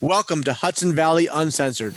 Welcome 0.00 0.44
to 0.44 0.52
Hudson 0.52 0.94
Valley 0.94 1.26
Uncensored. 1.26 1.92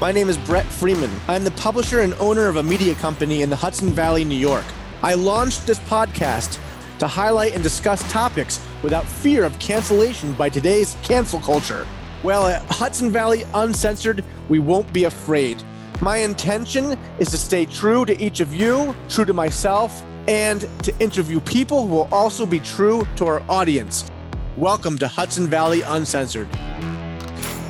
My 0.00 0.10
name 0.10 0.30
is 0.30 0.38
Brett 0.38 0.64
Freeman. 0.64 1.10
I'm 1.28 1.44
the 1.44 1.50
publisher 1.50 2.00
and 2.00 2.14
owner 2.14 2.46
of 2.46 2.56
a 2.56 2.62
media 2.62 2.94
company 2.94 3.42
in 3.42 3.50
the 3.50 3.56
Hudson 3.56 3.90
Valley, 3.90 4.24
New 4.24 4.34
York. 4.34 4.64
I 5.02 5.12
launched 5.12 5.66
this 5.66 5.78
podcast 5.80 6.58
to 6.98 7.06
highlight 7.06 7.52
and 7.52 7.62
discuss 7.62 8.10
topics 8.10 8.58
without 8.82 9.04
fear 9.04 9.44
of 9.44 9.58
cancellation 9.58 10.32
by 10.32 10.48
today's 10.48 10.96
cancel 11.02 11.40
culture. 11.40 11.86
Well, 12.22 12.46
at 12.46 12.62
Hudson 12.70 13.10
Valley 13.10 13.44
Uncensored, 13.52 14.24
we 14.48 14.60
won't 14.60 14.90
be 14.94 15.04
afraid. 15.04 15.62
My 16.00 16.16
intention 16.16 16.98
is 17.18 17.28
to 17.32 17.36
stay 17.36 17.66
true 17.66 18.06
to 18.06 18.18
each 18.18 18.40
of 18.40 18.54
you, 18.54 18.96
true 19.10 19.26
to 19.26 19.34
myself, 19.34 20.02
and 20.26 20.66
to 20.84 20.98
interview 21.00 21.40
people 21.40 21.86
who 21.86 21.94
will 21.94 22.08
also 22.10 22.46
be 22.46 22.60
true 22.60 23.06
to 23.16 23.26
our 23.26 23.42
audience. 23.50 24.10
Welcome 24.58 24.98
to 24.98 25.08
Hudson 25.08 25.48
Valley 25.48 25.82
Uncensored. 25.82 26.48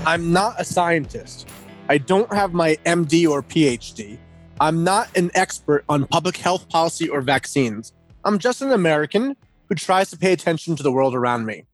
I'm 0.04 0.34
not 0.34 0.60
a 0.60 0.66
scientist. 0.66 1.48
I 1.88 1.96
don't 1.96 2.30
have 2.30 2.52
my 2.52 2.76
MD 2.84 3.26
or 3.26 3.42
PhD. 3.42 4.18
I'm 4.60 4.84
not 4.84 5.08
an 5.16 5.30
expert 5.32 5.86
on 5.88 6.06
public 6.06 6.36
health 6.36 6.68
policy 6.68 7.08
or 7.08 7.22
vaccines. 7.22 7.94
I'm 8.22 8.38
just 8.38 8.60
an 8.60 8.70
American 8.70 9.34
who 9.70 9.74
tries 9.74 10.10
to 10.10 10.18
pay 10.18 10.34
attention 10.34 10.76
to 10.76 10.82
the 10.82 10.92
world 10.92 11.14
around 11.14 11.46
me. 11.46 11.64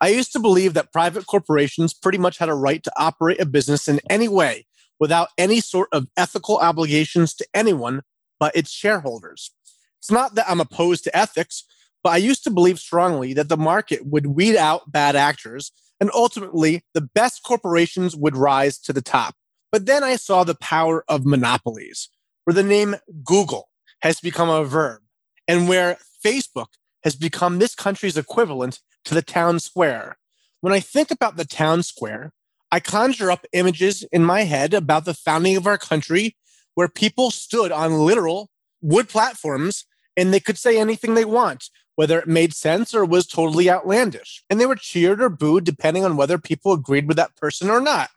I 0.00 0.08
used 0.08 0.32
to 0.32 0.38
believe 0.38 0.72
that 0.72 0.94
private 0.94 1.26
corporations 1.26 1.92
pretty 1.92 2.16
much 2.16 2.38
had 2.38 2.48
a 2.48 2.54
right 2.54 2.82
to 2.84 2.92
operate 2.96 3.42
a 3.42 3.46
business 3.46 3.86
in 3.86 4.00
any 4.08 4.28
way 4.28 4.64
without 4.98 5.28
any 5.36 5.60
sort 5.60 5.90
of 5.92 6.08
ethical 6.16 6.56
obligations 6.56 7.34
to 7.34 7.46
anyone 7.52 8.00
but 8.40 8.56
its 8.56 8.70
shareholders. 8.70 9.50
It's 9.98 10.10
not 10.10 10.36
that 10.36 10.48
I'm 10.48 10.60
opposed 10.60 11.04
to 11.04 11.14
ethics, 11.14 11.64
but 12.04 12.12
I 12.12 12.18
used 12.18 12.44
to 12.44 12.50
believe 12.50 12.78
strongly 12.78 13.32
that 13.32 13.48
the 13.48 13.56
market 13.56 14.06
would 14.06 14.26
weed 14.26 14.56
out 14.56 14.92
bad 14.92 15.16
actors 15.16 15.72
and 16.00 16.10
ultimately 16.12 16.84
the 16.92 17.00
best 17.00 17.42
corporations 17.42 18.14
would 18.14 18.36
rise 18.36 18.78
to 18.80 18.92
the 18.92 19.02
top. 19.02 19.34
But 19.72 19.86
then 19.86 20.04
I 20.04 20.16
saw 20.16 20.44
the 20.44 20.54
power 20.54 21.04
of 21.08 21.24
monopolies, 21.24 22.10
where 22.44 22.54
the 22.54 22.62
name 22.62 22.96
Google 23.24 23.70
has 24.02 24.20
become 24.20 24.50
a 24.50 24.64
verb 24.64 25.00
and 25.48 25.66
where 25.66 25.96
Facebook 26.24 26.66
has 27.04 27.16
become 27.16 27.58
this 27.58 27.74
country's 27.74 28.18
equivalent 28.18 28.80
to 29.06 29.14
the 29.14 29.22
town 29.22 29.58
square. 29.58 30.18
When 30.60 30.74
I 30.74 30.80
think 30.80 31.10
about 31.10 31.36
the 31.36 31.44
town 31.46 31.82
square, 31.82 32.32
I 32.70 32.80
conjure 32.80 33.30
up 33.30 33.46
images 33.52 34.02
in 34.12 34.24
my 34.24 34.42
head 34.42 34.74
about 34.74 35.06
the 35.06 35.14
founding 35.14 35.56
of 35.56 35.66
our 35.66 35.78
country 35.78 36.36
where 36.74 36.88
people 36.88 37.30
stood 37.30 37.72
on 37.72 38.04
literal 38.04 38.50
wood 38.82 39.08
platforms 39.08 39.86
and 40.16 40.34
they 40.34 40.40
could 40.40 40.58
say 40.58 40.78
anything 40.78 41.14
they 41.14 41.24
want 41.24 41.70
whether 41.96 42.18
it 42.18 42.28
made 42.28 42.54
sense 42.54 42.94
or 42.94 43.04
was 43.04 43.26
totally 43.26 43.70
outlandish. 43.70 44.42
And 44.50 44.60
they 44.60 44.66
were 44.66 44.76
cheered 44.76 45.22
or 45.22 45.28
booed 45.28 45.64
depending 45.64 46.04
on 46.04 46.16
whether 46.16 46.38
people 46.38 46.72
agreed 46.72 47.06
with 47.06 47.16
that 47.16 47.36
person 47.36 47.70
or 47.70 47.80
not. 47.80 48.10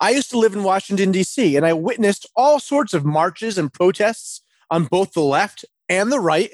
I 0.00 0.10
used 0.10 0.30
to 0.30 0.38
live 0.38 0.54
in 0.54 0.62
Washington, 0.62 1.12
D.C., 1.12 1.56
and 1.56 1.66
I 1.66 1.74
witnessed 1.74 2.26
all 2.34 2.58
sorts 2.58 2.94
of 2.94 3.04
marches 3.04 3.58
and 3.58 3.72
protests 3.72 4.40
on 4.70 4.84
both 4.84 5.12
the 5.12 5.20
left 5.20 5.64
and 5.88 6.10
the 6.10 6.20
right 6.20 6.50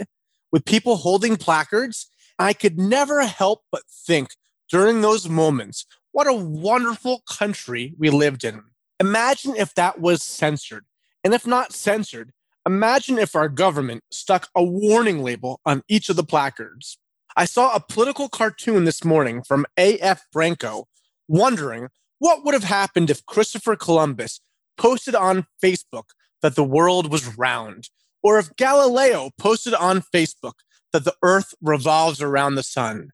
with 0.50 0.64
people 0.64 0.96
holding 0.96 1.36
placards. 1.36 2.10
I 2.38 2.52
could 2.52 2.78
never 2.78 3.24
help 3.24 3.62
but 3.70 3.82
think 3.88 4.30
during 4.68 5.00
those 5.00 5.28
moments 5.28 5.86
what 6.10 6.27
a 6.27 6.32
wonderful 6.32 7.22
country 7.28 7.94
we 7.98 8.10
lived 8.10 8.42
in. 8.42 8.62
Imagine 8.98 9.54
if 9.54 9.74
that 9.74 10.00
was 10.00 10.22
censored. 10.22 10.86
And 11.22 11.34
if 11.34 11.46
not 11.46 11.72
censored, 11.72 12.32
Imagine 12.67 13.17
if 13.19 13.36
our 13.36 13.48
government 13.48 14.03
stuck 14.11 14.48
a 14.56 14.64
warning 14.64 15.22
label 15.22 15.61
on 15.64 15.84
each 15.86 16.09
of 16.09 16.17
the 16.17 16.25
placards. 16.25 16.98
I 17.36 17.45
saw 17.45 17.73
a 17.73 17.81
political 17.81 18.28
cartoon 18.28 18.84
this 18.84 19.05
morning 19.05 19.45
from 19.45 19.67
A.F. 19.78 20.27
Branco 20.33 20.89
wondering 21.28 21.89
what 22.19 22.45
would 22.45 22.55
have 22.55 22.64
happened 22.64 23.08
if 23.08 23.25
Christopher 23.25 23.77
Columbus 23.77 24.41
posted 24.77 25.14
on 25.14 25.47
Facebook 25.62 26.08
that 26.42 26.56
the 26.56 26.64
world 26.64 27.12
was 27.12 27.39
round, 27.39 27.89
or 28.20 28.36
if 28.36 28.56
Galileo 28.56 29.30
posted 29.39 29.74
on 29.74 30.02
Facebook 30.02 30.55
that 30.92 31.05
the 31.05 31.14
earth 31.23 31.55
revolves 31.63 32.20
around 32.20 32.57
the 32.57 32.64
sun. 32.64 33.11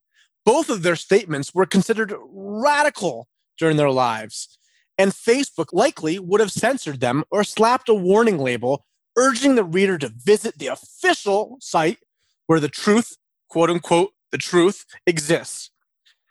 Both 0.47 0.71
of 0.71 0.83
their 0.83 0.97
statements 0.97 1.55
were 1.55 1.67
considered 1.67 2.15
radical 2.31 3.29
during 3.59 3.77
their 3.77 3.91
lives, 3.91 4.59
and 4.97 5.13
Facebook 5.13 5.67
likely 5.73 6.19
would 6.19 6.41
have 6.41 6.51
censored 6.51 7.01
them 7.01 7.25
or 7.31 7.45
slapped 7.45 7.91
a 7.91 7.95
warning 7.95 8.39
label 8.39 8.87
urging 9.17 9.55
the 9.55 9.65
reader 9.65 9.99
to 9.99 10.09
visit 10.09 10.59
the 10.59 10.69
official 10.69 11.57
site 11.61 11.99
where 12.47 12.61
the 12.61 12.69
truth, 12.69 13.17
quote 13.49 13.71
unquote, 13.71 14.13
the 14.31 14.39
truth 14.39 14.87
exists. 15.07 15.71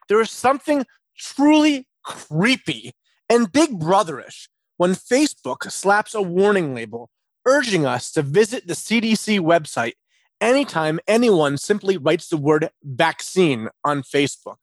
There 0.07 0.21
is 0.21 0.31
something 0.31 0.85
truly 1.17 1.87
creepy 2.03 2.93
and 3.29 3.51
big 3.51 3.79
brotherish 3.79 4.47
when 4.77 4.91
Facebook 4.91 5.71
slaps 5.71 6.15
a 6.15 6.21
warning 6.21 6.73
label 6.73 7.09
urging 7.45 7.85
us 7.85 8.11
to 8.11 8.21
visit 8.21 8.67
the 8.67 8.73
CDC 8.73 9.39
website 9.39 9.93
anytime 10.39 10.99
anyone 11.07 11.57
simply 11.57 11.97
writes 11.97 12.27
the 12.27 12.37
word 12.37 12.69
vaccine 12.83 13.69
on 13.85 14.01
Facebook. 14.01 14.57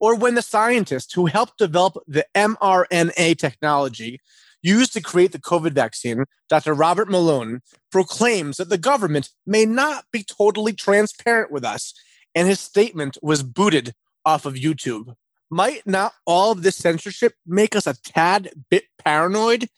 Or 0.00 0.16
when 0.16 0.34
the 0.34 0.42
scientist 0.42 1.14
who 1.14 1.26
helped 1.26 1.58
develop 1.58 1.96
the 2.08 2.26
mRNA 2.34 3.38
technology 3.38 4.20
used 4.62 4.92
to 4.92 5.00
create 5.00 5.32
the 5.32 5.40
COVID 5.40 5.72
vaccine, 5.72 6.24
Dr. 6.48 6.74
Robert 6.74 7.10
Malone, 7.10 7.60
proclaims 7.90 8.56
that 8.56 8.68
the 8.68 8.78
government 8.78 9.30
may 9.46 9.66
not 9.66 10.04
be 10.12 10.24
totally 10.24 10.72
transparent 10.72 11.50
with 11.50 11.64
us, 11.64 11.92
and 12.34 12.48
his 12.48 12.60
statement 12.60 13.18
was 13.22 13.42
booted 13.42 13.92
off 14.24 14.46
of 14.46 14.54
YouTube. 14.54 15.14
Might 15.50 15.86
not 15.86 16.14
all 16.24 16.52
of 16.52 16.62
this 16.62 16.76
censorship 16.76 17.34
make 17.46 17.76
us 17.76 17.86
a 17.86 17.94
tad 18.02 18.50
bit 18.70 18.84
paranoid? 19.04 19.68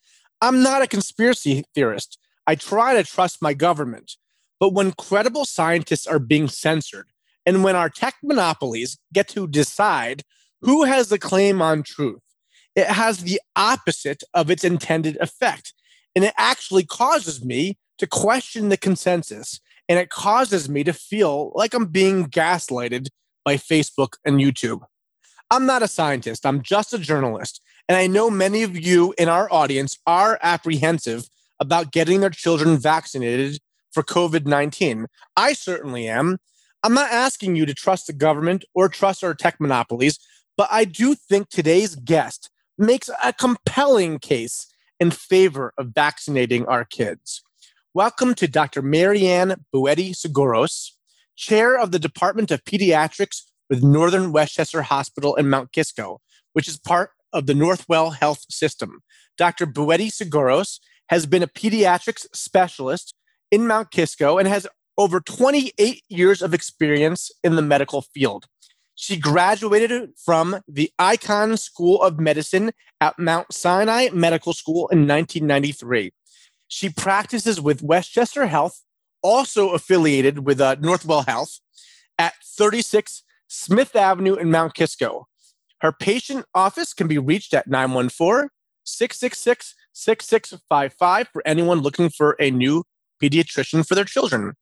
I'm 0.40 0.62
not 0.62 0.82
a 0.82 0.86
conspiracy 0.86 1.64
theorist. 1.74 2.18
I 2.46 2.54
try 2.54 2.94
to 2.94 3.02
trust 3.02 3.42
my 3.42 3.54
government. 3.54 4.12
But 4.60 4.72
when 4.72 4.92
credible 4.92 5.44
scientists 5.44 6.06
are 6.06 6.18
being 6.18 6.48
censored, 6.48 7.08
and 7.46 7.64
when 7.64 7.76
our 7.76 7.88
tech 7.88 8.14
monopolies 8.22 8.98
get 9.12 9.28
to 9.28 9.46
decide 9.46 10.22
who 10.60 10.84
has 10.84 11.08
the 11.08 11.18
claim 11.18 11.60
on 11.60 11.82
truth, 11.82 12.20
it 12.74 12.86
has 12.86 13.18
the 13.18 13.40
opposite 13.54 14.22
of 14.32 14.50
its 14.50 14.64
intended 14.64 15.16
effect. 15.20 15.72
And 16.14 16.24
it 16.24 16.34
actually 16.36 16.84
causes 16.84 17.44
me 17.44 17.78
to 17.98 18.06
question 18.06 18.68
the 18.68 18.76
consensus. 18.76 19.60
And 19.88 19.98
it 19.98 20.10
causes 20.10 20.68
me 20.68 20.84
to 20.84 20.92
feel 20.92 21.52
like 21.54 21.74
I'm 21.74 21.86
being 21.86 22.26
gaslighted 22.26 23.08
by 23.44 23.56
Facebook 23.56 24.14
and 24.24 24.40
YouTube. 24.40 24.80
I'm 25.50 25.66
not 25.66 25.82
a 25.82 25.88
scientist, 25.88 26.46
I'm 26.46 26.62
just 26.62 26.94
a 26.94 26.98
journalist. 26.98 27.60
And 27.88 27.98
I 27.98 28.06
know 28.06 28.30
many 28.30 28.62
of 28.62 28.78
you 28.78 29.14
in 29.18 29.28
our 29.28 29.52
audience 29.52 29.98
are 30.06 30.38
apprehensive 30.42 31.28
about 31.60 31.92
getting 31.92 32.20
their 32.20 32.30
children 32.30 32.78
vaccinated 32.78 33.60
for 33.92 34.02
COVID 34.02 34.46
19. 34.46 35.06
I 35.36 35.52
certainly 35.52 36.08
am. 36.08 36.38
I'm 36.82 36.94
not 36.94 37.12
asking 37.12 37.56
you 37.56 37.66
to 37.66 37.74
trust 37.74 38.06
the 38.06 38.12
government 38.12 38.64
or 38.74 38.88
trust 38.88 39.22
our 39.22 39.34
tech 39.34 39.60
monopolies, 39.60 40.18
but 40.56 40.68
I 40.70 40.84
do 40.84 41.14
think 41.14 41.48
today's 41.48 41.94
guest 41.94 42.50
makes 42.78 43.08
a 43.22 43.32
compelling 43.32 44.18
case 44.18 44.66
in 44.98 45.10
favor 45.10 45.72
of 45.78 45.92
vaccinating 45.94 46.66
our 46.66 46.84
kids. 46.84 47.42
Welcome 47.92 48.34
to 48.34 48.48
Dr. 48.48 48.82
Marianne 48.82 49.64
Buetti 49.72 50.12
Sgouros, 50.12 50.90
chair 51.36 51.78
of 51.78 51.92
the 51.92 51.98
Department 51.98 52.50
of 52.50 52.64
Pediatrics 52.64 53.42
with 53.70 53.82
Northern 53.82 54.32
Westchester 54.32 54.82
Hospital 54.82 55.36
in 55.36 55.48
Mount 55.48 55.72
Kisco, 55.72 56.20
which 56.52 56.68
is 56.68 56.78
part 56.78 57.10
of 57.32 57.46
the 57.46 57.52
Northwell 57.52 58.14
Health 58.14 58.44
System. 58.50 59.02
Dr. 59.36 59.66
Buetti 59.66 60.10
Sgouros 60.10 60.80
has 61.08 61.26
been 61.26 61.42
a 61.42 61.48
pediatrics 61.48 62.26
specialist 62.32 63.14
in 63.50 63.66
Mount 63.66 63.90
Kisco 63.90 64.38
and 64.38 64.48
has 64.48 64.66
over 64.96 65.20
28 65.20 66.02
years 66.08 66.42
of 66.42 66.54
experience 66.54 67.30
in 67.42 67.56
the 67.56 67.62
medical 67.62 68.02
field. 68.02 68.46
She 68.94 69.16
graduated 69.16 70.10
from 70.24 70.60
the 70.68 70.90
Icahn 70.98 71.58
School 71.58 72.00
of 72.02 72.20
Medicine 72.20 72.72
at 73.00 73.18
Mount 73.18 73.52
Sinai 73.52 74.08
Medical 74.12 74.52
School 74.52 74.88
in 74.88 75.06
1993. 75.06 76.12
She 76.68 76.88
practices 76.88 77.60
with 77.60 77.82
Westchester 77.82 78.46
Health, 78.46 78.82
also 79.22 79.70
affiliated 79.70 80.46
with 80.46 80.60
uh, 80.60 80.76
Northwell 80.76 81.26
Health, 81.26 81.58
at 82.18 82.34
36 82.44 83.24
Smith 83.48 83.96
Avenue 83.96 84.34
in 84.34 84.50
Mount 84.50 84.74
Kisco. 84.74 85.26
Her 85.80 85.92
patient 85.92 86.46
office 86.54 86.94
can 86.94 87.08
be 87.08 87.18
reached 87.18 87.52
at 87.52 87.66
914 87.66 88.48
666 88.84 89.74
6655 89.92 91.28
for 91.32 91.42
anyone 91.46 91.80
looking 91.80 92.10
for 92.10 92.36
a 92.40 92.50
new 92.50 92.84
pediatrician 93.22 93.86
for 93.86 93.94
their 93.94 94.04
children. 94.04 94.54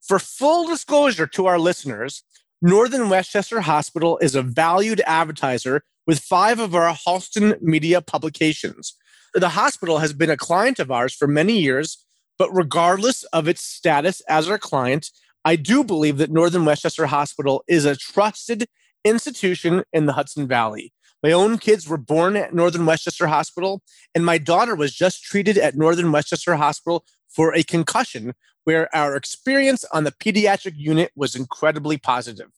For 0.00 0.18
full 0.18 0.66
disclosure 0.66 1.26
to 1.28 1.46
our 1.46 1.58
listeners, 1.58 2.24
Northern 2.62 3.08
Westchester 3.08 3.62
Hospital 3.62 4.18
is 4.18 4.34
a 4.34 4.42
valued 4.42 5.00
advertiser 5.06 5.82
with 6.06 6.18
five 6.18 6.60
of 6.60 6.74
our 6.74 6.94
Halston 6.94 7.58
media 7.62 8.02
publications. 8.02 8.94
The 9.32 9.50
hospital 9.50 9.98
has 9.98 10.12
been 10.12 10.28
a 10.28 10.36
client 10.36 10.78
of 10.78 10.90
ours 10.90 11.14
for 11.14 11.26
many 11.26 11.58
years, 11.58 12.04
but 12.38 12.54
regardless 12.54 13.24
of 13.24 13.48
its 13.48 13.64
status 13.64 14.20
as 14.28 14.50
our 14.50 14.58
client, 14.58 15.08
I 15.42 15.56
do 15.56 15.82
believe 15.82 16.18
that 16.18 16.30
Northern 16.30 16.66
Westchester 16.66 17.06
Hospital 17.06 17.64
is 17.66 17.86
a 17.86 17.96
trusted 17.96 18.66
institution 19.06 19.82
in 19.90 20.04
the 20.04 20.12
Hudson 20.12 20.46
Valley. 20.46 20.92
My 21.22 21.32
own 21.32 21.56
kids 21.56 21.88
were 21.88 21.96
born 21.96 22.36
at 22.36 22.52
Northern 22.52 22.84
Westchester 22.84 23.26
Hospital, 23.26 23.82
and 24.14 24.22
my 24.22 24.36
daughter 24.36 24.74
was 24.74 24.94
just 24.94 25.22
treated 25.22 25.56
at 25.56 25.76
Northern 25.76 26.12
Westchester 26.12 26.56
Hospital 26.56 27.06
for 27.30 27.54
a 27.54 27.62
concussion, 27.62 28.34
where 28.64 28.94
our 28.94 29.16
experience 29.16 29.84
on 29.92 30.04
the 30.04 30.12
pediatric 30.12 30.74
unit 30.76 31.10
was 31.16 31.34
incredibly 31.34 31.96
positive. 31.96 32.48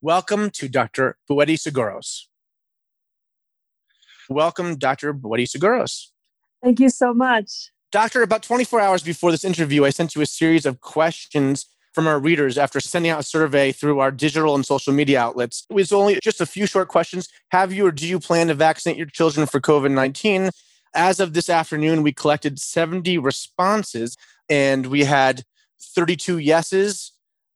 Welcome 0.00 0.50
to 0.50 0.68
Dr. 0.68 1.16
Buetti 1.28 1.56
Sgouros. 1.56 2.22
Welcome, 4.28 4.76
Dr. 4.76 5.12
Buetti 5.12 5.46
Sgouros. 5.46 6.08
Thank 6.62 6.80
you 6.80 6.88
so 6.88 7.12
much. 7.12 7.70
Doctor, 7.90 8.22
about 8.22 8.42
24 8.42 8.80
hours 8.80 9.02
before 9.02 9.30
this 9.30 9.44
interview, 9.44 9.84
I 9.84 9.90
sent 9.90 10.14
you 10.14 10.22
a 10.22 10.26
series 10.26 10.64
of 10.64 10.80
questions 10.80 11.66
from 11.92 12.06
our 12.06 12.18
readers 12.18 12.56
after 12.56 12.80
sending 12.80 13.10
out 13.10 13.20
a 13.20 13.22
survey 13.22 13.70
through 13.70 13.98
our 13.98 14.10
digital 14.10 14.54
and 14.54 14.64
social 14.64 14.92
media 14.92 15.20
outlets. 15.20 15.66
It 15.68 15.74
was 15.74 15.92
only 15.92 16.18
just 16.22 16.40
a 16.40 16.46
few 16.46 16.66
short 16.66 16.88
questions. 16.88 17.28
Have 17.50 17.72
you 17.72 17.86
or 17.86 17.92
do 17.92 18.06
you 18.06 18.18
plan 18.18 18.48
to 18.48 18.54
vaccinate 18.54 18.96
your 18.96 19.06
children 19.06 19.46
for 19.46 19.60
COVID 19.60 19.90
19? 19.90 20.50
As 20.94 21.20
of 21.20 21.32
this 21.32 21.48
afternoon, 21.48 22.02
we 22.02 22.12
collected 22.12 22.58
70 22.58 23.18
responses 23.18 24.16
and 24.48 24.86
we 24.86 25.04
had 25.04 25.44
32 25.80 26.38
yeses, 26.38 27.12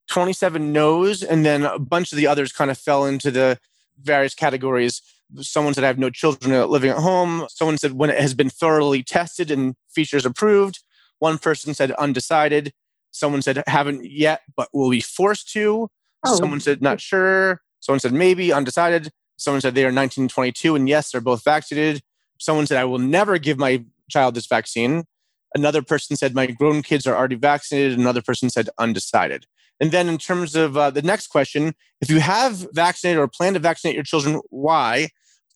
27 0.08 0.72
no's, 0.72 1.22
and 1.22 1.44
then 1.44 1.64
a 1.64 1.78
bunch 1.78 2.12
of 2.12 2.16
the 2.16 2.26
others 2.26 2.52
kind 2.52 2.70
of 2.70 2.78
fell 2.78 3.04
into 3.04 3.30
the 3.30 3.58
various 4.00 4.34
categories 4.34 5.02
Someone 5.40 5.74
said 5.74 5.84
I 5.84 5.88
have 5.88 5.98
no 5.98 6.10
children 6.10 6.68
living 6.70 6.90
at 6.90 6.98
home. 6.98 7.46
Someone 7.48 7.78
said 7.78 7.92
when 7.92 8.10
it 8.10 8.20
has 8.20 8.34
been 8.34 8.50
thoroughly 8.50 9.02
tested 9.02 9.50
and 9.50 9.74
features 9.88 10.24
approved. 10.24 10.80
One 11.18 11.38
person 11.38 11.74
said 11.74 11.90
undecided. 11.92 12.72
Someone 13.10 13.42
said 13.42 13.62
haven't 13.66 14.04
yet, 14.04 14.42
but 14.56 14.68
will 14.72 14.90
be 14.90 15.00
forced 15.00 15.50
to. 15.52 15.88
Oh. 16.24 16.36
Someone 16.36 16.60
said 16.60 16.80
not 16.80 17.00
sure. 17.00 17.60
Someone 17.80 18.00
said 18.00 18.12
maybe 18.12 18.52
undecided. 18.52 19.10
Someone 19.36 19.60
said 19.60 19.74
they 19.74 19.82
are 19.82 19.86
1922 19.86 20.76
and 20.76 20.88
yes, 20.88 21.10
they're 21.10 21.20
both 21.20 21.44
vaccinated. 21.44 22.02
Someone 22.38 22.66
said 22.66 22.78
I 22.78 22.84
will 22.84 22.98
never 22.98 23.38
give 23.38 23.58
my 23.58 23.84
child 24.10 24.34
this 24.34 24.46
vaccine. 24.46 25.04
Another 25.54 25.82
person 25.82 26.16
said 26.16 26.34
my 26.34 26.46
grown 26.46 26.82
kids 26.82 27.06
are 27.06 27.16
already 27.16 27.36
vaccinated. 27.36 27.98
Another 27.98 28.22
person 28.22 28.50
said 28.50 28.68
undecided. 28.78 29.46
And 29.80 29.90
then, 29.90 30.08
in 30.08 30.18
terms 30.18 30.54
of 30.54 30.76
uh, 30.76 30.90
the 30.90 31.02
next 31.02 31.28
question, 31.28 31.74
if 32.00 32.10
you 32.10 32.20
have 32.20 32.66
vaccinated 32.72 33.20
or 33.20 33.28
plan 33.28 33.54
to 33.54 33.58
vaccinate 33.58 33.94
your 33.94 34.04
children, 34.04 34.40
why? 34.48 35.08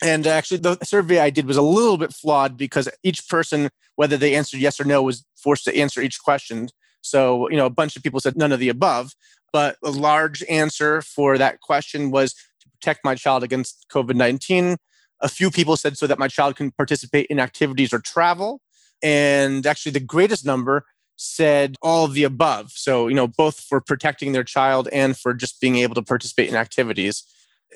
And 0.03 0.27
actually, 0.27 0.59
the 0.59 0.79
survey 0.82 1.19
I 1.21 1.31
did 1.31 1.47
was 1.47 1.56
a 1.56 1.62
little 1.62 1.97
bit 1.97 2.12
flawed 2.12 2.56
because 2.56 2.88
each 3.03 3.29
person, 3.29 3.71
whether 3.97 4.17
they 4.17 4.35
answered 4.35 4.61
yes 4.61 4.81
or 4.81 4.85
no, 4.85 5.03
was 5.03 5.25
forced 5.37 5.65
to 5.65 5.76
answer 5.76 6.00
each 6.00 6.21
question. 6.21 6.69
So, 7.03 7.49
you 7.50 7.56
know, 7.56 7.67
a 7.67 7.71
bunch 7.71 7.97
of 7.97 8.03
people 8.03 8.21
said 8.21 8.37
none 8.37 8.53
of 8.53 8.61
the 8.61 8.69
above. 8.69 9.15
But 9.53 9.76
a 9.83 9.91
large 9.91 10.44
answer 10.49 11.03
for 11.03 11.37
that 11.38 11.61
question 11.61 12.11
was 12.11 12.33
to 12.33 12.69
protect 12.71 13.05
my 13.05 13.15
child 13.15 13.43
against 13.43 13.87
COVID 13.93 14.15
19. 14.15 14.76
A 15.21 15.29
few 15.29 15.51
people 15.51 15.77
said 15.77 15.99
so 15.99 16.07
that 16.07 16.19
my 16.19 16.29
child 16.29 16.57
can 16.57 16.71
participate 16.71 17.27
in 17.27 17.39
activities 17.39 17.93
or 17.93 17.99
travel. 17.99 18.61
And 19.03 19.67
actually, 19.67 19.93
the 19.93 20.01
greatest 20.01 20.45
number 20.45 20.85
said 21.17 21.77
all 21.83 22.07
of 22.07 22.15
the 22.15 22.25
above. 22.25 22.73
So, 22.73 23.07
you 23.09 23.15
know, 23.15 23.27
both 23.27 23.61
for 23.61 23.81
protecting 23.81 24.33
their 24.33 24.45
child 24.45 24.89
and 24.91 25.17
for 25.17 25.35
just 25.35 25.61
being 25.61 25.77
able 25.77 25.95
to 25.97 26.03
participate 26.03 26.49
in 26.49 26.57
activities. 26.57 27.25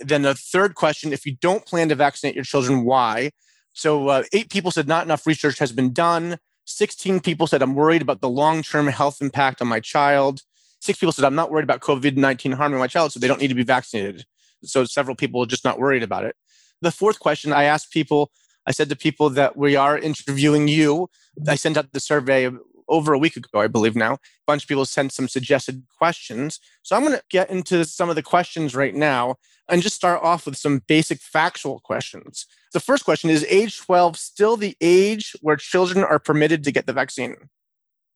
Then 0.00 0.22
the 0.22 0.34
third 0.34 0.74
question 0.74 1.12
if 1.12 1.26
you 1.26 1.36
don't 1.40 1.66
plan 1.66 1.90
to 1.90 1.94
vaccinate 1.94 2.34
your 2.34 2.44
children, 2.44 2.84
why? 2.84 3.30
So, 3.74 4.08
uh, 4.08 4.22
eight 4.32 4.50
people 4.50 4.70
said 4.70 4.88
not 4.88 5.04
enough 5.04 5.26
research 5.26 5.58
has 5.58 5.72
been 5.72 5.92
done. 5.92 6.38
16 6.64 7.20
people 7.20 7.46
said 7.46 7.60
I'm 7.60 7.74
worried 7.74 8.02
about 8.02 8.20
the 8.20 8.28
long 8.28 8.62
term 8.62 8.86
health 8.86 9.20
impact 9.20 9.60
on 9.60 9.68
my 9.68 9.80
child. 9.80 10.40
Six 10.80 10.98
people 10.98 11.12
said 11.12 11.24
I'm 11.24 11.34
not 11.34 11.50
worried 11.50 11.64
about 11.64 11.80
COVID 11.80 12.16
19 12.16 12.52
harming 12.52 12.78
my 12.78 12.86
child, 12.86 13.12
so 13.12 13.20
they 13.20 13.28
don't 13.28 13.40
need 13.40 13.48
to 13.48 13.54
be 13.54 13.62
vaccinated. 13.62 14.24
So, 14.62 14.84
several 14.84 15.16
people 15.16 15.42
are 15.42 15.46
just 15.46 15.64
not 15.64 15.78
worried 15.78 16.02
about 16.02 16.24
it. 16.24 16.34
The 16.84 16.92
fourth 16.92 17.18
question 17.18 17.50
I 17.50 17.64
asked 17.64 17.90
people, 17.90 18.30
I 18.66 18.72
said 18.72 18.90
to 18.90 18.96
people 18.96 19.30
that 19.30 19.56
we 19.56 19.74
are 19.74 19.96
interviewing 19.96 20.68
you. 20.68 21.08
I 21.48 21.54
sent 21.54 21.78
out 21.78 21.92
the 21.92 21.98
survey 21.98 22.50
over 22.88 23.14
a 23.14 23.18
week 23.18 23.38
ago, 23.38 23.58
I 23.58 23.68
believe 23.68 23.96
now. 23.96 24.12
A 24.12 24.18
bunch 24.46 24.64
of 24.64 24.68
people 24.68 24.84
sent 24.84 25.10
some 25.10 25.26
suggested 25.26 25.84
questions. 25.96 26.60
So 26.82 26.94
I'm 26.94 27.02
going 27.02 27.16
to 27.16 27.22
get 27.30 27.48
into 27.48 27.86
some 27.86 28.10
of 28.10 28.16
the 28.16 28.22
questions 28.22 28.74
right 28.74 28.94
now 28.94 29.36
and 29.66 29.80
just 29.80 29.96
start 29.96 30.22
off 30.22 30.44
with 30.44 30.58
some 30.58 30.82
basic 30.86 31.22
factual 31.22 31.80
questions. 31.80 32.44
The 32.74 32.80
first 32.80 33.06
question 33.06 33.30
is 33.30 33.46
age 33.48 33.80
12 33.80 34.18
still 34.18 34.58
the 34.58 34.76
age 34.82 35.34
where 35.40 35.56
children 35.56 36.04
are 36.04 36.18
permitted 36.18 36.64
to 36.64 36.70
get 36.70 36.86
the 36.86 36.92
vaccine? 36.92 37.48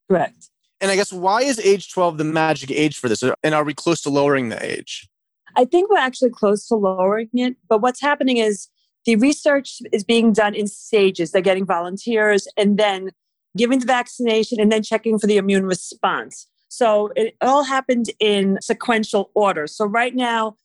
Correct. 0.07 0.51
And 0.79 0.91
I 0.91 0.95
guess 0.95 1.11
why 1.11 1.41
is 1.41 1.59
age 1.59 1.91
12 1.91 2.19
the 2.19 2.23
magic 2.23 2.69
age 2.69 2.99
for 2.99 3.09
this? 3.09 3.23
And 3.43 3.55
are 3.55 3.63
we 3.63 3.73
close 3.73 4.03
to 4.03 4.11
lowering 4.11 4.49
the 4.49 4.63
age? 4.63 5.08
I 5.55 5.65
think 5.65 5.89
we're 5.89 5.97
actually 5.97 6.31
close 6.31 6.67
to 6.67 6.75
lowering 6.75 7.29
it. 7.33 7.55
But 7.67 7.81
what's 7.81 8.01
happening 8.01 8.37
is 8.37 8.67
the 9.05 9.15
research 9.15 9.81
is 9.91 10.03
being 10.03 10.33
done 10.33 10.53
in 10.53 10.67
stages. 10.67 11.31
They're 11.31 11.41
getting 11.41 11.65
volunteers 11.65 12.47
and 12.57 12.77
then 12.77 13.11
giving 13.57 13.79
the 13.79 13.85
vaccination, 13.85 14.59
and 14.59 14.71
then 14.71 14.83
checking 14.83 15.17
for 15.17 15.25
the 15.25 15.37
immune 15.37 15.65
response. 15.65 16.47
So 16.67 17.11
it 17.15 17.35
all 17.41 17.63
happened 17.63 18.11
in 18.19 18.59
sequential 18.61 19.31
order. 19.33 19.65
So 19.65 19.85
right 19.85 20.15
now, 20.15 20.55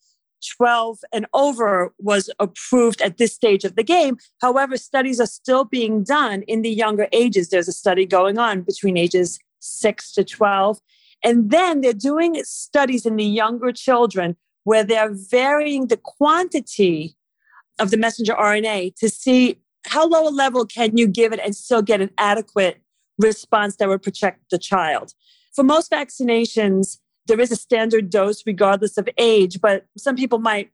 12 0.58 0.98
and 1.12 1.26
over 1.32 1.94
was 1.98 2.28
approved 2.38 3.00
at 3.00 3.16
this 3.16 3.34
stage 3.34 3.64
of 3.64 3.76
the 3.76 3.82
game. 3.82 4.18
However, 4.42 4.76
studies 4.76 5.18
are 5.18 5.26
still 5.26 5.64
being 5.64 6.04
done 6.04 6.42
in 6.42 6.60
the 6.60 6.70
younger 6.70 7.08
ages. 7.12 7.48
There's 7.48 7.68
a 7.68 7.72
study 7.72 8.04
going 8.04 8.38
on 8.38 8.60
between 8.60 8.98
ages 8.98 9.38
6 9.60 10.12
to 10.12 10.24
12. 10.24 10.78
And 11.24 11.50
then 11.50 11.80
they're 11.80 11.94
doing 11.94 12.42
studies 12.44 13.06
in 13.06 13.16
the 13.16 13.24
younger 13.24 13.72
children 13.72 14.36
where 14.64 14.84
they're 14.84 15.12
varying 15.12 15.86
the 15.86 15.96
quantity 15.96 17.16
of 17.78 17.90
the 17.90 17.96
messenger 17.96 18.34
RNA 18.34 18.96
to 18.96 19.08
see 19.08 19.58
how 19.86 20.06
low 20.06 20.28
a 20.28 20.30
level 20.30 20.64
can 20.64 20.96
you 20.96 21.06
give 21.06 21.32
it 21.32 21.40
and 21.40 21.54
still 21.54 21.82
get 21.82 22.00
an 22.00 22.10
adequate 22.18 22.80
response 23.18 23.76
that 23.76 23.88
would 23.88 24.02
protect 24.02 24.50
the 24.50 24.58
child? 24.58 25.12
For 25.54 25.62
most 25.62 25.90
vaccinations, 25.90 26.98
there 27.26 27.40
is 27.40 27.52
a 27.52 27.56
standard 27.56 28.10
dose 28.10 28.42
regardless 28.46 28.98
of 28.98 29.08
age, 29.18 29.60
but 29.60 29.86
some 29.96 30.16
people 30.16 30.38
might 30.38 30.70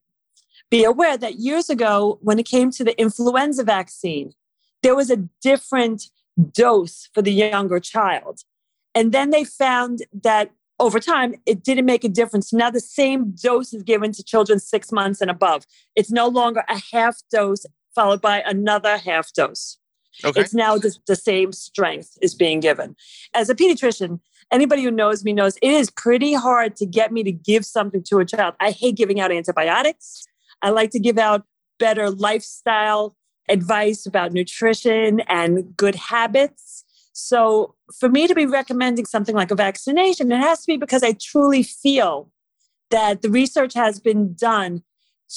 be 0.71 0.85
aware 0.85 1.17
that 1.17 1.37
years 1.37 1.69
ago, 1.69 2.19
when 2.23 2.39
it 2.39 2.47
came 2.47 2.71
to 2.71 2.85
the 2.85 2.99
influenza 3.01 3.65
vaccine, 3.65 4.33
there 4.83 4.95
was 4.95 5.11
a 5.11 5.29
different 5.43 6.05
dose 6.53 7.09
for 7.13 7.23
the 7.23 7.33
younger 7.33 7.81
child. 7.81 8.41
And 8.95 9.13
then 9.13 9.31
they 9.31 9.45
found 9.45 10.01
that 10.23 10.51
over 10.81 10.99
time, 10.99 11.35
it 11.47 11.63
didn't 11.63 11.85
make 11.85 12.03
a 12.05 12.09
difference. 12.09 12.53
Now 12.53 12.71
the 12.71 12.81
same 12.81 13.33
dose 13.33 13.73
is 13.73 13.83
given 13.83 14.13
to 14.13 14.25
children 14.25 14.59
six 14.59 14.91
months 14.91 15.21
and 15.21 15.31
above. 15.31 15.65
It's 15.95 16.11
no 16.11 16.27
longer 16.27 16.65
a 16.69 16.81
half 16.93 17.19
dose 17.31 17.67
followed 17.95 18.21
by 18.21 18.43
another 18.47 18.97
half 18.97 19.33
dose. 19.33 19.79
Okay. 20.25 20.41
It's 20.41 20.55
now 20.55 20.79
just 20.79 21.01
the 21.07 21.17
same 21.17 21.53
strength 21.53 22.19
is 22.21 22.35
being 22.35 22.61
given. 22.61 22.97
As 23.35 23.49
a 23.49 23.55
pediatrician, 23.55 24.21
anybody 24.51 24.83
who 24.83 24.91
knows 24.91 25.25
me 25.25 25.33
knows 25.33 25.57
it 25.63 25.71
is 25.71 25.91
pretty 25.91 26.35
hard 26.35 26.77
to 26.77 26.87
get 26.87 27.13
me 27.13 27.23
to 27.23 27.33
give 27.33 27.65
something 27.65 28.03
to 28.05 28.19
a 28.19 28.25
child. 28.25 28.55
I 28.59 28.71
hate 28.73 28.97
giving 28.97 29.21
out 29.21 29.31
antibiotics. 29.31 30.25
I 30.63 30.71
like 30.71 30.91
to 30.91 30.99
give 30.99 31.19
out 31.19 31.45
better 31.79 32.11
lifestyle 32.11 33.17
advice 33.49 34.07
about 34.07 34.33
nutrition 34.33 35.21
and 35.21 35.77
good 35.77 35.95
habits. 35.95 36.85
So, 37.13 37.75
for 37.99 38.09
me 38.09 38.27
to 38.27 38.35
be 38.35 38.47
recommending 38.47 39.05
something 39.05 39.35
like 39.35 39.51
a 39.51 39.57
vaccination, 39.57 40.31
it 40.31 40.39
has 40.39 40.61
to 40.61 40.67
be 40.67 40.77
because 40.77 41.03
I 41.03 41.13
truly 41.13 41.63
feel 41.63 42.31
that 42.91 43.23
the 43.23 43.31
research 43.31 43.75
has 43.75 44.01
been 44.01 44.35
done 44.35 44.83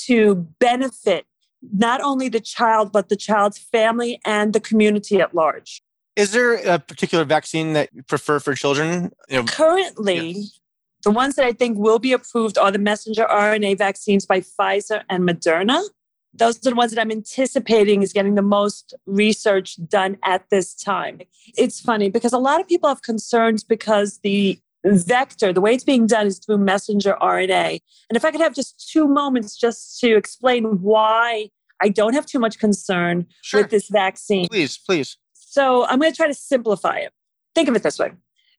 to 0.06 0.48
benefit 0.60 1.26
not 1.72 2.02
only 2.02 2.30
the 2.30 2.40
child, 2.40 2.92
but 2.92 3.10
the 3.10 3.16
child's 3.16 3.58
family 3.58 4.20
and 4.26 4.54
the 4.54 4.60
community 4.60 5.22
at 5.22 5.34
large. 5.34 5.82
Is 6.16 6.32
there 6.32 6.56
a 6.56 6.78
particular 6.78 7.24
vaccine 7.24 7.74
that 7.74 7.90
you 7.94 8.04
prefer 8.04 8.40
for 8.40 8.54
children? 8.54 9.12
You 9.30 9.38
know, 9.38 9.44
Currently, 9.46 10.32
yeah. 10.32 10.44
the 11.04 11.12
ones 11.12 11.36
that 11.36 11.46
I 11.46 11.54
think 11.54 11.78
will 11.78 12.00
be 12.00 12.14
approved 12.14 12.58
are 12.58 12.72
the 12.72 12.80
messenger 12.80 13.26
RNA 13.26 13.78
vaccines 13.78 14.26
by 14.26 14.42
Pfizer 14.42 15.04
and 15.10 15.28
Moderna. 15.28 15.82
Those 16.34 16.58
are 16.58 16.72
the 16.72 16.76
ones 16.76 16.92
that 16.92 17.00
I'm 17.00 17.12
anticipating 17.12 18.02
is 18.02 18.12
getting 18.12 18.36
the 18.36 18.42
most 18.42 18.94
research 19.06 19.78
done 19.88 20.18
at 20.24 20.50
this 20.50 20.74
time. 20.74 21.22
It's 21.58 21.80
funny 21.80 22.10
because 22.10 22.34
a 22.34 22.40
lot 22.40 22.60
of 22.60 22.68
people 22.68 22.90
have 22.90 23.04
concerns 23.04 23.64
because 23.64 24.20
the 24.20 24.60
vector, 24.86 25.54
the 25.54 25.62
way 25.62 25.74
it's 25.74 25.84
being 25.84 26.08
done 26.08 26.28
is 26.28 26.40
through 26.40 26.58
messenger 26.58 27.16
RNA. 27.22 27.80
And 28.10 28.18
if 28.18 28.26
I 28.26 28.32
could 28.32 28.42
have 28.42 28.56
just 28.56 28.90
two 28.92 29.08
moments 29.08 29.56
just 29.56 30.00
to 30.02 30.16
explain 30.16 30.82
why 30.82 31.50
I 31.82 31.90
don't 31.90 32.14
have 32.14 32.26
too 32.26 32.40
much 32.40 32.60
concern 32.60 33.28
sure. 33.42 33.62
with 33.62 33.70
this 33.70 33.90
vaccine. 33.90 34.48
Please, 34.48 34.78
please. 34.78 35.18
So 35.34 35.86
I'm 35.86 36.00
going 36.00 36.12
to 36.12 36.16
try 36.16 36.28
to 36.28 36.34
simplify 36.34 36.98
it. 36.98 37.12
Think 37.54 37.70
of 37.70 37.76
it 37.76 37.84
this 37.84 38.00
way. 38.00 38.12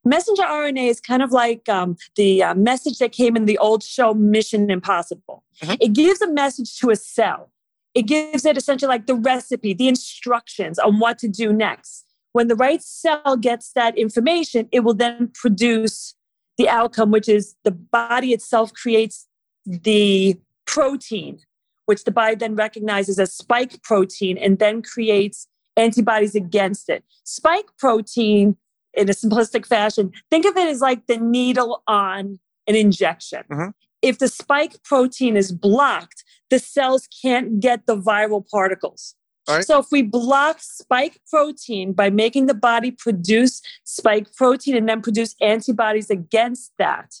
Messenger 0.05 0.43
RNA 0.43 0.87
is 0.89 1.01
kind 1.01 1.23
of 1.23 1.31
like 1.31 1.67
um, 1.67 1.97
the 2.15 2.43
uh, 2.43 2.53
message 2.53 2.99
that 2.99 3.11
came 3.11 3.35
in 3.35 3.45
the 3.45 3.57
old 3.57 3.81
show 3.81 4.13
Mission 4.13 4.69
Impossible. 4.69 5.43
Mm-hmm. 5.61 5.75
It 5.81 5.93
gives 5.93 6.21
a 6.21 6.31
message 6.31 6.77
to 6.77 6.91
a 6.91 6.95
cell. 6.95 7.51
It 7.95 8.03
gives 8.03 8.45
it 8.45 8.57
essentially 8.57 8.89
like 8.89 9.07
the 9.07 9.15
recipe, 9.15 9.73
the 9.73 9.87
instructions 9.87 10.77
on 10.77 10.99
what 10.99 11.17
to 11.19 11.27
do 11.27 11.53
next. 11.53 12.05
When 12.33 12.49
the 12.49 12.55
right 12.55 12.83
cell 12.83 13.37
gets 13.37 13.71
that 13.73 13.97
information, 13.97 14.67
it 14.73 14.81
will 14.81 14.93
then 14.93 15.31
produce 15.33 16.13
the 16.57 16.67
outcome, 16.67 17.09
which 17.09 17.29
is 17.29 17.55
the 17.63 17.71
body 17.71 18.33
itself 18.33 18.73
creates 18.73 19.27
the 19.65 20.37
protein, 20.65 21.39
which 21.85 22.03
the 22.03 22.11
body 22.11 22.35
then 22.35 22.55
recognizes 22.55 23.17
as 23.17 23.33
spike 23.33 23.81
protein 23.83 24.37
and 24.37 24.59
then 24.59 24.81
creates 24.81 25.47
antibodies 25.77 26.35
against 26.35 26.89
it. 26.89 27.03
Spike 27.23 27.67
protein, 27.79 28.57
in 28.93 29.09
a 29.09 29.13
simplistic 29.13 29.65
fashion, 29.65 30.11
think 30.29 30.45
of 30.45 30.55
it 30.57 30.67
as 30.67 30.81
like 30.81 31.07
the 31.07 31.17
needle 31.17 31.83
on 31.87 32.39
an 32.67 32.75
injection. 32.75 33.43
Mm-hmm. 33.51 33.69
If 34.05 34.19
the 34.19 34.27
spike 34.27 34.83
protein 34.83 35.35
is 35.35 35.51
blocked, 35.51 36.23
the 36.51 36.59
cells 36.59 37.07
can't 37.21 37.59
get 37.59 37.87
the 37.87 37.97
viral 37.97 38.47
particles. 38.47 39.15
Right. 39.49 39.65
So 39.65 39.79
if 39.79 39.87
we 39.91 40.03
block 40.03 40.57
spike 40.59 41.19
protein 41.29 41.93
by 41.93 42.09
making 42.09 42.45
the 42.45 42.53
body 42.53 42.91
produce 42.91 43.61
spike 43.83 44.33
protein 44.35 44.75
and 44.75 44.87
then 44.87 45.01
produce 45.01 45.35
antibodies 45.41 46.09
against 46.09 46.71
that, 46.77 47.15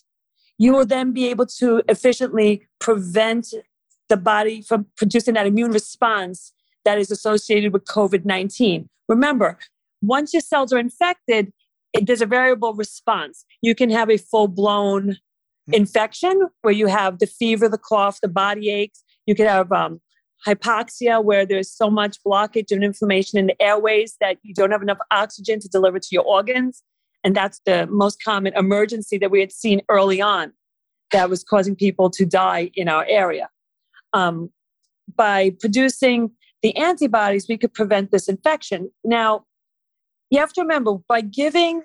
you 0.59 0.73
will 0.73 0.85
then 0.85 1.11
be 1.11 1.27
able 1.27 1.47
to 1.47 1.81
efficiently 1.89 2.61
prevent 2.79 3.53
the 4.07 4.17
body 4.17 4.61
from 4.61 4.85
producing 4.95 5.33
that 5.33 5.47
immune 5.47 5.71
response 5.71 6.53
that 6.83 6.99
is 6.99 7.09
associated 7.09 7.73
with 7.73 7.85
COVID 7.85 8.25
19. 8.25 8.87
Remember, 9.09 9.57
once 10.03 10.33
your 10.33 10.41
cells 10.41 10.71
are 10.71 10.79
infected, 10.79 11.51
it, 11.93 12.05
there's 12.05 12.21
a 12.21 12.27
variable 12.27 12.73
response. 12.73 13.43
You 13.61 13.73
can 13.73 13.89
have 13.89 14.09
a 14.09 14.17
full 14.17 14.47
blown. 14.47 15.17
Infection 15.71 16.47
where 16.61 16.73
you 16.73 16.87
have 16.87 17.19
the 17.19 17.27
fever, 17.27 17.67
the 17.67 17.77
cough, 17.77 18.21
the 18.21 18.27
body 18.27 18.69
aches. 18.69 19.03
You 19.25 19.35
can 19.35 19.47
have 19.47 19.71
um, 19.71 19.99
hypoxia, 20.45 21.23
where 21.23 21.45
there's 21.45 21.71
so 21.71 21.89
much 21.89 22.17
blockage 22.23 22.71
and 22.71 22.83
inflammation 22.83 23.39
in 23.39 23.47
the 23.47 23.61
airways 23.61 24.15
that 24.19 24.37
you 24.43 24.53
don't 24.53 24.71
have 24.71 24.81
enough 24.81 24.99
oxygen 25.11 25.59
to 25.59 25.67
deliver 25.67 25.99
to 25.99 26.07
your 26.11 26.23
organs. 26.23 26.83
And 27.23 27.35
that's 27.35 27.59
the 27.65 27.87
most 27.87 28.23
common 28.23 28.53
emergency 28.55 29.17
that 29.17 29.31
we 29.31 29.39
had 29.39 29.51
seen 29.51 29.81
early 29.89 30.21
on 30.21 30.53
that 31.11 31.29
was 31.29 31.43
causing 31.43 31.75
people 31.75 32.09
to 32.11 32.25
die 32.25 32.69
in 32.75 32.87
our 32.87 33.05
area. 33.09 33.49
Um, 34.13 34.51
by 35.15 35.55
producing 35.59 36.31
the 36.61 36.75
antibodies, 36.77 37.47
we 37.49 37.57
could 37.57 37.73
prevent 37.73 38.11
this 38.11 38.27
infection. 38.27 38.91
Now, 39.03 39.45
you 40.29 40.39
have 40.39 40.53
to 40.53 40.61
remember 40.61 40.97
by 41.07 41.21
giving 41.21 41.83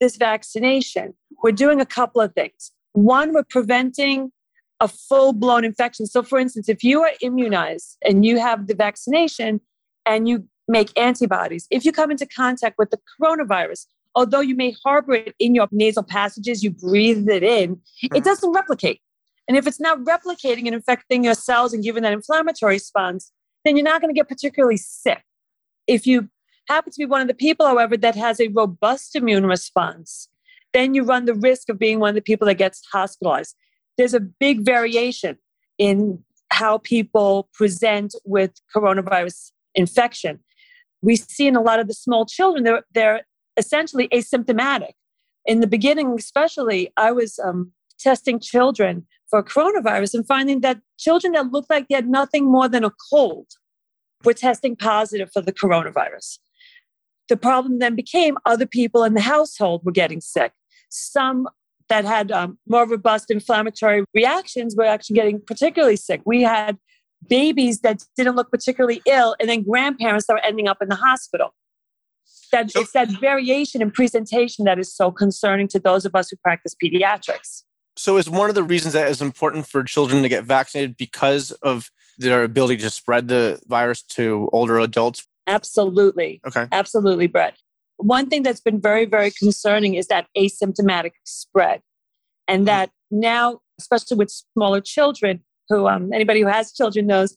this 0.00 0.16
vaccination, 0.16 1.14
we're 1.42 1.52
doing 1.52 1.80
a 1.80 1.86
couple 1.86 2.20
of 2.20 2.32
things. 2.34 2.72
One, 2.92 3.32
we're 3.32 3.44
preventing 3.44 4.32
a 4.80 4.88
full 4.88 5.32
blown 5.32 5.64
infection. 5.64 6.06
So, 6.06 6.22
for 6.22 6.38
instance, 6.38 6.68
if 6.68 6.82
you 6.82 7.02
are 7.02 7.12
immunized 7.20 7.96
and 8.04 8.24
you 8.24 8.38
have 8.38 8.66
the 8.66 8.74
vaccination 8.74 9.60
and 10.06 10.28
you 10.28 10.48
make 10.68 10.96
antibodies, 10.98 11.66
if 11.70 11.84
you 11.84 11.92
come 11.92 12.10
into 12.10 12.26
contact 12.26 12.76
with 12.78 12.90
the 12.90 12.98
coronavirus, 13.20 13.86
although 14.14 14.40
you 14.40 14.54
may 14.54 14.74
harbor 14.84 15.14
it 15.14 15.34
in 15.38 15.54
your 15.54 15.68
nasal 15.70 16.02
passages, 16.02 16.62
you 16.62 16.70
breathe 16.70 17.28
it 17.28 17.42
in, 17.42 17.80
it 18.02 18.10
mm-hmm. 18.10 18.22
doesn't 18.22 18.52
replicate. 18.52 19.00
And 19.46 19.56
if 19.56 19.66
it's 19.66 19.80
not 19.80 19.98
replicating 20.00 20.66
and 20.66 20.74
infecting 20.74 21.24
your 21.24 21.34
cells 21.34 21.72
and 21.72 21.82
giving 21.82 22.02
that 22.02 22.12
inflammatory 22.12 22.74
response, 22.74 23.32
then 23.64 23.76
you're 23.76 23.84
not 23.84 24.00
going 24.00 24.14
to 24.14 24.18
get 24.18 24.28
particularly 24.28 24.76
sick. 24.76 25.22
If 25.86 26.06
you 26.06 26.28
happen 26.68 26.92
to 26.92 26.98
be 26.98 27.06
one 27.06 27.22
of 27.22 27.28
the 27.28 27.34
people, 27.34 27.66
however, 27.66 27.96
that 27.96 28.14
has 28.14 28.40
a 28.40 28.48
robust 28.48 29.16
immune 29.16 29.46
response, 29.46 30.28
then 30.78 30.94
you 30.94 31.02
run 31.02 31.24
the 31.24 31.34
risk 31.34 31.68
of 31.68 31.78
being 31.78 32.00
one 32.00 32.10
of 32.10 32.14
the 32.14 32.22
people 32.22 32.46
that 32.46 32.54
gets 32.54 32.82
hospitalized. 32.92 33.56
There's 33.96 34.14
a 34.14 34.20
big 34.20 34.64
variation 34.64 35.38
in 35.78 36.22
how 36.50 36.78
people 36.78 37.48
present 37.52 38.14
with 38.24 38.52
coronavirus 38.74 39.52
infection. 39.74 40.40
We 41.02 41.16
see 41.16 41.46
in 41.46 41.56
a 41.56 41.60
lot 41.60 41.80
of 41.80 41.88
the 41.88 41.94
small 41.94 42.26
children, 42.26 42.64
they're, 42.64 42.84
they're 42.94 43.22
essentially 43.56 44.08
asymptomatic. 44.08 44.92
In 45.46 45.60
the 45.60 45.66
beginning, 45.66 46.14
especially, 46.18 46.92
I 46.96 47.12
was 47.12 47.38
um, 47.38 47.72
testing 47.98 48.40
children 48.40 49.06
for 49.30 49.42
coronavirus 49.42 50.14
and 50.14 50.26
finding 50.26 50.60
that 50.60 50.80
children 50.98 51.32
that 51.34 51.52
looked 51.52 51.70
like 51.70 51.88
they 51.88 51.94
had 51.94 52.08
nothing 52.08 52.50
more 52.50 52.68
than 52.68 52.84
a 52.84 52.92
cold 53.10 53.46
were 54.24 54.34
testing 54.34 54.74
positive 54.74 55.30
for 55.32 55.42
the 55.42 55.52
coronavirus. 55.52 56.38
The 57.28 57.36
problem 57.36 57.78
then 57.78 57.94
became 57.94 58.38
other 58.46 58.66
people 58.66 59.04
in 59.04 59.14
the 59.14 59.20
household 59.20 59.82
were 59.84 59.92
getting 59.92 60.20
sick. 60.20 60.52
Some 60.88 61.48
that 61.88 62.04
had 62.04 62.30
um, 62.30 62.58
more 62.68 62.86
robust 62.86 63.30
inflammatory 63.30 64.04
reactions 64.14 64.76
were 64.76 64.84
actually 64.84 65.16
getting 65.16 65.40
particularly 65.40 65.96
sick. 65.96 66.20
We 66.24 66.42
had 66.42 66.76
babies 67.26 67.80
that 67.80 68.04
didn't 68.16 68.36
look 68.36 68.50
particularly 68.50 69.02
ill, 69.06 69.34
and 69.40 69.48
then 69.48 69.62
grandparents 69.62 70.26
that 70.26 70.34
were 70.34 70.44
ending 70.44 70.68
up 70.68 70.78
in 70.80 70.88
the 70.88 70.94
hospital. 70.94 71.54
That 72.52 72.70
so, 72.70 72.80
it's 72.80 72.92
that 72.92 73.08
variation 73.20 73.82
in 73.82 73.90
presentation 73.90 74.64
that 74.64 74.78
is 74.78 74.94
so 74.94 75.10
concerning 75.10 75.68
to 75.68 75.78
those 75.78 76.04
of 76.04 76.14
us 76.14 76.30
who 76.30 76.36
practice 76.36 76.74
pediatrics. 76.82 77.64
So, 77.96 78.16
is 78.16 78.30
one 78.30 78.48
of 78.48 78.54
the 78.54 78.62
reasons 78.62 78.94
that 78.94 79.08
is 79.08 79.20
important 79.20 79.66
for 79.66 79.82
children 79.82 80.22
to 80.22 80.28
get 80.28 80.44
vaccinated 80.44 80.96
because 80.96 81.50
of 81.62 81.90
their 82.16 82.44
ability 82.44 82.78
to 82.78 82.90
spread 82.90 83.28
the 83.28 83.60
virus 83.66 84.02
to 84.02 84.48
older 84.52 84.78
adults? 84.78 85.26
Absolutely. 85.46 86.40
Okay. 86.46 86.66
Absolutely, 86.70 87.26
Brett. 87.26 87.56
One 87.98 88.28
thing 88.28 88.42
that's 88.42 88.60
been 88.60 88.80
very, 88.80 89.04
very 89.04 89.30
concerning 89.30 89.94
is 89.94 90.06
that 90.06 90.26
asymptomatic 90.36 91.12
spread. 91.24 91.82
And 92.46 92.60
mm-hmm. 92.60 92.66
that 92.66 92.90
now, 93.10 93.60
especially 93.78 94.16
with 94.16 94.30
smaller 94.30 94.80
children, 94.80 95.42
who 95.68 95.86
um, 95.86 96.12
anybody 96.12 96.40
who 96.40 96.46
has 96.46 96.72
children 96.72 97.06
knows 97.06 97.36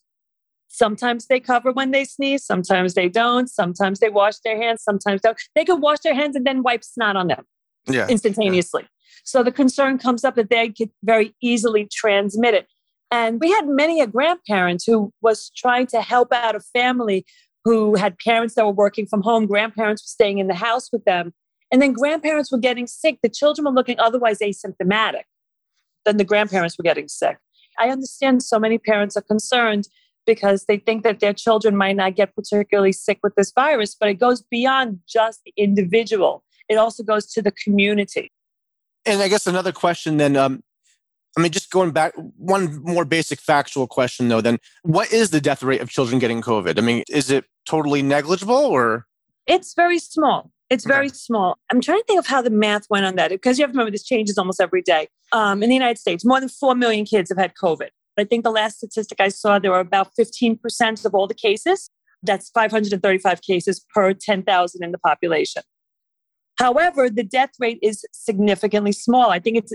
sometimes 0.71 1.27
they 1.27 1.39
cover 1.39 1.71
when 1.71 1.91
they 1.91 2.05
sneeze, 2.05 2.45
sometimes 2.45 2.93
they 2.93 3.09
don't, 3.09 3.49
sometimes 3.49 3.99
they 3.99 4.09
wash 4.09 4.37
their 4.43 4.59
hands, 4.59 4.81
sometimes 4.81 5.21
don't. 5.21 5.37
They 5.53 5.65
can 5.65 5.81
wash 5.81 5.99
their 5.99 6.15
hands 6.15 6.35
and 6.35 6.47
then 6.47 6.63
wipe 6.63 6.83
snot 6.83 7.15
on 7.15 7.27
them 7.27 7.45
yeah. 7.87 8.07
instantaneously. 8.07 8.83
Yeah. 8.83 8.87
So 9.23 9.43
the 9.43 9.51
concern 9.51 9.97
comes 9.97 10.23
up 10.23 10.35
that 10.35 10.49
they 10.49 10.69
could 10.69 10.89
very 11.03 11.35
easily 11.41 11.87
transmit 11.91 12.53
it. 12.53 12.67
And 13.11 13.41
we 13.41 13.51
had 13.51 13.67
many 13.67 13.99
a 13.99 14.07
grandparent 14.07 14.83
who 14.87 15.11
was 15.21 15.51
trying 15.55 15.87
to 15.87 16.01
help 16.01 16.31
out 16.31 16.55
a 16.55 16.61
family 16.61 17.25
who 17.63 17.95
had 17.95 18.17
parents 18.19 18.55
that 18.55 18.65
were 18.65 18.71
working 18.71 19.05
from 19.05 19.21
home, 19.21 19.45
grandparents 19.45 20.03
were 20.03 20.11
staying 20.11 20.39
in 20.39 20.47
the 20.47 20.55
house 20.55 20.91
with 20.91 21.03
them. 21.05 21.33
And 21.71 21.81
then 21.81 21.93
grandparents 21.93 22.51
were 22.51 22.57
getting 22.57 22.87
sick. 22.87 23.19
The 23.23 23.29
children 23.29 23.65
were 23.65 23.71
looking 23.71 23.99
otherwise 23.99 24.39
asymptomatic. 24.39 25.23
Then 26.05 26.17
the 26.17 26.25
grandparents 26.25 26.77
were 26.77 26.83
getting 26.83 27.07
sick. 27.07 27.37
I 27.79 27.89
understand 27.89 28.43
so 28.43 28.59
many 28.59 28.77
parents 28.77 29.15
are 29.15 29.21
concerned 29.21 29.87
because 30.25 30.65
they 30.65 30.77
think 30.77 31.03
that 31.03 31.19
their 31.19 31.33
children 31.33 31.75
might 31.75 31.95
not 31.95 32.15
get 32.15 32.35
particularly 32.35 32.91
sick 32.91 33.19
with 33.23 33.33
this 33.35 33.51
virus, 33.51 33.95
but 33.99 34.09
it 34.09 34.15
goes 34.15 34.41
beyond 34.41 34.99
just 35.07 35.41
the 35.45 35.53
individual. 35.57 36.43
It 36.69 36.75
also 36.75 37.03
goes 37.03 37.25
to 37.33 37.41
the 37.41 37.51
community. 37.51 38.31
And 39.05 39.21
I 39.21 39.27
guess 39.27 39.47
another 39.47 39.71
question 39.71 40.17
then, 40.17 40.35
um, 40.35 40.63
I 41.37 41.41
mean, 41.41 41.51
just 41.51 41.71
going 41.71 41.91
back, 41.91 42.13
one 42.37 42.81
more 42.83 43.05
basic 43.05 43.39
factual 43.39 43.87
question 43.87 44.27
though, 44.27 44.41
then 44.41 44.59
what 44.83 45.11
is 45.13 45.29
the 45.29 45.39
death 45.39 45.63
rate 45.63 45.81
of 45.81 45.89
children 45.89 46.19
getting 46.19 46.41
COVID? 46.41 46.77
I 46.77 46.81
mean, 46.81 47.03
is 47.09 47.31
it 47.31 47.45
totally 47.65 48.01
negligible 48.01 48.53
or? 48.53 49.05
It's 49.47 49.73
very 49.73 49.99
small. 49.99 50.51
It's 50.69 50.85
very 50.85 51.07
okay. 51.07 51.15
small. 51.15 51.57
I'm 51.69 51.81
trying 51.81 51.99
to 51.99 52.05
think 52.05 52.19
of 52.19 52.27
how 52.27 52.41
the 52.41 52.49
math 52.49 52.83
went 52.89 53.05
on 53.05 53.15
that 53.15 53.29
because 53.29 53.59
you 53.59 53.63
have 53.63 53.71
to 53.71 53.73
remember 53.73 53.91
this 53.91 54.03
changes 54.03 54.37
almost 54.37 54.61
every 54.61 54.81
day. 54.81 55.07
Um, 55.33 55.63
in 55.63 55.69
the 55.69 55.75
United 55.75 55.97
States, 55.97 56.25
more 56.25 56.39
than 56.39 56.49
4 56.49 56.75
million 56.75 57.05
kids 57.05 57.29
have 57.29 57.37
had 57.37 57.53
COVID. 57.61 57.89
I 58.17 58.23
think 58.23 58.43
the 58.43 58.51
last 58.51 58.77
statistic 58.77 59.19
I 59.19 59.29
saw, 59.29 59.59
there 59.59 59.71
were 59.71 59.79
about 59.79 60.11
15% 60.19 61.05
of 61.05 61.13
all 61.13 61.27
the 61.27 61.33
cases. 61.33 61.89
That's 62.23 62.49
535 62.51 63.41
cases 63.41 63.85
per 63.93 64.13
10,000 64.13 64.83
in 64.83 64.91
the 64.91 64.97
population. 64.97 65.63
However, 66.57 67.09
the 67.09 67.23
death 67.23 67.51
rate 67.59 67.79
is 67.81 68.05
significantly 68.11 68.91
small. 68.91 69.31
I 69.31 69.39
think 69.39 69.57
it's 69.57 69.73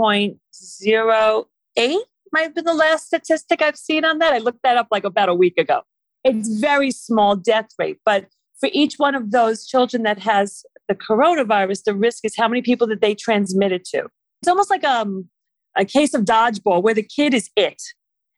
0.08 0.00 1.98
might 2.32 2.42
have 2.42 2.54
been 2.54 2.64
the 2.64 2.74
last 2.74 3.06
statistic 3.06 3.60
I've 3.62 3.76
seen 3.76 4.04
on 4.04 4.18
that. 4.18 4.32
I 4.32 4.38
looked 4.38 4.62
that 4.62 4.76
up 4.76 4.88
like 4.90 5.04
about 5.04 5.28
a 5.28 5.34
week 5.34 5.58
ago. 5.58 5.82
It's 6.22 6.48
very 6.60 6.90
small 6.90 7.34
death 7.36 7.68
rate, 7.78 7.98
but 8.04 8.26
for 8.58 8.68
each 8.72 8.94
one 8.98 9.14
of 9.14 9.30
those 9.30 9.66
children 9.66 10.02
that 10.02 10.18
has 10.18 10.62
the 10.88 10.94
coronavirus, 10.94 11.84
the 11.84 11.94
risk 11.94 12.24
is 12.24 12.34
how 12.36 12.46
many 12.46 12.62
people 12.62 12.86
that 12.88 13.00
they 13.00 13.14
transmit 13.14 13.72
it 13.72 13.84
to. 13.86 14.06
It's 14.42 14.48
almost 14.48 14.70
like 14.70 14.84
um, 14.84 15.28
a 15.76 15.84
case 15.84 16.14
of 16.14 16.22
dodgeball 16.22 16.82
where 16.82 16.94
the 16.94 17.02
kid 17.02 17.32
is 17.32 17.48
it. 17.56 17.82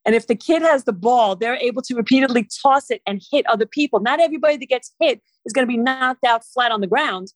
And 0.04 0.14
if 0.14 0.26
the 0.26 0.34
kid 0.34 0.62
has 0.62 0.84
the 0.84 0.92
ball, 0.92 1.36
they're 1.36 1.56
able 1.56 1.82
to 1.82 1.94
repeatedly 1.94 2.48
toss 2.62 2.90
it 2.90 3.02
and 3.06 3.22
hit 3.30 3.46
other 3.46 3.66
people. 3.66 4.00
Not 4.00 4.20
everybody 4.20 4.56
that 4.56 4.68
gets 4.68 4.92
hit 5.00 5.20
is 5.44 5.52
going 5.52 5.66
to 5.66 5.70
be 5.70 5.76
knocked 5.76 6.24
out 6.24 6.44
flat 6.44 6.72
on 6.72 6.80
the 6.80 6.86
ground, 6.86 7.28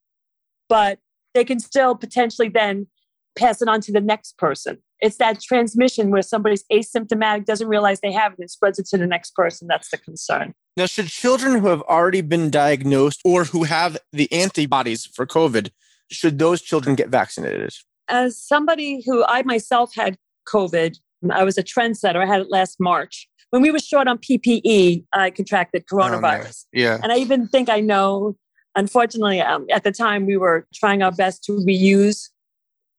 but 0.68 0.98
they 1.34 1.44
can 1.44 1.60
still 1.60 1.94
potentially 1.94 2.48
then 2.48 2.88
pass 3.36 3.62
it 3.62 3.68
on 3.68 3.80
to 3.82 3.92
the 3.92 4.00
next 4.00 4.38
person. 4.38 4.78
It's 5.00 5.16
that 5.16 5.40
transmission 5.40 6.10
where 6.10 6.22
somebody's 6.22 6.64
asymptomatic, 6.72 7.44
doesn't 7.44 7.68
realize 7.68 8.00
they 8.00 8.12
have 8.12 8.32
it, 8.32 8.38
and 8.38 8.50
spreads 8.50 8.78
it 8.78 8.86
to 8.88 8.98
the 8.98 9.06
next 9.06 9.34
person. 9.34 9.68
That's 9.68 9.90
the 9.90 9.98
concern. 9.98 10.54
Now, 10.76 10.86
should 10.86 11.08
children 11.08 11.60
who 11.60 11.68
have 11.68 11.82
already 11.82 12.22
been 12.22 12.50
diagnosed 12.50 13.20
or 13.24 13.44
who 13.44 13.64
have 13.64 13.96
the 14.12 14.30
antibodies 14.32 15.06
for 15.06 15.26
COVID, 15.26 15.70
should 16.10 16.38
those 16.38 16.62
children 16.62 16.96
get 16.96 17.08
vaccinated? 17.08 17.74
As 18.08 18.38
somebody 18.38 19.02
who 19.04 19.24
I 19.24 19.42
myself 19.42 19.94
had 19.94 20.16
COVID, 20.48 20.96
I 21.30 21.44
was 21.44 21.58
a 21.58 21.62
trendsetter. 21.62 22.22
I 22.22 22.26
had 22.26 22.42
it 22.42 22.50
last 22.50 22.76
March. 22.78 23.28
When 23.50 23.62
we 23.62 23.70
were 23.70 23.78
short 23.78 24.08
on 24.08 24.18
PPE, 24.18 25.04
I 25.12 25.30
contracted 25.30 25.84
coronavirus. 25.86 26.64
Oh, 26.66 26.68
yeah. 26.72 26.98
And 27.02 27.12
I 27.12 27.16
even 27.16 27.48
think 27.48 27.68
I 27.68 27.80
know 27.80 28.36
unfortunately, 28.76 29.40
um, 29.40 29.66
at 29.72 29.82
the 29.82 29.90
time, 29.90 30.26
we 30.26 30.36
were 30.36 30.66
trying 30.72 31.02
our 31.02 31.10
best 31.10 31.42
to 31.44 31.52
reuse 31.52 32.28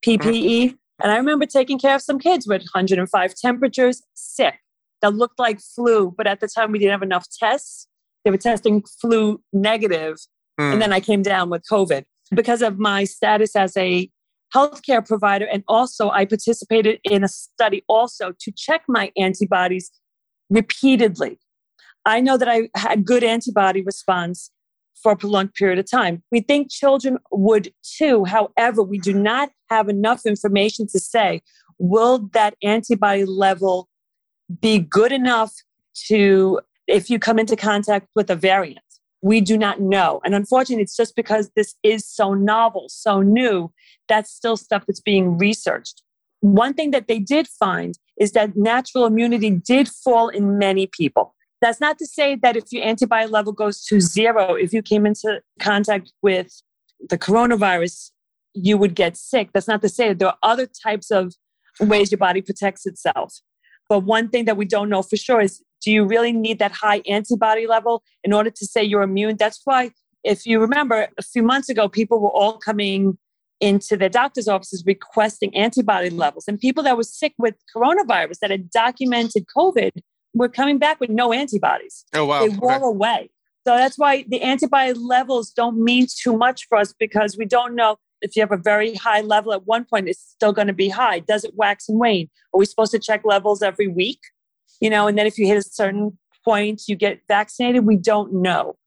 PPE. 0.06 0.64
Mm-hmm. 0.66 0.76
And 1.04 1.12
I 1.12 1.18
remember 1.18 1.46
taking 1.46 1.78
care 1.78 1.96
of 1.96 2.02
some 2.02 2.20
kids 2.20 2.48
with 2.48 2.62
105 2.74 3.36
temperatures, 3.36 4.02
sick. 4.16 4.56
that 5.02 5.14
looked 5.14 5.38
like 5.38 5.60
flu, 5.60 6.14
but 6.18 6.26
at 6.26 6.40
the 6.40 6.48
time 6.48 6.72
we 6.72 6.80
didn't 6.80 6.92
have 6.92 7.04
enough 7.04 7.28
tests. 7.40 7.88
They 8.26 8.32
were 8.32 8.38
testing 8.38 8.84
flu 9.00 9.42
negative, 9.54 10.18
mm. 10.60 10.74
And 10.74 10.82
then 10.82 10.92
I 10.92 11.00
came 11.00 11.22
down 11.22 11.50
with 11.50 11.64
COVID 11.72 12.04
because 12.36 12.62
of 12.62 12.78
my 12.80 13.04
status 13.04 13.56
as 13.56 13.78
a 13.78 14.10
healthcare 14.54 15.06
provider. 15.06 15.46
And 15.46 15.64
also, 15.68 16.10
I 16.10 16.26
participated 16.26 17.00
in 17.04 17.24
a 17.24 17.28
study 17.28 17.84
also 17.88 18.34
to 18.40 18.52
check 18.56 18.84
my 18.88 19.12
antibodies 19.18 19.92
repeatedly. 20.50 21.40
I 22.06 22.22
know 22.22 22.38
that 22.38 22.48
I 22.48 22.70
had 22.76 23.06
good 23.06 23.24
antibody 23.24 23.82
response 23.82 24.50
for 25.02 25.12
a 25.12 25.16
prolonged 25.16 25.54
period 25.54 25.80
of 25.80 25.90
time. 25.90 26.24
We 26.32 26.42
think 26.42 26.72
children 26.72 27.18
would 27.32 27.74
too. 27.84 28.26
However, 28.26 28.84
we 28.84 28.98
do 28.98 29.14
not 29.14 29.52
have 29.70 29.90
enough 29.90 30.26
information 30.26 30.88
to 30.88 31.00
say, 31.00 31.42
will 31.78 32.30
that 32.34 32.56
antibody 32.64 33.26
level 33.26 33.88
be 34.62 34.80
good 34.80 35.12
enough 35.12 35.54
to, 36.08 36.62
if 36.88 37.10
you 37.10 37.20
come 37.20 37.40
into 37.40 37.56
contact 37.56 38.08
with 38.16 38.30
a 38.30 38.36
variant? 38.36 38.80
We 39.22 39.42
do 39.42 39.58
not 39.58 39.82
know. 39.82 40.22
And 40.24 40.36
unfortunately, 40.36 40.84
it's 40.84 40.96
just 40.96 41.16
because 41.16 41.50
this 41.56 41.76
is 41.84 42.06
so 42.06 42.34
novel, 42.34 42.86
so 42.88 43.22
new, 43.22 43.72
that's 44.08 44.32
still 44.32 44.58
stuff 44.58 44.86
that's 44.86 45.02
being 45.02 45.38
researched. 45.38 46.04
One 46.42 46.74
thing 46.74 46.92
that 46.92 47.08
they 47.08 47.20
did 47.20 47.48
find 47.48 47.98
is 48.20 48.32
that 48.34 48.56
natural 48.56 49.06
immunity 49.06 49.50
did 49.50 49.88
fall 49.88 50.30
in 50.30 50.58
many 50.58 50.88
people. 50.88 51.34
That's 51.62 51.82
not 51.82 51.98
to 52.00 52.06
say 52.06 52.36
that 52.36 52.56
if 52.56 52.66
your 52.72 52.84
antibody 52.84 53.28
level 53.28 53.52
goes 53.52 53.84
to 53.86 54.00
zero, 54.00 54.54
if 54.54 54.74
you 54.74 54.82
came 54.82 55.06
into 55.06 55.42
contact 55.60 56.12
with 56.22 56.62
the 57.10 57.18
coronavirus, 57.18 58.12
you 58.54 58.78
would 58.78 58.96
get 58.96 59.18
sick. 59.18 59.50
That's 59.54 59.68
not 59.68 59.82
to 59.82 59.90
say 59.90 60.14
there 60.14 60.30
are 60.30 60.38
other 60.44 60.68
types 60.68 61.12
of 61.12 61.34
ways 61.80 62.12
your 62.12 62.18
body 62.18 62.42
protects 62.42 62.86
itself. 62.86 63.40
But 63.90 64.00
one 64.00 64.30
thing 64.30 64.46
that 64.46 64.58
we 64.58 64.66
don't 64.66 64.90
know 64.90 65.02
for 65.02 65.18
sure 65.18 65.42
is 65.42 65.64
do 65.82 65.92
you 65.92 66.06
really 66.06 66.32
need 66.32 66.60
that 66.60 66.72
high 66.72 67.02
antibody 67.08 67.68
level 67.68 68.04
in 68.24 68.34
order 68.34 68.50
to 68.50 68.66
say 68.66 68.84
you're 68.84 69.04
immune? 69.04 69.38
That's 69.38 69.62
why, 69.64 69.92
if 70.24 70.46
you 70.46 70.60
remember, 70.60 71.08
a 71.18 71.22
few 71.22 71.44
months 71.44 71.70
ago, 71.70 71.88
people 71.88 72.20
were 72.20 72.32
all 72.32 72.58
coming 72.58 73.18
into 73.60 73.98
their 73.98 74.10
doctor's 74.10 74.48
offices 74.48 74.84
requesting 74.86 75.56
antibody 75.56 76.10
levels. 76.10 76.46
And 76.48 76.60
people 76.60 76.84
that 76.84 76.98
were 76.98 77.04
sick 77.04 77.34
with 77.38 77.56
coronavirus 77.76 78.40
that 78.40 78.52
had 78.52 78.70
documented 78.70 79.46
COVID 79.56 79.92
were 80.38 80.50
coming 80.50 80.78
back 80.78 81.00
with 81.00 81.10
no 81.10 81.34
antibodies. 81.34 82.06
Oh, 82.14 82.26
wow. 82.26 82.48
They 82.48 82.50
wore 82.56 82.76
okay. 82.76 82.84
away. 82.84 83.30
So 83.66 83.76
that's 83.76 83.98
why 83.98 84.24
the 84.28 84.42
antibody 84.42 84.94
levels 84.94 85.52
don't 85.52 85.84
mean 85.84 86.08
too 86.10 86.38
much 86.38 86.68
for 86.70 86.78
us 86.78 86.94
because 86.98 87.38
we 87.38 87.46
don't 87.46 87.76
know 87.76 87.98
if 88.22 88.36
you 88.36 88.42
have 88.42 88.52
a 88.52 88.58
very 88.58 88.96
high 88.96 89.22
level 89.22 89.54
at 89.54 89.66
one 89.66 89.86
point, 89.86 90.08
it's 90.08 90.20
still 90.20 90.54
going 90.54 90.68
to 90.68 90.74
be 90.74 90.90
high. 90.90 91.20
Does 91.20 91.44
it 91.44 91.54
wax 91.56 91.88
and 91.88 92.00
wane? 92.00 92.30
Are 92.54 92.60
we 92.60 92.66
supposed 92.66 92.92
to 92.92 93.00
check 93.00 93.22
levels 93.26 93.62
every 93.62 93.88
week? 93.88 94.20
You 94.82 94.90
know, 94.90 95.08
and 95.08 95.18
then 95.18 95.28
if 95.28 95.38
you 95.38 95.48
hit 95.48 95.58
a 95.58 95.62
certain 95.62 96.18
point, 96.44 96.84
you 96.88 96.96
get 96.96 97.20
vaccinated. 97.28 97.86
We 97.86 97.98
don't 97.98 98.34
know. 98.34 98.78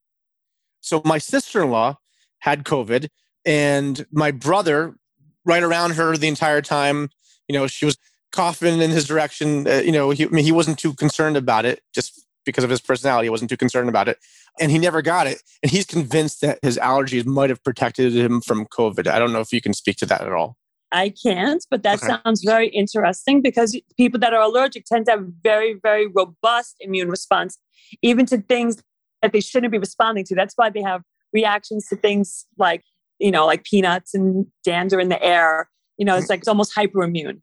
So 0.81 1.03
my 1.05 1.19
sister 1.19 1.63
in 1.63 1.71
law 1.71 1.99
had 2.39 2.65
COVID, 2.65 3.09
and 3.45 4.07
my 4.11 4.31
brother, 4.31 4.97
right 5.45 5.63
around 5.63 5.93
her 5.93 6.17
the 6.17 6.29
entire 6.29 6.63
time, 6.63 7.11
you 7.49 7.55
know, 7.55 7.67
she 7.67 7.85
was 7.85 7.99
coughing 8.33 8.81
in 8.81 8.91
his 8.91 9.07
direction. 9.07 9.67
Uh, 9.67 9.77
you 9.85 9.93
know, 9.93 10.11
he, 10.11 10.25
I 10.25 10.29
mean, 10.29 10.45
he 10.45 10.53
wasn't 10.53 10.79
too 10.79 10.95
concerned 10.95 11.37
about 11.37 11.65
it 11.65 11.83
just 11.95 12.27
because 12.45 12.65
of 12.65 12.71
his 12.71 12.81
personality. 12.81 13.27
He 13.27 13.31
wasn't 13.31 13.51
too 13.51 13.57
concerned 13.57 13.89
about 13.89 14.09
it. 14.09 14.19
And 14.59 14.71
he 14.71 14.79
never 14.79 15.03
got 15.03 15.27
it. 15.27 15.43
And 15.63 15.71
he's 15.71 15.87
convinced 15.87 16.41
that 16.41 16.59
his 16.63 16.79
allergies 16.79 17.27
might 17.27 17.51
have 17.51 17.63
protected 17.63 18.15
him 18.15 18.41
from 18.41 18.67
COVID. 18.67 19.07
I 19.07 19.19
don't 19.19 19.33
know 19.33 19.41
if 19.41 19.53
you 19.53 19.61
can 19.61 19.75
speak 19.75 19.97
to 19.99 20.07
that 20.07 20.23
at 20.23 20.33
all. 20.33 20.57
I 20.93 21.11
can't, 21.23 21.65
but 21.71 21.85
that 21.85 22.03
okay. 22.03 22.17
sounds 22.25 22.43
very 22.43 22.69
interesting 22.69 23.43
because 23.43 23.81
people 23.97 24.19
that 24.21 24.35
are 24.35 24.43
allergic 24.43 24.87
tend 24.87 25.07
to 25.07 25.13
have 25.13 25.27
very, 25.43 25.75
very 25.75 26.09
robust 26.09 26.77
immune 26.81 27.09
response, 27.09 27.59
even 28.03 28.27
to 28.27 28.39
things 28.39 28.83
that 29.23 29.33
they 29.33 29.41
shouldn't 29.41 29.71
be 29.71 29.79
responding 29.79 30.25
to. 30.25 30.35
That's 30.35 30.55
why 30.57 30.71
they 30.71 30.83
have 30.83 31.03
reactions 31.33 31.87
to 31.89 31.97
things 31.97 32.45
like, 32.59 32.83
you 33.21 33.31
know, 33.31 33.47
like 33.47 33.63
peanuts 33.63 34.15
and 34.15 34.47
dander 34.65 34.99
in 34.99 35.11
the 35.11 35.23
air. 35.23 35.71
You 35.97 36.07
know, 36.07 36.17
it's 36.17 36.29
like 36.29 36.41
it's 36.41 36.49
almost 36.49 36.75
hyperimmune. 36.75 37.41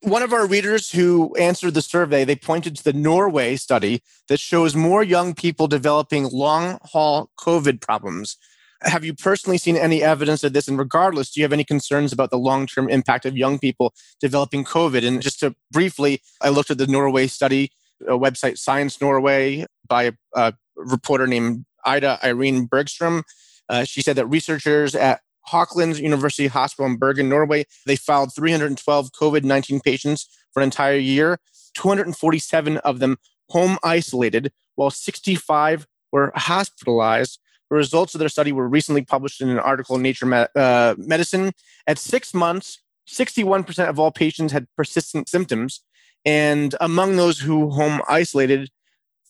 One 0.00 0.22
of 0.22 0.32
our 0.32 0.46
readers 0.46 0.92
who 0.92 1.34
answered 1.34 1.74
the 1.74 1.82
survey, 1.82 2.24
they 2.24 2.36
pointed 2.36 2.76
to 2.76 2.84
the 2.84 2.92
Norway 2.92 3.56
study 3.56 4.00
that 4.28 4.38
shows 4.38 4.76
more 4.76 5.02
young 5.02 5.34
people 5.34 5.66
developing 5.66 6.28
long 6.28 6.78
haul 6.84 7.30
COVID 7.36 7.80
problems. 7.80 8.36
Have 8.82 9.04
you 9.04 9.12
personally 9.12 9.58
seen 9.58 9.76
any 9.76 10.00
evidence 10.00 10.44
of 10.44 10.52
this? 10.52 10.68
And 10.68 10.78
regardless, 10.78 11.32
do 11.32 11.40
you 11.40 11.44
have 11.44 11.52
any 11.52 11.64
concerns 11.64 12.12
about 12.12 12.30
the 12.30 12.38
long 12.38 12.68
term 12.68 12.88
impact 12.88 13.26
of 13.26 13.36
young 13.36 13.58
people 13.58 13.92
developing 14.20 14.64
COVID? 14.64 15.04
And 15.04 15.20
just 15.20 15.40
to 15.40 15.56
briefly, 15.72 16.22
I 16.40 16.50
looked 16.50 16.70
at 16.70 16.78
the 16.78 16.86
Norway 16.86 17.26
study, 17.26 17.72
a 18.06 18.16
website 18.16 18.56
Science 18.56 19.00
Norway 19.00 19.66
by 19.88 20.12
a, 20.34 20.54
reporter 20.76 21.26
named 21.26 21.64
Ida 21.84 22.20
Irene 22.22 22.66
Bergstrom. 22.66 23.24
Uh, 23.68 23.82
she 23.82 24.00
said 24.00 24.14
that 24.14 24.26
researchers 24.26 24.94
at 24.94 25.22
Haukeland 25.50 26.00
University 26.00 26.46
Hospital 26.46 26.90
in 26.90 26.96
Bergen, 26.96 27.28
Norway. 27.28 27.66
They 27.86 27.96
filed 27.96 28.34
312 28.34 29.10
COVID 29.12 29.44
19 29.44 29.80
patients 29.80 30.28
for 30.52 30.60
an 30.60 30.64
entire 30.64 30.96
year, 30.96 31.38
247 31.74 32.78
of 32.78 32.98
them 32.98 33.16
home 33.50 33.78
isolated, 33.82 34.52
while 34.74 34.90
65 34.90 35.86
were 36.12 36.32
hospitalized. 36.34 37.40
The 37.70 37.76
results 37.76 38.14
of 38.14 38.18
their 38.18 38.28
study 38.28 38.52
were 38.52 38.68
recently 38.68 39.02
published 39.02 39.40
in 39.40 39.48
an 39.50 39.58
article 39.58 39.96
in 39.96 40.02
Nature 40.02 40.48
uh, 40.54 40.94
Medicine. 40.96 41.52
At 41.86 41.98
six 41.98 42.32
months, 42.32 42.80
61% 43.08 43.88
of 43.88 43.98
all 43.98 44.10
patients 44.10 44.52
had 44.52 44.66
persistent 44.76 45.28
symptoms. 45.28 45.82
And 46.24 46.74
among 46.80 47.16
those 47.16 47.40
who 47.40 47.70
home 47.70 48.00
isolated, 48.08 48.70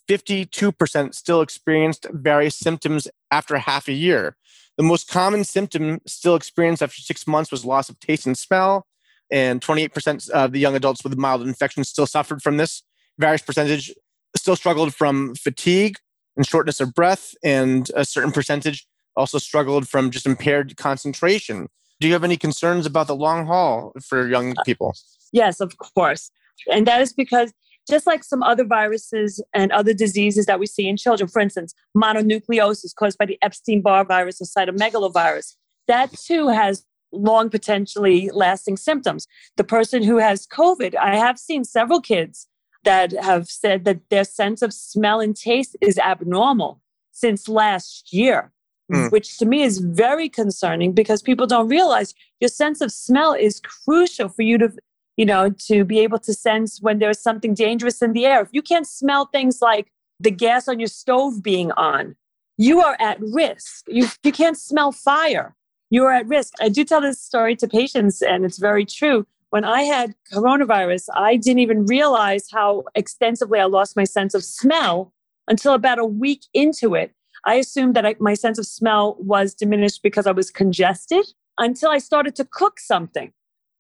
52% 0.09 1.14
still 1.14 1.42
experienced 1.42 2.07
various 2.11 2.57
symptoms 2.57 3.09
after 3.31 3.59
half 3.59 3.88
a 3.88 3.92
year. 3.92 4.37
The 4.79 4.85
most 4.85 5.09
common 5.09 5.43
symptom 5.43 6.01
still 6.07 6.37
experienced 6.37 6.83
after 6.83 7.03
six 7.03 7.27
months 7.27 7.51
was 7.51 7.64
loss 7.64 7.91
of 7.91 7.99
taste 7.99 8.27
and 8.27 8.38
smell. 8.38 8.87
And 9.31 9.61
28% 9.61 10.31
of 10.31 10.53
the 10.53 10.61
young 10.61 10.77
adults 10.77 11.03
with 11.03 11.19
mild 11.19 11.43
infection 11.43 11.83
still 11.83 12.07
suffered 12.07 12.41
from 12.41 12.57
this. 12.57 12.85
Various 13.19 13.43
percentage 13.43 13.93
still 14.37 14.55
struggled 14.55 14.95
from 14.95 15.35
fatigue 15.35 15.97
and 16.37 16.47
shortness 16.47 16.81
of 16.81 16.95
breath. 16.95 17.35
And 17.43 17.91
a 17.97 18.05
certain 18.05 18.31
percentage 18.31 18.87
also 19.17 19.38
struggled 19.38 19.88
from 19.88 20.12
just 20.12 20.27
impaired 20.27 20.77
concentration. 20.77 21.69
Do 22.01 22.07
you 22.07 22.12
have 22.12 22.23
any 22.23 22.37
concerns 22.37 22.87
about 22.87 23.09
the 23.09 23.17
long 23.17 23.47
haul 23.47 23.93
for 24.01 24.29
young 24.29 24.57
uh, 24.57 24.62
people? 24.62 24.95
Yes, 25.33 25.61
of 25.61 25.77
course. 25.79 26.31
And 26.73 26.87
that 26.87 27.01
is 27.01 27.12
because 27.12 27.53
just 27.88 28.07
like 28.07 28.24
some 28.24 28.42
other 28.42 28.64
viruses 28.64 29.42
and 29.55 29.72
other 29.72 29.92
diseases 29.92 30.46
that 30.46 30.61
we 30.61 30.66
see 30.66 30.88
in 30.88 30.96
children, 30.96 31.29
for 31.29 31.40
instance, 31.40 31.74
mononucleosis 31.96 32.94
caused 32.94 33.18
by 33.18 33.27
the 33.27 33.38
Epstein 33.42 33.81
Barr 33.81 34.05
virus 34.05 34.40
or 34.40 34.44
cytomegalovirus, 34.44 35.57
that 35.87 36.12
too 36.12 36.48
has 36.48 36.85
long, 37.12 37.51
potentially 37.51 38.31
lasting 38.33 38.77
symptoms. 38.77 39.27
The 39.57 39.64
person 39.64 40.03
who 40.03 40.18
has 40.18 40.46
COVID, 40.46 40.94
I 40.96 41.16
have 41.16 41.38
seen 41.38 41.64
several 41.64 42.01
kids 42.01 42.46
that 42.85 43.12
have 43.12 43.48
said 43.48 43.85
that 43.85 44.01
their 44.11 44.24
sense 44.24 44.62
of 44.62 44.72
smell 44.72 45.20
and 45.20 45.37
taste 45.37 45.77
is 45.81 45.98
abnormal 45.98 46.81
since 47.12 47.48
last 47.48 48.12
year. 48.12 48.53
Mm. 48.90 49.12
Which 49.12 49.37
to 49.37 49.44
me 49.44 49.62
is 49.62 49.81
very 49.81 50.31
concerning 50.31 50.94
because 50.94 51.20
people 51.20 51.46
don't 51.46 51.68
realize 51.68 52.14
your 52.40 52.48
sense 52.48 52.81
of 52.81 52.90
smell 52.90 53.35
is 53.35 53.61
crucial 53.61 54.31
for 54.31 54.40
you 54.40 54.57
to 54.57 54.72
you 55.18 55.26
know, 55.26 55.50
to 55.50 55.85
be 55.85 55.98
able 55.98 56.20
to 56.20 56.33
sense 56.33 56.81
when 56.81 57.00
there's 57.00 57.18
something 57.18 57.52
dangerous 57.52 58.00
in 58.00 58.12
the 58.12 58.24
air. 58.24 58.40
If 58.40 58.50
you 58.52 58.62
can't 58.62 58.87
smell 58.87 59.26
things 59.26 59.61
like 59.61 59.90
the 60.20 60.31
gas 60.31 60.68
on 60.68 60.78
your 60.78 60.87
stove 60.87 61.42
being 61.42 61.72
on, 61.72 62.14
you 62.57 62.81
are 62.81 62.96
at 63.00 63.18
risk. 63.20 63.85
You, 63.88 64.07
you 64.22 64.31
can't 64.31 64.57
smell 64.57 64.92
fire. 64.92 65.57
You 65.90 66.04
are 66.04 66.12
at 66.12 66.26
risk. 66.28 66.54
I 66.61 66.68
do 66.68 66.85
tell 66.85 67.00
this 67.00 67.20
story 67.20 67.57
to 67.57 67.66
patients, 67.66 68.22
and 68.22 68.44
it's 68.44 68.59
very 68.59 68.85
true. 68.85 69.26
When 69.50 69.64
I 69.64 69.83
had 69.83 70.14
coronavirus, 70.33 71.09
I 71.14 71.37
didn't 71.37 71.61
even 71.61 71.87
realize 71.87 72.46
how 72.52 72.85
extensively 72.94 73.59
I 73.59 73.64
lost 73.64 73.96
my 73.96 74.04
sense 74.04 74.35
of 74.35 74.44
smell 74.44 75.12
until 75.48 75.72
about 75.72 75.98
a 75.98 76.04
week 76.04 76.42
into 76.54 76.94
it. 76.94 77.12
I 77.44 77.54
assumed 77.54 77.96
that 77.96 78.07
I, 78.07 78.14
my 78.20 78.35
sense 78.35 78.59
of 78.59 78.66
smell 78.66 79.16
was 79.18 79.54
diminished 79.54 80.02
because 80.02 80.28
I 80.28 80.33
was 80.33 80.50
congested 80.50 81.26
until 81.57 81.90
I 81.90 81.98
started 81.98 82.37
to 82.37 82.44
cook 82.44 82.78
something 82.78 83.33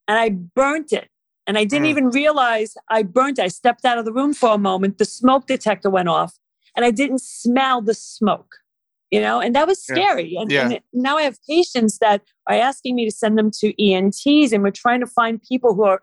and 0.08 0.18
I 0.18 0.30
burnt 0.30 0.92
it. 0.92 1.08
And 1.48 1.56
I 1.56 1.64
didn't 1.64 1.86
mm. 1.86 1.90
even 1.90 2.10
realize 2.10 2.76
I 2.90 3.02
burnt. 3.02 3.40
I 3.40 3.48
stepped 3.48 3.86
out 3.86 3.96
of 3.96 4.04
the 4.04 4.12
room 4.12 4.34
for 4.34 4.50
a 4.50 4.58
moment. 4.58 4.98
The 4.98 5.06
smoke 5.06 5.46
detector 5.46 5.88
went 5.88 6.10
off 6.10 6.34
and 6.76 6.84
I 6.84 6.90
didn't 6.90 7.22
smell 7.22 7.80
the 7.80 7.94
smoke, 7.94 8.56
you 9.10 9.20
know, 9.20 9.40
and 9.40 9.56
that 9.56 9.66
was 9.66 9.82
scary. 9.82 10.34
Yeah. 10.34 10.40
And, 10.42 10.52
yeah. 10.52 10.68
and, 10.68 10.80
now 10.92 11.16
I 11.16 11.22
have 11.22 11.38
patients 11.48 11.98
that 11.98 12.22
are 12.46 12.54
asking 12.54 12.96
me 12.96 13.06
to 13.06 13.10
send 13.10 13.38
them 13.38 13.50
to 13.60 13.82
ENTs 13.82 14.52
and 14.52 14.62
we're 14.62 14.70
trying 14.70 15.00
to 15.00 15.06
find 15.06 15.42
people 15.42 15.74
who 15.74 15.84
are, 15.84 16.02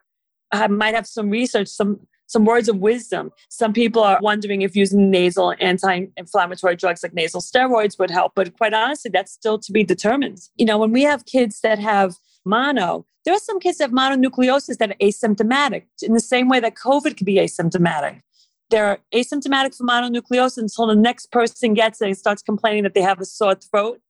uh, 0.52 0.68
might 0.68 0.96
have 0.96 1.06
some 1.06 1.30
research, 1.30 1.68
some, 1.68 2.00
some 2.26 2.44
words 2.44 2.68
of 2.68 2.78
wisdom. 2.80 3.32
Some 3.50 3.72
people 3.72 4.02
are 4.02 4.20
wondering 4.20 4.64
if 4.64 4.76
using 4.76 5.12
nasal 5.12 5.54
anti-inflammatory 5.60 6.76
drugs 6.76 7.04
like 7.04 7.14
nasal 7.14 7.40
steroids 7.40 8.00
would 8.00 8.10
help, 8.10 8.34
but 8.36 8.58
quite 8.58 8.74
honestly, 8.74 9.12
that's 9.14 9.32
still 9.32 9.60
to 9.60 9.72
be 9.72 9.84
determined. 9.84 10.40
You 10.56 10.66
know, 10.66 10.80
when 10.80 10.92
we 10.92 11.04
have 11.04 11.28
kids 11.28 11.62
that 11.62 11.78
have 11.78 12.16
mono, 12.46 13.06
there 13.24 13.34
are 13.34 13.40
some 13.40 13.60
kids 13.60 13.80
that 13.80 13.86
have 13.86 13.92
mononucleosis 13.92 14.78
that 14.78 14.92
are 14.92 14.96
asymptomatic 15.02 15.84
in 16.02 16.14
the 16.14 16.20
same 16.20 16.48
way 16.48 16.60
that 16.60 16.76
COVID 16.76 17.18
could 17.18 17.26
be 17.26 17.36
asymptomatic. 17.36 18.22
they're 18.70 19.00
asymptomatic 19.14 19.76
for 19.76 19.84
mononucleosis 19.86 20.58
until 20.58 20.88
the 20.88 20.96
next 20.96 21.32
person 21.32 21.74
gets 21.74 22.02
it 22.02 22.08
and 22.08 22.18
starts 22.18 22.42
complaining 22.42 22.84
that 22.84 22.94
they 22.94 23.02
have 23.02 23.20
a 23.20 23.26
sore 23.26 23.56
throat. 23.56 24.02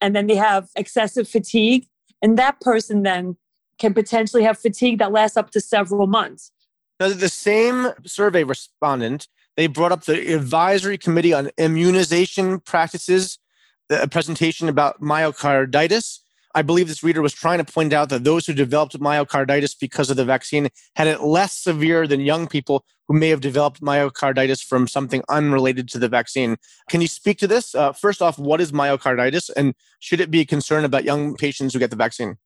And 0.00 0.14
then 0.14 0.26
they 0.28 0.36
have 0.36 0.68
excessive 0.76 1.28
fatigue. 1.28 1.86
And 2.22 2.38
that 2.38 2.60
person 2.60 3.02
then 3.02 3.36
can 3.78 3.94
potentially 3.94 4.42
have 4.44 4.58
fatigue 4.58 4.98
that 4.98 5.12
lasts 5.12 5.36
up 5.36 5.50
to 5.50 5.60
several 5.60 6.06
months. 6.06 6.52
Now, 7.00 7.08
the 7.08 7.28
same 7.28 7.92
survey 8.04 8.44
respondent, 8.44 9.28
they 9.56 9.66
brought 9.66 9.92
up 9.92 10.04
the 10.04 10.34
advisory 10.34 10.98
committee 10.98 11.32
on 11.32 11.50
immunization 11.58 12.60
practices, 12.60 13.38
a 13.90 14.08
presentation 14.08 14.68
about 14.68 15.00
myocarditis. 15.00 16.20
I 16.58 16.62
believe 16.62 16.88
this 16.88 17.04
reader 17.04 17.22
was 17.22 17.32
trying 17.32 17.58
to 17.58 17.72
point 17.72 17.92
out 17.92 18.08
that 18.08 18.24
those 18.24 18.44
who 18.44 18.52
developed 18.52 18.98
myocarditis 18.98 19.76
because 19.80 20.10
of 20.10 20.16
the 20.16 20.24
vaccine 20.24 20.70
had 20.96 21.06
it 21.06 21.20
less 21.22 21.56
severe 21.56 22.04
than 22.08 22.18
young 22.18 22.48
people 22.48 22.84
who 23.06 23.16
may 23.16 23.28
have 23.28 23.40
developed 23.40 23.80
myocarditis 23.80 24.64
from 24.64 24.88
something 24.88 25.22
unrelated 25.28 25.88
to 25.90 26.00
the 26.00 26.08
vaccine. 26.08 26.56
Can 26.90 27.00
you 27.00 27.06
speak 27.06 27.38
to 27.38 27.46
this? 27.46 27.76
Uh, 27.76 27.92
first 27.92 28.20
off, 28.20 28.40
what 28.40 28.60
is 28.60 28.72
myocarditis 28.72 29.50
and 29.56 29.72
should 30.00 30.20
it 30.20 30.32
be 30.32 30.40
a 30.40 30.44
concern 30.44 30.84
about 30.84 31.04
young 31.04 31.36
patients 31.36 31.74
who 31.74 31.78
get 31.78 31.90
the 31.90 31.96
vaccine? 31.96 32.38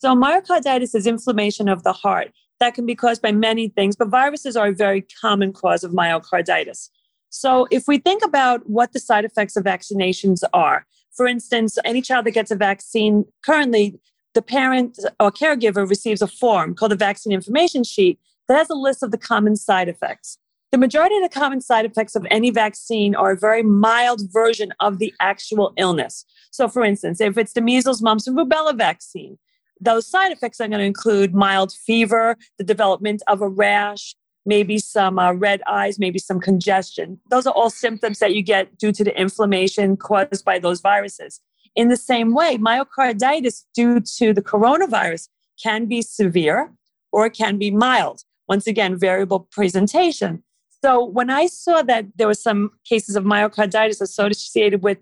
So, 0.00 0.16
myocarditis 0.16 0.96
is 0.96 1.06
inflammation 1.06 1.68
of 1.68 1.84
the 1.84 1.92
heart 1.92 2.32
that 2.58 2.74
can 2.74 2.84
be 2.84 2.96
caused 2.96 3.22
by 3.22 3.30
many 3.30 3.68
things, 3.68 3.94
but 3.94 4.08
viruses 4.08 4.56
are 4.56 4.66
a 4.66 4.74
very 4.74 5.06
common 5.20 5.52
cause 5.52 5.84
of 5.84 5.92
myocarditis. 5.92 6.88
So, 7.30 7.68
if 7.70 7.86
we 7.86 7.98
think 7.98 8.24
about 8.24 8.68
what 8.68 8.92
the 8.92 8.98
side 8.98 9.24
effects 9.24 9.54
of 9.56 9.62
vaccinations 9.62 10.42
are, 10.52 10.84
for 11.14 11.26
instance, 11.26 11.78
any 11.84 12.02
child 12.02 12.26
that 12.26 12.32
gets 12.32 12.50
a 12.50 12.56
vaccine 12.56 13.24
currently, 13.44 14.00
the 14.34 14.42
parent 14.42 14.98
or 15.20 15.30
caregiver 15.30 15.88
receives 15.88 16.22
a 16.22 16.26
form 16.26 16.74
called 16.74 16.92
the 16.92 16.96
vaccine 16.96 17.32
information 17.32 17.84
sheet 17.84 18.18
that 18.48 18.56
has 18.56 18.70
a 18.70 18.74
list 18.74 19.02
of 19.02 19.10
the 19.10 19.18
common 19.18 19.56
side 19.56 19.88
effects. 19.88 20.38
The 20.72 20.78
majority 20.78 21.16
of 21.16 21.22
the 21.22 21.28
common 21.28 21.60
side 21.60 21.84
effects 21.84 22.16
of 22.16 22.26
any 22.30 22.50
vaccine 22.50 23.14
are 23.14 23.32
a 23.32 23.38
very 23.38 23.62
mild 23.62 24.22
version 24.32 24.72
of 24.80 24.98
the 24.98 25.12
actual 25.20 25.74
illness. 25.76 26.24
So, 26.50 26.66
for 26.66 26.82
instance, 26.82 27.20
if 27.20 27.36
it's 27.36 27.52
the 27.52 27.60
measles, 27.60 28.00
mumps, 28.00 28.26
and 28.26 28.36
rubella 28.36 28.76
vaccine, 28.76 29.38
those 29.82 30.06
side 30.06 30.32
effects 30.32 30.60
are 30.60 30.68
going 30.68 30.78
to 30.78 30.84
include 30.84 31.34
mild 31.34 31.72
fever, 31.72 32.38
the 32.56 32.64
development 32.64 33.22
of 33.26 33.42
a 33.42 33.48
rash, 33.48 34.14
maybe 34.44 34.78
some 34.78 35.18
uh, 35.18 35.32
red 35.32 35.62
eyes, 35.66 35.98
maybe 35.98 36.18
some 36.18 36.40
congestion. 36.40 37.20
Those 37.30 37.46
are 37.46 37.52
all 37.54 37.70
symptoms 37.70 38.18
that 38.18 38.34
you 38.34 38.42
get 38.42 38.78
due 38.78 38.92
to 38.92 39.04
the 39.04 39.18
inflammation 39.18 39.96
caused 39.96 40.44
by 40.44 40.58
those 40.58 40.80
viruses. 40.80 41.40
In 41.74 41.88
the 41.88 41.96
same 41.96 42.34
way, 42.34 42.58
myocarditis 42.58 43.64
due 43.74 44.00
to 44.00 44.34
the 44.34 44.42
coronavirus 44.42 45.28
can 45.62 45.86
be 45.86 46.02
severe 46.02 46.72
or 47.12 47.26
it 47.26 47.34
can 47.34 47.58
be 47.58 47.70
mild. 47.70 48.22
Once 48.48 48.66
again, 48.66 48.98
variable 48.98 49.48
presentation. 49.50 50.42
So 50.82 51.04
when 51.04 51.30
I 51.30 51.46
saw 51.46 51.82
that 51.82 52.06
there 52.16 52.26
were 52.26 52.34
some 52.34 52.72
cases 52.84 53.14
of 53.14 53.24
myocarditis 53.24 54.00
associated 54.00 54.82
with 54.82 54.98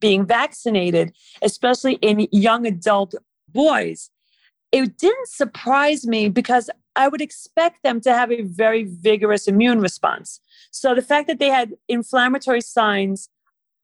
being 0.00 0.24
vaccinated, 0.24 1.12
especially 1.42 1.94
in 1.94 2.28
young 2.32 2.66
adult 2.66 3.14
boys, 3.48 4.10
it 4.72 4.96
didn't 4.96 5.28
surprise 5.28 6.06
me 6.06 6.28
because 6.28 6.70
I 6.98 7.06
would 7.06 7.20
expect 7.20 7.84
them 7.84 8.00
to 8.02 8.12
have 8.12 8.32
a 8.32 8.42
very 8.42 8.82
vigorous 8.82 9.46
immune 9.46 9.80
response. 9.80 10.40
So 10.72 10.94
the 10.96 11.00
fact 11.00 11.28
that 11.28 11.38
they 11.38 11.48
had 11.48 11.74
inflammatory 11.88 12.60
signs 12.60 13.30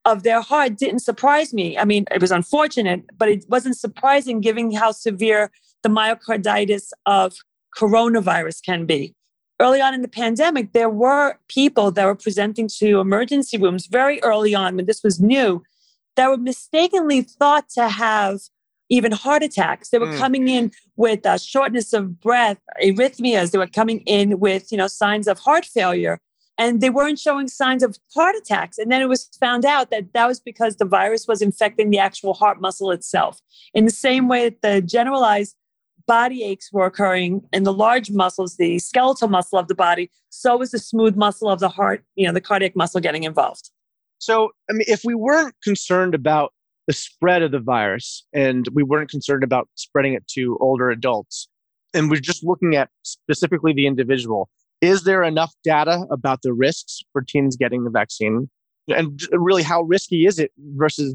of 0.04 0.24
their 0.24 0.40
heart 0.40 0.76
didn't 0.76 0.98
surprise 0.98 1.54
me. 1.54 1.78
I 1.78 1.84
mean, 1.84 2.04
it 2.10 2.20
was 2.20 2.32
unfortunate, 2.32 3.04
but 3.16 3.28
it 3.28 3.44
wasn't 3.48 3.76
surprising 3.78 4.40
given 4.40 4.74
how 4.74 4.90
severe 4.90 5.52
the 5.82 5.88
myocarditis 5.88 6.92
of 7.06 7.36
coronavirus 7.78 8.62
can 8.62 8.84
be. 8.84 9.14
Early 9.60 9.80
on 9.80 9.94
in 9.94 10.02
the 10.02 10.08
pandemic, 10.08 10.72
there 10.72 10.90
were 10.90 11.38
people 11.48 11.92
that 11.92 12.04
were 12.04 12.16
presenting 12.16 12.68
to 12.78 12.98
emergency 12.98 13.56
rooms 13.56 13.86
very 13.86 14.20
early 14.24 14.56
on 14.56 14.74
when 14.74 14.86
this 14.86 15.04
was 15.04 15.20
new 15.20 15.62
that 16.16 16.28
were 16.28 16.36
mistakenly 16.36 17.22
thought 17.22 17.68
to 17.70 17.88
have 17.88 18.40
even 18.94 19.12
heart 19.12 19.42
attacks. 19.42 19.90
They 19.90 19.98
were 19.98 20.06
mm. 20.06 20.18
coming 20.18 20.48
in 20.48 20.70
with 20.96 21.26
uh, 21.26 21.38
shortness 21.38 21.92
of 21.92 22.20
breath, 22.20 22.58
arrhythmias. 22.82 23.50
They 23.50 23.58
were 23.58 23.66
coming 23.66 24.00
in 24.00 24.38
with 24.40 24.70
you 24.70 24.78
know 24.78 24.86
signs 24.86 25.26
of 25.26 25.38
heart 25.38 25.64
failure, 25.64 26.20
and 26.58 26.80
they 26.80 26.90
weren't 26.90 27.18
showing 27.18 27.48
signs 27.48 27.82
of 27.82 27.98
heart 28.14 28.36
attacks. 28.36 28.78
And 28.78 28.90
then 28.90 29.02
it 29.02 29.08
was 29.08 29.28
found 29.40 29.64
out 29.64 29.90
that 29.90 30.12
that 30.12 30.26
was 30.26 30.40
because 30.40 30.76
the 30.76 30.84
virus 30.84 31.26
was 31.26 31.42
infecting 31.42 31.90
the 31.90 31.98
actual 31.98 32.34
heart 32.34 32.60
muscle 32.60 32.90
itself. 32.90 33.40
In 33.74 33.84
the 33.84 33.90
same 33.90 34.28
way 34.28 34.48
that 34.48 34.62
the 34.62 34.80
generalized 34.80 35.56
body 36.06 36.44
aches 36.44 36.70
were 36.72 36.86
occurring 36.86 37.42
in 37.52 37.62
the 37.62 37.72
large 37.72 38.10
muscles, 38.10 38.56
the 38.56 38.78
skeletal 38.78 39.28
muscle 39.28 39.58
of 39.58 39.68
the 39.68 39.74
body, 39.74 40.10
so 40.28 40.56
was 40.56 40.70
the 40.70 40.78
smooth 40.78 41.16
muscle 41.16 41.48
of 41.48 41.60
the 41.60 41.68
heart, 41.68 42.04
you 42.14 42.26
know, 42.26 42.32
the 42.32 42.40
cardiac 42.40 42.76
muscle 42.76 43.00
getting 43.00 43.24
involved. 43.24 43.70
So, 44.18 44.50
I 44.70 44.74
mean, 44.74 44.84
if 44.86 45.02
we 45.04 45.14
weren't 45.14 45.54
concerned 45.62 46.14
about 46.14 46.52
the 46.86 46.92
spread 46.92 47.42
of 47.42 47.50
the 47.52 47.60
virus 47.60 48.26
and 48.32 48.68
we 48.72 48.82
weren't 48.82 49.10
concerned 49.10 49.42
about 49.42 49.68
spreading 49.74 50.14
it 50.14 50.26
to 50.28 50.58
older 50.60 50.90
adults. 50.90 51.48
And 51.92 52.10
we're 52.10 52.20
just 52.20 52.44
looking 52.44 52.74
at 52.74 52.90
specifically 53.02 53.72
the 53.72 53.86
individual. 53.86 54.48
Is 54.80 55.04
there 55.04 55.22
enough 55.22 55.54
data 55.62 56.04
about 56.10 56.42
the 56.42 56.52
risks 56.52 57.02
for 57.12 57.22
teens 57.22 57.56
getting 57.56 57.84
the 57.84 57.90
vaccine? 57.90 58.50
And 58.88 59.22
really 59.32 59.62
how 59.62 59.82
risky 59.82 60.26
is 60.26 60.38
it 60.38 60.52
versus 60.58 61.14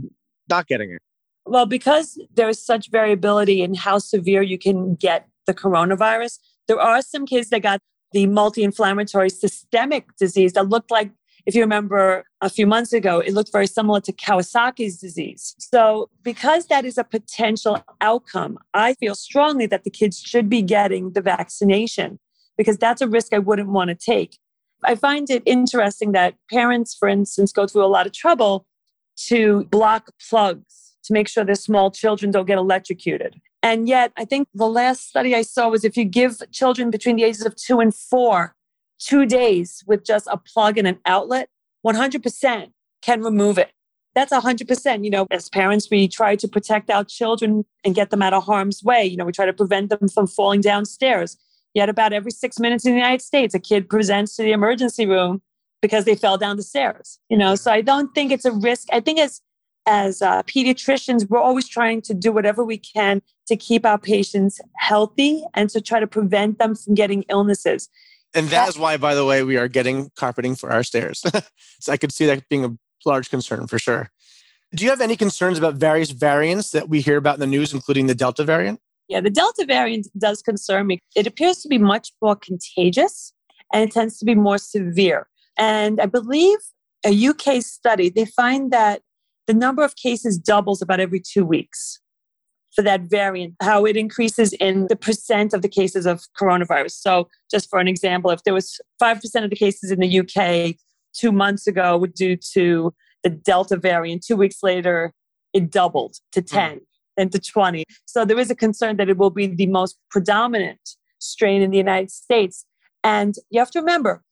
not 0.50 0.68
getting 0.68 0.92
it? 0.92 1.02
Well 1.46 1.66
because 1.66 2.20
there's 2.34 2.60
such 2.60 2.90
variability 2.90 3.62
in 3.62 3.76
how 3.76 4.00
severe 4.00 4.42
you 4.42 4.58
can 4.58 4.96
get 4.96 5.28
the 5.46 5.54
coronavirus 5.54 6.38
there 6.70 6.80
are 6.80 7.02
some 7.02 7.26
kids 7.26 7.50
that 7.50 7.64
got 7.64 7.82
the 8.12 8.28
multi-inflammatory 8.28 9.30
systemic 9.30 10.16
disease 10.18 10.54
that 10.54 10.70
looked 10.70 10.92
like 10.92 11.12
if 11.46 11.56
you 11.56 11.62
remember 11.62 12.24
a 12.42 12.50
few 12.50 12.68
months 12.68 12.94
ago, 12.94 13.20
it 13.20 13.34
looked 13.34 13.52
very 13.52 13.68
similar 13.68 14.02
to 14.02 14.14
Kawasaki's 14.14 15.00
disease. 15.00 15.56
So, 15.60 16.10
because 16.24 16.68
that 16.68 16.86
is 16.86 16.98
a 16.98 17.04
potential 17.04 17.84
outcome, 18.02 18.58
I 18.74 18.94
feel 18.96 19.16
strongly 19.16 19.66
that 19.68 19.84
the 19.84 19.90
kids 19.90 20.20
should 20.20 20.50
be 20.50 20.62
getting 20.62 21.12
the 21.14 21.22
vaccination 21.22 22.20
because 22.58 22.78
that's 22.78 23.02
a 23.02 23.08
risk 23.08 23.34
I 23.34 23.40
wouldn't 23.40 23.70
want 23.70 23.90
to 23.90 23.96
take. 23.96 24.38
I 24.84 24.96
find 24.96 25.30
it 25.30 25.44
interesting 25.46 26.14
that 26.14 26.36
parents, 26.52 26.96
for 26.98 27.08
instance, 27.08 27.52
go 27.52 27.68
through 27.68 27.86
a 27.86 27.88
lot 27.88 28.06
of 28.06 28.14
trouble 28.14 28.66
to 29.28 29.66
block 29.66 30.12
plugs 30.30 30.96
to 31.04 31.14
make 31.14 31.28
sure 31.28 31.44
their 31.44 31.56
small 31.56 31.92
children 31.92 32.32
don't 32.32 32.46
get 32.46 32.58
electrocuted. 32.58 33.42
And 33.62 33.90
yet, 33.90 34.14
I 34.16 34.24
think 34.24 34.48
the 34.54 34.68
last 34.68 35.08
study 35.08 35.36
I 35.36 35.42
saw 35.42 35.70
was 35.70 35.84
if 35.84 35.98
you 35.98 36.06
give 36.06 36.42
children 36.52 36.90
between 36.90 37.18
the 37.18 37.24
ages 37.24 37.46
of 37.46 37.56
two 37.56 37.80
and 37.80 37.94
four 37.94 38.56
two 39.00 39.26
days 39.26 39.84
with 39.88 40.06
just 40.06 40.28
a 40.30 40.38
plug 40.38 40.78
and 40.78 40.88
an 40.88 41.00
outlet, 41.06 41.50
100% 41.86 42.72
can 43.02 43.22
remove 43.22 43.58
it. 43.58 43.72
That's 44.16 44.34
100%. 44.34 45.04
You 45.04 45.10
know, 45.10 45.28
as 45.32 45.50
parents, 45.50 45.88
we 45.90 46.08
try 46.08 46.36
to 46.36 46.48
protect 46.48 46.90
our 46.90 47.04
children 47.04 47.66
and 47.86 47.96
get 47.96 48.10
them 48.10 48.22
out 48.22 48.34
of 48.34 48.44
harm's 48.44 48.84
way. 48.84 49.06
You 49.06 49.18
know, 49.18 49.26
we 49.26 49.32
try 49.32 49.46
to 49.46 49.54
prevent 49.54 49.90
them 49.90 50.10
from 50.10 50.28
falling 50.28 50.62
downstairs. 50.62 51.38
Yet, 51.74 51.88
about 51.88 52.14
every 52.14 52.32
six 52.32 52.60
minutes 52.60 52.86
in 52.86 52.94
the 52.94 52.98
United 52.98 53.22
States, 53.22 53.54
a 53.54 53.60
kid 53.60 53.88
presents 53.88 54.36
to 54.36 54.44
the 54.44 54.52
emergency 54.52 55.06
room 55.06 55.42
because 55.82 56.06
they 56.06 56.16
fell 56.16 56.38
down 56.38 56.58
the 56.58 56.64
stairs. 56.64 57.20
You 57.30 57.38
know, 57.38 57.56
so 57.56 57.72
I 57.72 57.82
don't 57.82 58.14
think 58.14 58.32
it's 58.32 58.46
a 58.46 58.52
risk. 58.52 58.88
I 58.92 59.00
think 59.00 59.20
as 59.20 59.42
as 59.86 60.22
uh, 60.22 60.44
pediatricians, 60.44 61.30
we're 61.30 61.40
always 61.40 61.68
trying 61.68 62.02
to 62.04 62.14
do 62.14 62.32
whatever 62.32 62.64
we 62.64 62.78
can 62.78 63.22
to 63.48 63.56
keep 63.56 63.86
our 63.86 63.98
patients 63.98 64.60
healthy 64.78 65.44
and 65.54 65.70
to 65.70 65.82
try 65.82 66.00
to 66.00 66.08
prevent 66.08 66.60
them 66.60 66.76
from 66.76 66.94
getting 66.94 67.24
illnesses. 67.30 67.90
And 68.34 68.48
that 68.50 68.70
is 68.70 68.78
why, 68.78 68.98
by 68.98 69.16
the 69.16 69.26
way, 69.26 69.44
we 69.44 69.58
are 69.58 69.68
getting 69.68 70.12
carpeting 70.16 70.56
for 70.56 70.72
our 70.72 70.84
stairs. 70.84 71.24
so 71.80 71.92
I 71.92 71.98
could 71.98 72.14
see 72.14 72.26
that 72.28 72.48
being 72.50 72.66
a 72.66 72.78
large 73.06 73.30
concern 73.30 73.68
for 73.68 73.80
sure. 73.80 74.12
Do 74.76 74.84
you 74.84 74.92
have 74.92 75.02
any 75.02 75.16
concerns 75.16 75.58
about 75.58 75.76
various 75.76 76.12
variants 76.12 76.72
that 76.72 76.90
we 76.90 77.02
hear 77.02 77.18
about 77.18 77.36
in 77.36 77.40
the 77.40 77.48
news, 77.48 77.74
including 77.74 78.06
the 78.06 78.14
Delta 78.14 78.44
variant? 78.44 78.80
Yeah, 79.08 79.22
the 79.22 79.32
Delta 79.32 79.66
variant 79.66 80.08
does 80.18 80.44
concern 80.44 80.86
me. 80.86 81.00
It 81.16 81.26
appears 81.26 81.58
to 81.64 81.68
be 81.68 81.80
much 81.80 82.12
more 82.22 82.36
contagious 82.36 83.34
and 83.74 83.90
it 83.90 83.92
tends 83.92 84.20
to 84.20 84.26
be 84.26 84.36
more 84.36 84.60
severe. 84.60 85.28
And 85.58 86.00
I 86.00 86.06
believe 86.06 86.60
a 87.04 87.28
UK 87.28 87.64
study, 87.64 88.10
they 88.10 88.26
find 88.26 88.72
that 88.72 89.02
the 89.48 89.54
number 89.56 89.84
of 89.84 89.96
cases 89.96 90.38
doubles 90.38 90.82
about 90.82 91.00
every 91.00 91.20
two 91.20 91.44
weeks 91.44 92.00
for 92.76 92.82
that 92.84 93.02
variant, 93.02 93.56
how 93.62 93.86
it 93.86 93.98
increases 93.98 94.54
in 94.54 94.88
the 94.88 94.96
percent 94.96 95.54
of 95.54 95.62
the 95.62 95.68
cases 95.68 96.06
of 96.06 96.22
coronavirus. 96.40 96.92
So, 96.92 97.28
just 97.50 97.70
for 97.70 97.80
an 97.80 97.88
example, 97.88 98.32
if 98.32 98.44
there 98.44 98.54
was 98.54 98.80
5% 99.02 99.44
of 99.44 99.50
the 99.50 99.56
cases 99.56 99.92
in 99.92 100.00
the 100.00 100.20
UK 100.20 100.76
two 101.14 101.32
months 101.32 101.68
ago 101.68 101.98
were 101.98 102.08
due 102.08 102.38
to 102.54 102.94
the 103.24 103.30
Delta 103.30 103.76
variant, 103.76 104.24
two 104.24 104.36
weeks 104.36 104.64
later, 104.64 105.14
it 105.54 105.72
doubled 105.72 106.18
to 106.32 106.42
hmm. 106.42 106.46
10, 106.46 106.78
mm. 106.78 106.82
then 107.18 107.30
to 107.30 107.40
20. 107.40 107.86
So, 108.06 108.26
there 108.26 108.40
is 108.40 108.52
a 108.52 108.56
concern 108.56 108.98
that 108.98 109.10
it 109.10 109.18
will 109.18 109.32
be 109.32 109.48
the 109.48 109.68
most 109.68 109.98
predominant 110.12 110.82
strain 111.20 111.62
in 111.62 111.72
the 111.72 111.78
United 111.78 112.12
States. 112.12 112.66
And 113.04 113.36
you 113.50 113.60
have 113.60 113.72
to 113.72 113.80
remember, 113.80 114.24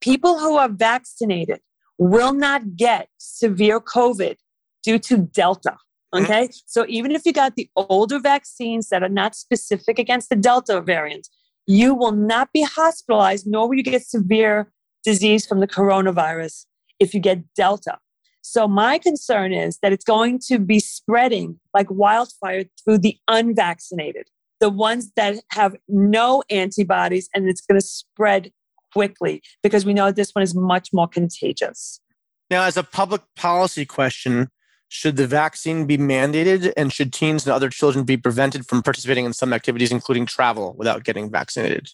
people 0.00 0.38
who 0.38 0.56
are 0.56 0.68
vaccinated 0.68 1.60
will 1.98 2.32
not 2.32 2.76
get 2.76 3.08
severe 3.18 3.80
COVID 3.80 4.36
due 4.82 4.98
to 4.98 5.18
Delta. 5.18 5.76
Mm-hmm. 6.16 6.32
Okay. 6.32 6.50
So 6.66 6.84
even 6.88 7.12
if 7.12 7.22
you 7.24 7.32
got 7.32 7.56
the 7.56 7.68
older 7.76 8.18
vaccines 8.18 8.88
that 8.88 9.02
are 9.02 9.08
not 9.08 9.34
specific 9.34 9.98
against 9.98 10.28
the 10.28 10.36
Delta 10.36 10.80
variant, 10.80 11.28
you 11.66 11.94
will 11.94 12.12
not 12.12 12.52
be 12.52 12.62
hospitalized, 12.62 13.46
nor 13.46 13.68
will 13.68 13.76
you 13.76 13.82
get 13.82 14.02
severe 14.02 14.70
disease 15.04 15.46
from 15.46 15.60
the 15.60 15.66
coronavirus 15.66 16.66
if 16.98 17.14
you 17.14 17.20
get 17.20 17.42
Delta. 17.54 17.98
So 18.42 18.68
my 18.68 18.98
concern 18.98 19.52
is 19.52 19.78
that 19.82 19.92
it's 19.92 20.04
going 20.04 20.38
to 20.46 20.58
be 20.58 20.78
spreading 20.78 21.58
like 21.74 21.90
wildfire 21.90 22.64
through 22.84 22.98
the 22.98 23.18
unvaccinated, 23.26 24.28
the 24.60 24.70
ones 24.70 25.10
that 25.16 25.42
have 25.50 25.74
no 25.88 26.44
antibodies, 26.48 27.28
and 27.34 27.48
it's 27.48 27.60
going 27.60 27.80
to 27.80 27.86
spread 27.86 28.52
quickly 28.92 29.42
because 29.62 29.84
we 29.84 29.92
know 29.92 30.12
this 30.12 30.30
one 30.30 30.44
is 30.44 30.54
much 30.54 30.90
more 30.92 31.08
contagious. 31.08 32.00
Now, 32.48 32.62
as 32.62 32.76
a 32.76 32.84
public 32.84 33.22
policy 33.34 33.84
question, 33.84 34.48
should 34.88 35.16
the 35.16 35.26
vaccine 35.26 35.86
be 35.86 35.98
mandated 35.98 36.72
and 36.76 36.92
should 36.92 37.12
teens 37.12 37.46
and 37.46 37.52
other 37.52 37.68
children 37.68 38.04
be 38.04 38.16
prevented 38.16 38.66
from 38.66 38.82
participating 38.82 39.24
in 39.24 39.32
some 39.32 39.52
activities, 39.52 39.90
including 39.90 40.26
travel, 40.26 40.74
without 40.78 41.04
getting 41.04 41.30
vaccinated? 41.30 41.88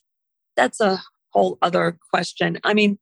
That's 0.57 0.81
a 0.81 1.02
whole 1.31 1.59
other 1.62 1.98
question. 2.11 2.59
I 2.64 2.74
mean, 2.74 2.98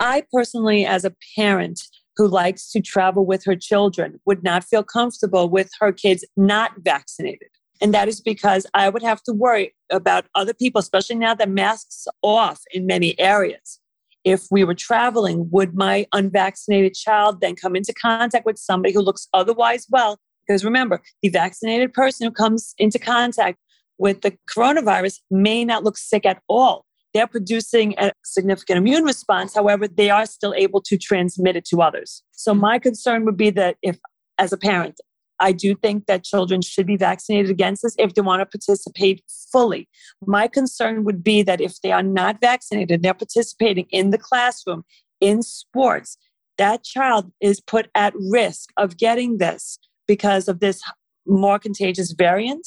I 0.00 0.24
personally, 0.32 0.86
as 0.86 1.04
a 1.04 1.14
parent 1.36 1.82
who 2.16 2.28
likes 2.28 2.70
to 2.72 2.80
travel 2.80 3.26
with 3.26 3.44
her 3.44 3.56
children, 3.56 4.20
would 4.24 4.42
not 4.42 4.64
feel 4.64 4.82
comfortable 4.82 5.48
with 5.48 5.70
her 5.80 5.92
kids 5.92 6.24
not 6.36 6.72
vaccinated. 6.78 7.48
And 7.82 7.92
that 7.92 8.08
is 8.08 8.22
because 8.22 8.66
I 8.72 8.88
would 8.88 9.02
have 9.02 9.22
to 9.24 9.34
worry 9.34 9.74
about 9.90 10.24
other 10.34 10.54
people, 10.54 10.78
especially 10.78 11.16
now 11.16 11.34
that 11.34 11.50
masks 11.50 12.06
off 12.22 12.62
in 12.72 12.86
many 12.86 13.18
areas 13.20 13.80
if 14.26 14.42
we 14.50 14.64
were 14.64 14.74
traveling, 14.74 15.48
would 15.52 15.76
my 15.76 16.04
unvaccinated 16.12 16.94
child 16.94 17.40
then 17.40 17.54
come 17.54 17.76
into 17.76 17.94
contact 17.94 18.44
with 18.44 18.58
somebody 18.58 18.92
who 18.92 19.00
looks 19.00 19.28
otherwise 19.32 19.86
well? 19.88 20.18
Because 20.46 20.64
remember, 20.64 21.00
the 21.22 21.28
vaccinated 21.28 21.92
person 21.92 22.26
who 22.26 22.32
comes 22.32 22.74
into 22.76 22.98
contact 22.98 23.56
with 23.98 24.22
the 24.22 24.36
coronavirus 24.50 25.20
may 25.30 25.64
not 25.64 25.84
look 25.84 25.96
sick 25.96 26.26
at 26.26 26.42
all. 26.48 26.84
They're 27.14 27.28
producing 27.28 27.94
a 27.98 28.10
significant 28.24 28.78
immune 28.78 29.04
response. 29.04 29.54
However, 29.54 29.86
they 29.86 30.10
are 30.10 30.26
still 30.26 30.54
able 30.54 30.82
to 30.82 30.98
transmit 30.98 31.54
it 31.54 31.64
to 31.66 31.80
others. 31.80 32.24
So, 32.32 32.52
mm. 32.52 32.60
my 32.60 32.78
concern 32.80 33.24
would 33.26 33.36
be 33.36 33.50
that 33.50 33.76
if, 33.80 33.96
as 34.38 34.52
a 34.52 34.58
parent, 34.58 35.00
I 35.40 35.52
do 35.52 35.74
think 35.74 36.06
that 36.06 36.24
children 36.24 36.62
should 36.62 36.86
be 36.86 36.96
vaccinated 36.96 37.50
against 37.50 37.82
this 37.82 37.94
if 37.98 38.14
they 38.14 38.22
want 38.22 38.40
to 38.40 38.46
participate 38.46 39.22
fully. 39.52 39.88
My 40.26 40.48
concern 40.48 41.04
would 41.04 41.22
be 41.22 41.42
that 41.42 41.60
if 41.60 41.80
they 41.80 41.92
are 41.92 42.02
not 42.02 42.40
vaccinated, 42.40 43.02
they're 43.02 43.14
participating 43.14 43.86
in 43.90 44.10
the 44.10 44.18
classroom, 44.18 44.84
in 45.20 45.42
sports, 45.42 46.16
that 46.58 46.84
child 46.84 47.30
is 47.40 47.60
put 47.60 47.88
at 47.94 48.14
risk 48.16 48.70
of 48.76 48.96
getting 48.96 49.38
this 49.38 49.78
because 50.06 50.48
of 50.48 50.60
this 50.60 50.82
more 51.26 51.58
contagious 51.58 52.12
variant. 52.12 52.66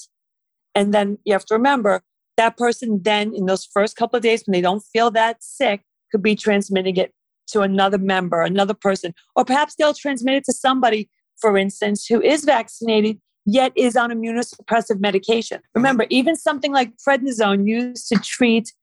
And 0.75 0.93
then 0.93 1.17
you 1.25 1.33
have 1.33 1.45
to 1.45 1.55
remember 1.55 2.03
that 2.37 2.57
person 2.57 3.01
then 3.03 3.33
in 3.33 3.45
those 3.45 3.65
first 3.65 3.95
couple 3.95 4.17
of 4.17 4.23
days 4.23 4.43
when 4.45 4.53
they 4.53 4.61
don't 4.61 4.83
feel 4.93 5.11
that 5.11 5.43
sick 5.43 5.81
could 6.11 6.23
be 6.23 6.35
transmitting 6.35 6.95
it 6.97 7.13
to 7.47 7.61
another 7.61 7.97
member, 7.97 8.41
another 8.41 8.73
person, 8.73 9.13
or 9.35 9.43
perhaps 9.43 9.75
they'll 9.75 9.93
transmit 9.93 10.35
it 10.35 10.43
to 10.45 10.53
somebody 10.53 11.09
for 11.41 11.57
instance, 11.57 12.05
who 12.05 12.21
is 12.21 12.43
vaccinated 12.43 13.19
yet 13.45 13.71
is 13.75 13.95
on 13.95 14.11
immunosuppressive 14.11 14.99
medication. 14.99 15.57
Mm-hmm. 15.57 15.79
Remember, 15.79 16.05
even 16.09 16.35
something 16.35 16.71
like 16.71 16.91
prednisone 16.97 17.67
used 17.67 18.07
to 18.09 18.19
treat 18.19 18.73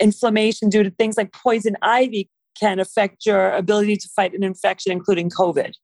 inflammation 0.00 0.68
due 0.68 0.82
to 0.82 0.90
things 0.90 1.16
like 1.16 1.32
poison 1.32 1.76
ivy 1.82 2.28
can 2.58 2.80
affect 2.80 3.26
your 3.26 3.50
ability 3.52 3.96
to 3.96 4.08
fight 4.08 4.34
an 4.34 4.42
infection, 4.42 4.92
including 4.92 5.30
COVID. 5.30 5.74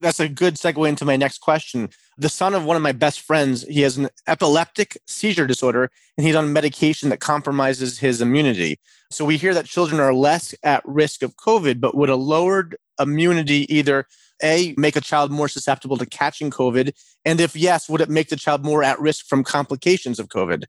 That's 0.00 0.20
a 0.20 0.28
good 0.28 0.54
segue 0.54 0.88
into 0.88 1.04
my 1.04 1.16
next 1.16 1.38
question. 1.38 1.90
The 2.16 2.30
son 2.30 2.54
of 2.54 2.64
one 2.64 2.76
of 2.76 2.82
my 2.82 2.92
best 2.92 3.20
friends, 3.20 3.64
he 3.64 3.82
has 3.82 3.98
an 3.98 4.08
epileptic 4.26 4.96
seizure 5.06 5.46
disorder 5.46 5.90
and 6.16 6.26
he's 6.26 6.36
on 6.36 6.54
medication 6.54 7.10
that 7.10 7.20
compromises 7.20 7.98
his 7.98 8.22
immunity. 8.22 8.78
So 9.10 9.26
we 9.26 9.36
hear 9.36 9.52
that 9.52 9.66
children 9.66 10.00
are 10.00 10.14
less 10.14 10.54
at 10.62 10.82
risk 10.86 11.22
of 11.22 11.36
COVID, 11.36 11.80
but 11.80 11.94
would 11.94 12.08
a 12.08 12.16
lowered 12.16 12.76
immunity 12.98 13.66
either 13.74 14.06
a, 14.42 14.74
make 14.76 14.96
a 14.96 15.00
child 15.00 15.30
more 15.30 15.48
susceptible 15.48 15.96
to 15.96 16.06
catching 16.06 16.50
COVID? 16.50 16.92
And 17.24 17.40
if 17.40 17.56
yes, 17.56 17.88
would 17.88 18.00
it 18.00 18.08
make 18.08 18.28
the 18.28 18.36
child 18.36 18.64
more 18.64 18.82
at 18.82 19.00
risk 19.00 19.26
from 19.26 19.44
complications 19.44 20.18
of 20.18 20.28
COVID? 20.28 20.64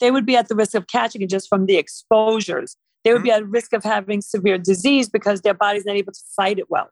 They 0.00 0.10
would 0.10 0.26
be 0.26 0.36
at 0.36 0.48
the 0.48 0.54
risk 0.54 0.74
of 0.74 0.86
catching 0.88 1.22
it 1.22 1.30
just 1.30 1.48
from 1.48 1.66
the 1.66 1.76
exposures. 1.76 2.76
They 3.04 3.12
would 3.12 3.18
mm-hmm. 3.18 3.24
be 3.24 3.30
at 3.32 3.48
risk 3.48 3.72
of 3.72 3.84
having 3.84 4.20
severe 4.20 4.58
disease 4.58 5.08
because 5.08 5.42
their 5.42 5.54
body's 5.54 5.84
not 5.84 5.96
able 5.96 6.12
to 6.12 6.22
fight 6.36 6.58
it 6.58 6.70
well. 6.70 6.90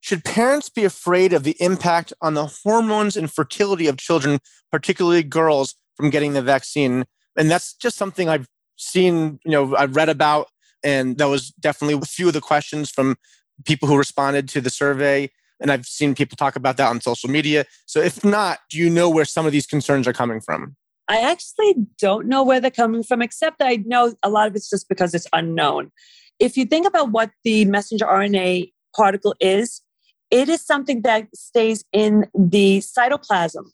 Should 0.00 0.24
parents 0.24 0.68
be 0.68 0.84
afraid 0.84 1.32
of 1.32 1.44
the 1.44 1.56
impact 1.60 2.12
on 2.22 2.34
the 2.34 2.46
hormones 2.46 3.16
and 3.16 3.30
fertility 3.30 3.86
of 3.86 3.98
children, 3.98 4.38
particularly 4.72 5.22
girls, 5.22 5.74
from 5.94 6.10
getting 6.10 6.32
the 6.32 6.42
vaccine? 6.42 7.04
And 7.36 7.50
that's 7.50 7.74
just 7.74 7.96
something 7.96 8.28
I've 8.28 8.48
seen, 8.76 9.38
you 9.44 9.52
know, 9.52 9.76
I've 9.76 9.94
read 9.94 10.08
about. 10.08 10.48
And 10.82 11.18
that 11.18 11.28
was 11.28 11.50
definitely 11.60 12.00
a 12.02 12.06
few 12.06 12.28
of 12.28 12.34
the 12.34 12.40
questions 12.40 12.90
from 12.90 13.16
people 13.64 13.88
who 13.88 13.96
responded 13.96 14.48
to 14.50 14.60
the 14.60 14.70
survey. 14.70 15.30
And 15.60 15.70
I've 15.70 15.86
seen 15.86 16.14
people 16.14 16.36
talk 16.36 16.56
about 16.56 16.76
that 16.78 16.88
on 16.88 17.00
social 17.00 17.28
media. 17.28 17.66
So 17.86 18.00
if 18.00 18.24
not, 18.24 18.60
do 18.70 18.78
you 18.78 18.88
know 18.88 19.10
where 19.10 19.24
some 19.24 19.46
of 19.46 19.52
these 19.52 19.66
concerns 19.66 20.08
are 20.08 20.12
coming 20.12 20.40
from? 20.40 20.76
I 21.08 21.20
actually 21.20 21.74
don't 21.98 22.26
know 22.26 22.44
where 22.44 22.60
they're 22.60 22.70
coming 22.70 23.02
from, 23.02 23.20
except 23.20 23.60
I 23.60 23.82
know 23.84 24.14
a 24.22 24.30
lot 24.30 24.46
of 24.46 24.54
it's 24.54 24.70
just 24.70 24.88
because 24.88 25.12
it's 25.12 25.26
unknown. 25.32 25.90
If 26.38 26.56
you 26.56 26.64
think 26.64 26.86
about 26.86 27.10
what 27.10 27.30
the 27.44 27.64
messenger 27.64 28.06
RNA 28.06 28.72
particle 28.96 29.34
is, 29.40 29.82
it 30.30 30.48
is 30.48 30.64
something 30.64 31.02
that 31.02 31.26
stays 31.34 31.84
in 31.92 32.26
the 32.32 32.78
cytoplasm 32.78 33.64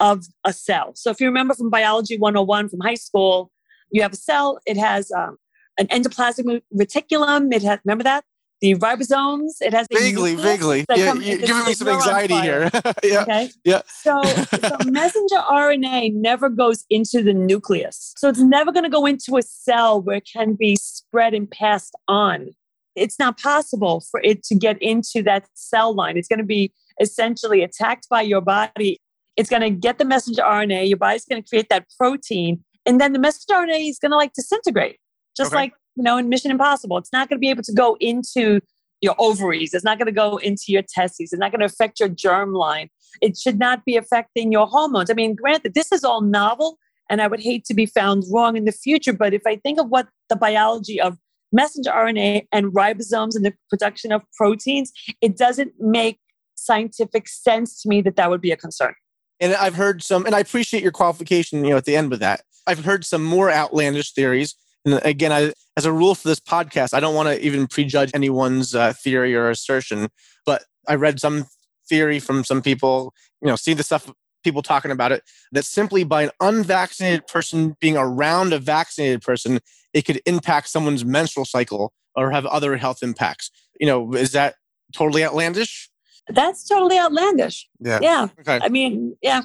of 0.00 0.26
a 0.44 0.52
cell. 0.52 0.92
So 0.94 1.10
if 1.10 1.20
you 1.20 1.26
remember 1.26 1.54
from 1.54 1.70
biology 1.70 2.16
101 2.16 2.68
from 2.68 2.80
high 2.80 2.94
school, 2.94 3.50
you 3.90 4.02
have 4.02 4.12
a 4.12 4.16
cell, 4.16 4.60
it 4.64 4.76
has 4.76 5.10
um, 5.10 5.36
an 5.78 5.86
endoplasmic 5.88 6.62
reticulum. 6.74 7.52
It 7.52 7.62
has, 7.62 7.78
remember 7.84 8.04
that? 8.04 8.24
The 8.60 8.74
ribosomes. 8.76 9.60
It 9.60 9.72
has 9.72 9.86
vaguely, 9.92 10.34
vaguely. 10.34 10.84
Yeah, 10.88 11.14
you're 11.14 11.38
giving 11.38 11.64
me 11.64 11.74
some 11.74 11.88
anxiety 11.88 12.40
here. 12.40 12.70
yeah. 13.04 13.22
Okay. 13.22 13.50
Yeah. 13.64 13.82
So, 13.86 14.22
so 14.22 14.76
messenger 14.86 15.36
RNA 15.36 16.14
never 16.14 16.48
goes 16.48 16.84
into 16.90 17.22
the 17.22 17.34
nucleus. 17.34 18.14
So 18.16 18.28
it's 18.28 18.40
never 18.40 18.72
going 18.72 18.84
to 18.84 18.90
go 18.90 19.06
into 19.06 19.36
a 19.36 19.42
cell 19.42 20.00
where 20.02 20.16
it 20.16 20.28
can 20.30 20.54
be 20.54 20.76
spread 20.76 21.34
and 21.34 21.50
passed 21.50 21.94
on. 22.08 22.50
It's 22.96 23.18
not 23.18 23.38
possible 23.38 24.02
for 24.10 24.20
it 24.24 24.42
to 24.44 24.54
get 24.56 24.80
into 24.82 25.22
that 25.22 25.46
cell 25.54 25.94
line. 25.94 26.16
It's 26.16 26.28
going 26.28 26.40
to 26.40 26.44
be 26.44 26.72
essentially 27.00 27.62
attacked 27.62 28.08
by 28.08 28.22
your 28.22 28.40
body. 28.40 29.00
It's 29.36 29.48
going 29.48 29.62
to 29.62 29.70
get 29.70 29.98
the 29.98 30.04
messenger 30.04 30.42
RNA. 30.42 30.88
Your 30.88 30.96
body's 30.96 31.24
going 31.24 31.40
to 31.42 31.48
create 31.48 31.68
that 31.68 31.86
protein. 31.96 32.64
And 32.84 33.00
then 33.00 33.12
the 33.12 33.20
messenger 33.20 33.54
RNA 33.54 33.88
is 33.88 33.98
going 34.00 34.10
to 34.10 34.16
like 34.16 34.32
disintegrate, 34.32 34.98
just 35.36 35.52
okay. 35.52 35.56
like 35.56 35.72
you 35.98 36.04
know, 36.04 36.16
in 36.16 36.28
Mission 36.28 36.50
Impossible. 36.50 36.96
It's 36.96 37.12
not 37.12 37.28
going 37.28 37.38
to 37.38 37.40
be 37.40 37.50
able 37.50 37.64
to 37.64 37.72
go 37.72 37.96
into 38.00 38.60
your 39.00 39.16
ovaries. 39.18 39.74
It's 39.74 39.84
not 39.84 39.98
going 39.98 40.06
to 40.06 40.12
go 40.12 40.36
into 40.38 40.66
your 40.68 40.82
testes. 40.82 41.32
It's 41.32 41.40
not 41.40 41.50
going 41.50 41.60
to 41.60 41.66
affect 41.66 42.00
your 42.00 42.08
germ 42.08 42.52
line. 42.52 42.88
It 43.20 43.36
should 43.36 43.58
not 43.58 43.84
be 43.84 43.96
affecting 43.96 44.52
your 44.52 44.66
hormones. 44.66 45.10
I 45.10 45.14
mean, 45.14 45.34
granted, 45.34 45.74
this 45.74 45.90
is 45.92 46.04
all 46.04 46.20
novel, 46.20 46.78
and 47.10 47.20
I 47.20 47.26
would 47.26 47.40
hate 47.40 47.64
to 47.66 47.74
be 47.74 47.86
found 47.86 48.24
wrong 48.30 48.56
in 48.56 48.64
the 48.64 48.72
future. 48.72 49.12
But 49.12 49.34
if 49.34 49.42
I 49.46 49.56
think 49.56 49.80
of 49.80 49.88
what 49.88 50.06
the 50.28 50.36
biology 50.36 51.00
of 51.00 51.18
messenger 51.52 51.90
RNA 51.90 52.46
and 52.52 52.66
ribosomes 52.66 53.34
and 53.34 53.44
the 53.44 53.54
production 53.68 54.12
of 54.12 54.22
proteins, 54.36 54.92
it 55.20 55.36
doesn't 55.36 55.72
make 55.80 56.20
scientific 56.54 57.28
sense 57.28 57.82
to 57.82 57.88
me 57.88 58.02
that 58.02 58.16
that 58.16 58.30
would 58.30 58.40
be 58.40 58.52
a 58.52 58.56
concern. 58.56 58.94
And 59.40 59.54
I've 59.54 59.76
heard 59.76 60.02
some, 60.02 60.26
and 60.26 60.34
I 60.34 60.40
appreciate 60.40 60.82
your 60.82 60.92
qualification, 60.92 61.64
you 61.64 61.70
know, 61.70 61.76
at 61.76 61.84
the 61.84 61.96
end 61.96 62.10
with 62.10 62.20
that. 62.20 62.42
I've 62.66 62.84
heard 62.84 63.04
some 63.04 63.24
more 63.24 63.50
outlandish 63.50 64.12
theories. 64.12 64.54
And 64.84 65.00
again, 65.04 65.32
I, 65.32 65.52
as 65.78 65.84
a 65.84 65.92
rule 65.92 66.16
for 66.16 66.26
this 66.26 66.40
podcast, 66.40 66.92
I 66.92 66.98
don't 66.98 67.14
want 67.14 67.28
to 67.28 67.40
even 67.40 67.68
prejudge 67.68 68.10
anyone's 68.12 68.74
uh, 68.74 68.92
theory 68.94 69.36
or 69.36 69.48
assertion, 69.48 70.08
but 70.44 70.64
I 70.88 70.96
read 70.96 71.20
some 71.20 71.46
theory 71.88 72.18
from 72.18 72.42
some 72.42 72.62
people, 72.62 73.14
you 73.40 73.46
know, 73.46 73.54
see 73.54 73.74
the 73.74 73.84
stuff 73.84 74.10
people 74.42 74.60
talking 74.60 74.90
about 74.90 75.12
it, 75.12 75.22
that 75.52 75.64
simply 75.64 76.02
by 76.02 76.24
an 76.24 76.30
unvaccinated 76.40 77.28
person 77.28 77.76
being 77.80 77.96
around 77.96 78.52
a 78.52 78.58
vaccinated 78.58 79.22
person, 79.22 79.60
it 79.94 80.02
could 80.04 80.20
impact 80.26 80.68
someone's 80.68 81.04
menstrual 81.04 81.44
cycle 81.44 81.92
or 82.16 82.32
have 82.32 82.44
other 82.46 82.76
health 82.76 83.00
impacts. 83.00 83.48
You 83.78 83.86
know, 83.86 84.14
is 84.14 84.32
that 84.32 84.56
totally 84.92 85.24
outlandish? 85.24 85.88
That's 86.28 86.66
totally 86.66 86.98
outlandish. 86.98 87.68
Yeah. 87.78 88.00
Yeah. 88.02 88.26
Okay. 88.40 88.58
I 88.60 88.68
mean, 88.68 89.16
yeah. 89.22 89.42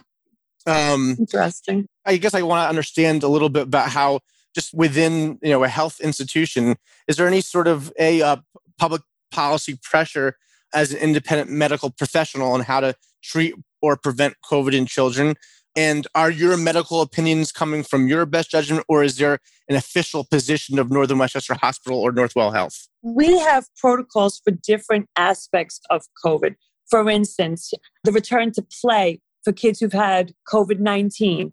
Um, 0.65 1.15
Interesting. 1.19 1.86
I 2.08 2.17
guess 2.17 2.34
I 2.34 2.41
want 2.41 2.65
to 2.65 2.69
understand 2.69 3.22
a 3.22 3.28
little 3.28 3.50
bit 3.50 3.63
about 3.63 3.89
how 3.89 4.22
just 4.54 4.74
within 4.74 5.39
you 5.42 5.50
know 5.50 5.63
a 5.63 5.68
health 5.68 6.00
institution 6.00 6.76
is 7.08 7.18
there 7.18 7.28
any 7.28 7.42
sort 7.42 7.68
of 7.68 7.92
a 8.00 8.22
uh, 8.22 8.38
public 8.78 9.02
policy 9.32 9.80
pressure 9.82 10.38
as 10.74 10.92
an 10.92 11.00
independent 11.00 11.50
medical 11.50 11.89
professional 11.89 12.52
on 12.52 12.62
how 12.62 12.80
to 12.80 12.96
treat 13.24 13.54
or 13.82 13.98
prevent 13.98 14.36
covid 14.50 14.74
in 14.74 14.86
children? 14.86 15.36
And 15.76 16.06
are 16.13 16.30
your 16.30 16.56
medical 16.56 17.02
opinions 17.02 17.52
coming 17.52 17.82
from 17.82 18.08
your 18.08 18.28
best 18.28 18.52
judgment 18.52 18.86
or 18.88 19.04
is 19.04 19.18
there 19.18 19.39
an 19.68 19.76
official 19.76 20.24
position 20.24 20.78
of 20.78 20.92
northern 20.92 21.18
westchester 21.18 21.56
hospital 21.56 22.00
or 22.00 22.12
northwell 22.12 22.54
health? 22.54 22.88
We 23.02 23.39
have 23.39 23.66
protocols 23.78 24.39
for 24.44 24.52
different 24.52 25.10
aspects 25.16 25.80
of 25.89 26.04
covid. 26.24 26.56
For 26.89 27.10
instance 27.10 27.74
the 28.04 28.12
return 28.12 28.52
to 28.54 28.66
play 28.82 29.20
for 29.44 29.52
kids 29.52 29.80
who've 29.80 29.94
had 29.94 30.34
covid-19 30.48 31.52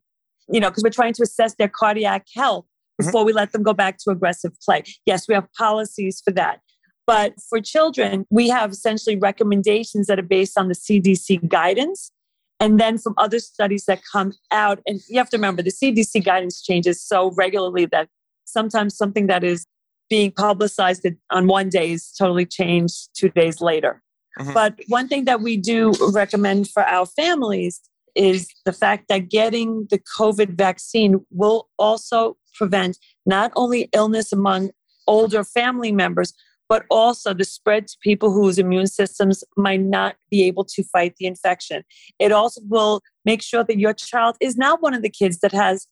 you 0.52 0.60
know 0.60 0.68
because 0.68 0.82
we're 0.82 0.90
trying 0.90 1.14
to 1.14 1.22
assess 1.22 1.54
their 1.54 1.68
cardiac 1.68 2.26
health 2.34 2.66
Mm-hmm. 3.00 3.08
before 3.08 3.24
we 3.24 3.32
let 3.32 3.52
them 3.52 3.62
go 3.62 3.72
back 3.72 3.98
to 3.98 4.10
aggressive 4.10 4.52
play. 4.64 4.84
Yes, 5.06 5.26
we 5.28 5.34
have 5.34 5.46
policies 5.52 6.20
for 6.24 6.32
that. 6.32 6.60
But 7.06 7.34
for 7.48 7.60
children, 7.60 8.26
we 8.30 8.48
have 8.50 8.70
essentially 8.70 9.16
recommendations 9.16 10.06
that 10.06 10.18
are 10.18 10.22
based 10.22 10.56
on 10.56 10.68
the 10.68 10.74
CDC 10.74 11.48
guidance 11.48 12.12
and 12.60 12.78
then 12.78 12.98
from 12.98 13.14
other 13.16 13.40
studies 13.40 13.86
that 13.86 14.00
come 14.12 14.32
out. 14.52 14.80
And 14.86 15.00
you 15.08 15.18
have 15.18 15.30
to 15.30 15.36
remember 15.36 15.62
the 15.62 15.72
CDC 15.72 16.24
guidance 16.24 16.62
changes 16.62 17.02
so 17.02 17.32
regularly 17.32 17.86
that 17.86 18.08
sometimes 18.44 18.96
something 18.96 19.26
that 19.26 19.42
is 19.42 19.66
being 20.08 20.30
publicized 20.30 21.06
on 21.30 21.46
one 21.46 21.68
day 21.68 21.92
is 21.92 22.12
totally 22.12 22.46
changed 22.46 23.08
two 23.16 23.30
days 23.30 23.60
later. 23.60 24.02
Mm-hmm. 24.38 24.52
But 24.52 24.78
one 24.88 25.08
thing 25.08 25.24
that 25.24 25.40
we 25.40 25.56
do 25.56 25.92
recommend 26.12 26.68
for 26.68 26.84
our 26.84 27.06
families 27.06 27.80
is 28.14 28.48
the 28.64 28.72
fact 28.72 29.08
that 29.08 29.28
getting 29.30 29.86
the 29.90 30.00
COVID 30.18 30.56
vaccine 30.56 31.24
will 31.30 31.68
also 31.78 32.36
prevent 32.54 32.98
not 33.26 33.52
only 33.56 33.88
illness 33.94 34.32
among 34.32 34.70
older 35.06 35.44
family 35.44 35.92
members, 35.92 36.32
but 36.68 36.84
also 36.88 37.34
the 37.34 37.44
spread 37.44 37.88
to 37.88 37.96
people 38.00 38.32
whose 38.32 38.56
immune 38.56 38.86
systems 38.86 39.42
might 39.56 39.80
not 39.80 40.14
be 40.30 40.44
able 40.44 40.64
to 40.64 40.84
fight 40.84 41.14
the 41.18 41.26
infection. 41.26 41.82
It 42.20 42.30
also 42.30 42.60
will 42.68 43.00
make 43.24 43.42
sure 43.42 43.64
that 43.64 43.78
your 43.78 43.92
child 43.92 44.36
is 44.40 44.56
not 44.56 44.80
one 44.80 44.94
of 44.94 45.02
the 45.02 45.10
kids 45.10 45.40
that 45.40 45.52
has 45.52 45.88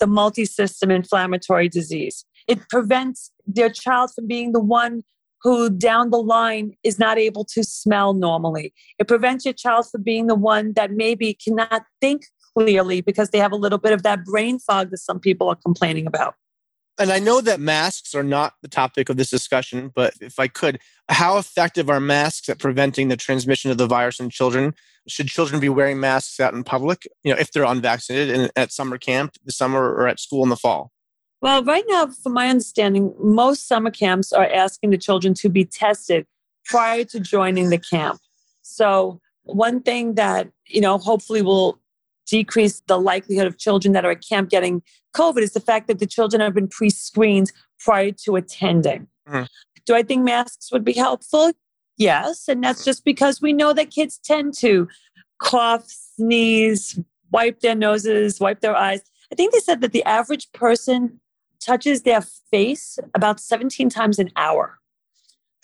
the 0.00 0.06
multi 0.06 0.46
system 0.46 0.90
inflammatory 0.90 1.68
disease. 1.68 2.24
It 2.48 2.66
prevents 2.70 3.30
their 3.46 3.68
child 3.68 4.10
from 4.14 4.26
being 4.26 4.52
the 4.52 4.60
one 4.60 5.02
who 5.42 5.70
down 5.70 6.10
the 6.10 6.22
line 6.22 6.72
is 6.82 6.98
not 6.98 7.18
able 7.18 7.44
to 7.44 7.64
smell 7.64 8.14
normally. 8.14 8.72
It 8.98 9.08
prevents 9.08 9.44
your 9.44 9.54
child 9.54 9.86
from 9.90 10.02
being 10.02 10.26
the 10.26 10.34
one 10.34 10.72
that 10.74 10.92
maybe 10.92 11.34
cannot 11.34 11.82
think 12.00 12.26
clearly 12.56 13.00
because 13.00 13.30
they 13.30 13.38
have 13.38 13.52
a 13.52 13.56
little 13.56 13.78
bit 13.78 13.92
of 13.92 14.02
that 14.02 14.24
brain 14.24 14.58
fog 14.58 14.90
that 14.90 14.98
some 14.98 15.18
people 15.18 15.48
are 15.48 15.56
complaining 15.56 16.06
about. 16.06 16.34
And 16.98 17.10
I 17.10 17.18
know 17.18 17.40
that 17.40 17.58
masks 17.58 18.14
are 18.14 18.22
not 18.22 18.54
the 18.60 18.68
topic 18.68 19.08
of 19.08 19.16
this 19.16 19.30
discussion, 19.30 19.90
but 19.94 20.14
if 20.20 20.38
I 20.38 20.46
could, 20.46 20.78
how 21.08 21.38
effective 21.38 21.88
are 21.88 22.00
masks 22.00 22.48
at 22.48 22.58
preventing 22.58 23.08
the 23.08 23.16
transmission 23.16 23.70
of 23.70 23.78
the 23.78 23.86
virus 23.86 24.20
in 24.20 24.28
children? 24.28 24.74
Should 25.08 25.28
children 25.28 25.58
be 25.58 25.70
wearing 25.70 25.98
masks 25.98 26.38
out 26.38 26.54
in 26.54 26.62
public, 26.62 27.08
you 27.24 27.32
know, 27.32 27.40
if 27.40 27.50
they're 27.50 27.64
unvaccinated 27.64 28.38
and 28.38 28.52
at 28.56 28.72
summer 28.72 28.98
camp 28.98 29.34
this 29.44 29.56
summer 29.56 29.80
or 29.80 30.06
at 30.06 30.20
school 30.20 30.42
in 30.44 30.50
the 30.50 30.56
fall? 30.56 30.92
Well, 31.42 31.64
right 31.64 31.84
now, 31.88 32.06
from 32.06 32.34
my 32.34 32.48
understanding, 32.48 33.12
most 33.18 33.66
summer 33.66 33.90
camps 33.90 34.32
are 34.32 34.46
asking 34.46 34.90
the 34.90 34.96
children 34.96 35.34
to 35.34 35.48
be 35.48 35.64
tested 35.64 36.24
prior 36.64 37.02
to 37.06 37.18
joining 37.18 37.68
the 37.68 37.78
camp. 37.78 38.20
So, 38.62 39.20
one 39.42 39.82
thing 39.82 40.14
that, 40.14 40.48
you 40.68 40.80
know, 40.80 40.98
hopefully 40.98 41.42
will 41.42 41.80
decrease 42.26 42.80
the 42.86 42.96
likelihood 42.96 43.48
of 43.48 43.58
children 43.58 43.92
that 43.92 44.04
are 44.04 44.12
at 44.12 44.22
camp 44.26 44.50
getting 44.50 44.82
COVID 45.16 45.42
is 45.42 45.52
the 45.52 45.60
fact 45.60 45.88
that 45.88 45.98
the 45.98 46.06
children 46.06 46.40
have 46.40 46.54
been 46.54 46.68
pre 46.68 46.90
screened 46.90 47.50
prior 47.80 48.12
to 48.24 48.36
attending. 48.36 49.08
Mm. 49.28 49.48
Do 49.84 49.96
I 49.96 50.04
think 50.04 50.22
masks 50.22 50.70
would 50.70 50.84
be 50.84 50.92
helpful? 50.92 51.52
Yes. 51.98 52.46
And 52.46 52.62
that's 52.62 52.84
just 52.84 53.04
because 53.04 53.42
we 53.42 53.52
know 53.52 53.72
that 53.72 53.90
kids 53.90 54.20
tend 54.24 54.54
to 54.58 54.86
cough, 55.40 55.86
sneeze, 55.88 57.00
wipe 57.32 57.60
their 57.60 57.74
noses, 57.74 58.38
wipe 58.38 58.60
their 58.60 58.76
eyes. 58.76 59.02
I 59.32 59.34
think 59.34 59.52
they 59.52 59.58
said 59.58 59.80
that 59.80 59.90
the 59.90 60.04
average 60.04 60.50
person 60.52 61.20
touches 61.64 62.02
their 62.02 62.22
face 62.50 62.98
about 63.14 63.40
17 63.40 63.88
times 63.88 64.18
an 64.18 64.30
hour. 64.36 64.78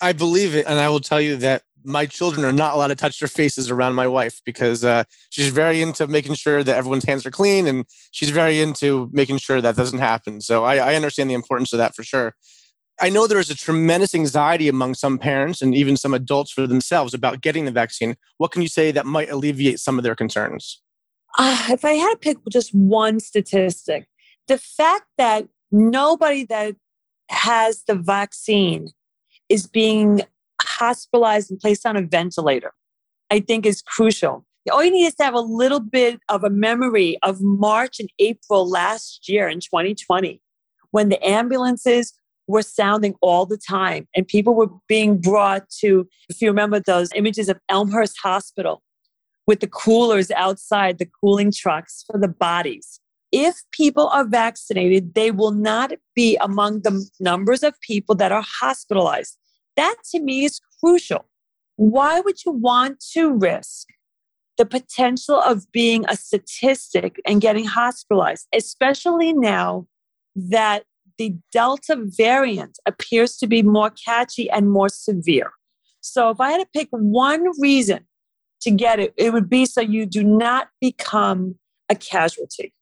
I 0.01 0.13
believe 0.13 0.55
it. 0.55 0.65
And 0.67 0.79
I 0.79 0.89
will 0.89 0.99
tell 0.99 1.19
you 1.19 1.35
that 1.37 1.63
my 1.83 2.05
children 2.05 2.45
are 2.45 2.51
not 2.51 2.73
allowed 2.73 2.87
to 2.87 2.95
touch 2.95 3.19
their 3.19 3.27
faces 3.27 3.69
around 3.69 3.95
my 3.95 4.07
wife 4.07 4.41
because 4.45 4.83
uh, 4.83 5.03
she's 5.29 5.49
very 5.49 5.81
into 5.81 6.07
making 6.07 6.33
sure 6.33 6.63
that 6.63 6.75
everyone's 6.75 7.05
hands 7.05 7.25
are 7.25 7.31
clean 7.31 7.67
and 7.67 7.85
she's 8.11 8.29
very 8.29 8.59
into 8.59 9.09
making 9.13 9.37
sure 9.37 9.61
that 9.61 9.75
doesn't 9.75 9.99
happen. 9.99 10.41
So 10.41 10.65
I, 10.65 10.77
I 10.77 10.95
understand 10.95 11.29
the 11.29 11.35
importance 11.35 11.71
of 11.73 11.77
that 11.77 11.95
for 11.95 12.03
sure. 12.03 12.35
I 13.01 13.09
know 13.09 13.27
there 13.27 13.39
is 13.39 13.49
a 13.49 13.55
tremendous 13.55 14.13
anxiety 14.13 14.67
among 14.67 14.95
some 14.95 15.17
parents 15.17 15.61
and 15.61 15.73
even 15.73 15.95
some 15.95 16.13
adults 16.13 16.51
for 16.51 16.67
themselves 16.67 17.13
about 17.13 17.41
getting 17.41 17.63
the 17.63 17.71
vaccine. 17.71 18.17
What 18.37 18.51
can 18.51 18.61
you 18.61 18.67
say 18.67 18.91
that 18.91 19.05
might 19.05 19.29
alleviate 19.29 19.79
some 19.79 19.97
of 19.97 20.03
their 20.03 20.15
concerns? 20.15 20.81
Uh, 21.37 21.67
if 21.69 21.85
I 21.85 21.93
had 21.93 22.11
to 22.11 22.17
pick 22.17 22.37
just 22.51 22.73
one 22.75 23.21
statistic, 23.21 24.09
the 24.47 24.57
fact 24.57 25.05
that 25.17 25.47
nobody 25.71 26.45
that 26.45 26.75
has 27.29 27.83
the 27.87 27.95
vaccine 27.95 28.89
is 29.49 29.67
being 29.67 30.21
hospitalized 30.61 31.51
and 31.51 31.59
placed 31.59 31.85
on 31.85 31.95
a 31.95 32.01
ventilator, 32.01 32.73
I 33.29 33.39
think 33.39 33.65
is 33.65 33.81
crucial. 33.81 34.45
All 34.71 34.83
you 34.83 34.91
need 34.91 35.05
is 35.05 35.15
to 35.15 35.23
have 35.23 35.33
a 35.33 35.39
little 35.39 35.79
bit 35.79 36.19
of 36.29 36.43
a 36.43 36.49
memory 36.49 37.17
of 37.23 37.41
March 37.41 37.99
and 37.99 38.09
April 38.19 38.69
last 38.69 39.27
year 39.27 39.47
in 39.47 39.59
2020 39.59 40.41
when 40.91 41.09
the 41.09 41.23
ambulances 41.25 42.13
were 42.47 42.61
sounding 42.61 43.15
all 43.21 43.45
the 43.45 43.57
time 43.57 44.07
and 44.15 44.27
people 44.27 44.55
were 44.55 44.69
being 44.87 45.19
brought 45.19 45.69
to, 45.69 46.07
if 46.29 46.41
you 46.41 46.47
remember 46.47 46.79
those 46.79 47.09
images 47.13 47.47
of 47.47 47.59
Elmhurst 47.69 48.17
Hospital 48.21 48.81
with 49.45 49.59
the 49.59 49.67
coolers 49.67 50.31
outside, 50.31 50.97
the 50.97 51.09
cooling 51.21 51.51
trucks 51.51 52.03
for 52.05 52.19
the 52.19 52.27
bodies 52.27 52.99
if 53.31 53.61
people 53.71 54.07
are 54.07 54.25
vaccinated, 54.25 55.13
they 55.13 55.31
will 55.31 55.51
not 55.51 55.91
be 56.15 56.37
among 56.41 56.81
the 56.81 57.07
numbers 57.19 57.63
of 57.63 57.79
people 57.81 58.15
that 58.15 58.31
are 58.31 58.43
hospitalized. 58.61 59.37
That 59.75 59.95
to 60.11 60.19
me 60.19 60.45
is 60.45 60.59
crucial. 60.79 61.25
Why 61.75 62.19
would 62.19 62.43
you 62.45 62.51
want 62.51 63.03
to 63.13 63.33
risk 63.33 63.87
the 64.57 64.65
potential 64.65 65.39
of 65.39 65.71
being 65.71 66.05
a 66.09 66.17
statistic 66.17 67.21
and 67.25 67.39
getting 67.39 67.65
hospitalized, 67.65 68.47
especially 68.53 69.31
now 69.31 69.87
that 70.35 70.83
the 71.17 71.35
Delta 71.51 71.97
variant 71.99 72.79
appears 72.85 73.37
to 73.37 73.47
be 73.47 73.61
more 73.61 73.91
catchy 73.91 74.49
and 74.49 74.71
more 74.71 74.89
severe? 74.89 75.51
So, 76.01 76.29
if 76.29 76.39
I 76.39 76.51
had 76.51 76.59
to 76.59 76.67
pick 76.73 76.89
one 76.91 77.45
reason 77.59 78.05
to 78.61 78.71
get 78.71 78.99
it, 78.99 79.13
it 79.17 79.31
would 79.31 79.49
be 79.49 79.65
so 79.65 79.81
you 79.81 80.05
do 80.05 80.23
not 80.23 80.69
become 80.81 81.55
a 81.89 81.95
casualty. 81.95 82.73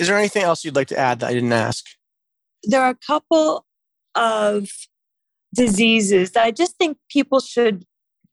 Is 0.00 0.08
there 0.08 0.16
anything 0.16 0.42
else 0.42 0.64
you'd 0.64 0.74
like 0.76 0.88
to 0.88 0.98
add 0.98 1.20
that 1.20 1.28
I 1.28 1.34
didn't 1.34 1.52
ask? 1.52 1.84
There 2.62 2.80
are 2.80 2.88
a 2.88 3.06
couple 3.06 3.66
of 4.14 4.70
diseases 5.54 6.30
that 6.30 6.42
I 6.42 6.52
just 6.52 6.76
think 6.78 6.96
people 7.10 7.40
should 7.40 7.84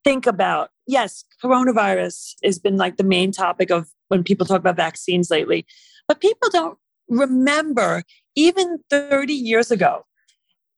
think 0.06 0.26
about. 0.26 0.70
Yes, 0.88 1.26
coronavirus 1.44 2.36
has 2.42 2.58
been 2.58 2.78
like 2.78 2.96
the 2.96 3.04
main 3.04 3.34
topic 3.34 3.70
of 3.70 3.90
when 4.08 4.24
people 4.24 4.46
talk 4.46 4.60
about 4.60 4.78
vaccines 4.78 5.30
lately, 5.30 5.66
but 6.08 6.22
people 6.22 6.50
don't 6.50 6.78
remember 7.10 8.04
even 8.36 8.80
30 8.90 9.34
years 9.34 9.70
ago 9.70 10.06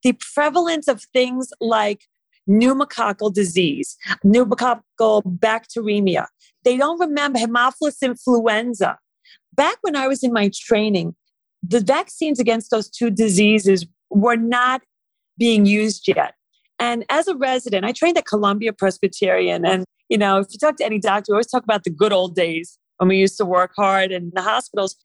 the 0.02 0.18
prevalence 0.34 0.88
of 0.88 1.04
things 1.14 1.52
like 1.62 2.06
pneumococcal 2.50 3.32
disease, 3.32 3.96
pneumococcal 4.26 5.22
bacteremia. 5.38 6.26
They 6.64 6.78
don't 6.78 7.00
remember 7.00 7.38
Haemophilus 7.38 8.02
influenza 8.02 8.98
back 9.54 9.78
when 9.82 9.96
I 9.96 10.08
was 10.08 10.24
in 10.24 10.34
my 10.34 10.50
training, 10.54 11.16
the 11.62 11.80
vaccines 11.80 12.40
against 12.40 12.72
those 12.72 12.90
two 12.90 13.10
diseases 13.10 13.86
were 14.10 14.38
not 14.38 14.82
being 15.38 15.66
used 15.66 16.08
yet. 16.08 16.34
And 16.80 17.06
as 17.10 17.28
a 17.28 17.36
resident, 17.36 17.86
I 17.86 17.92
trained 17.92 18.18
at 18.18 18.26
Columbia 18.26 18.72
Presbyterian. 18.72 19.66
And, 19.66 19.86
you 20.08 20.18
know, 20.18 20.40
if 20.40 20.48
you 20.52 20.58
talk 20.58 20.78
to 20.78 20.86
any 20.86 21.00
doctor, 21.00 21.34
we 21.34 21.36
always 21.36 21.48
talk 21.48 21.64
about 21.64 21.84
the 21.84 21.90
good 21.90 22.14
old 22.14 22.36
days 22.36 22.78
when 22.98 23.10
we 23.10 23.18
used 23.18 23.38
to 23.38 23.46
work 23.46 23.72
hard 23.76 24.12
in 24.12 24.32
the 24.34 24.42
hospitals. 24.42 24.96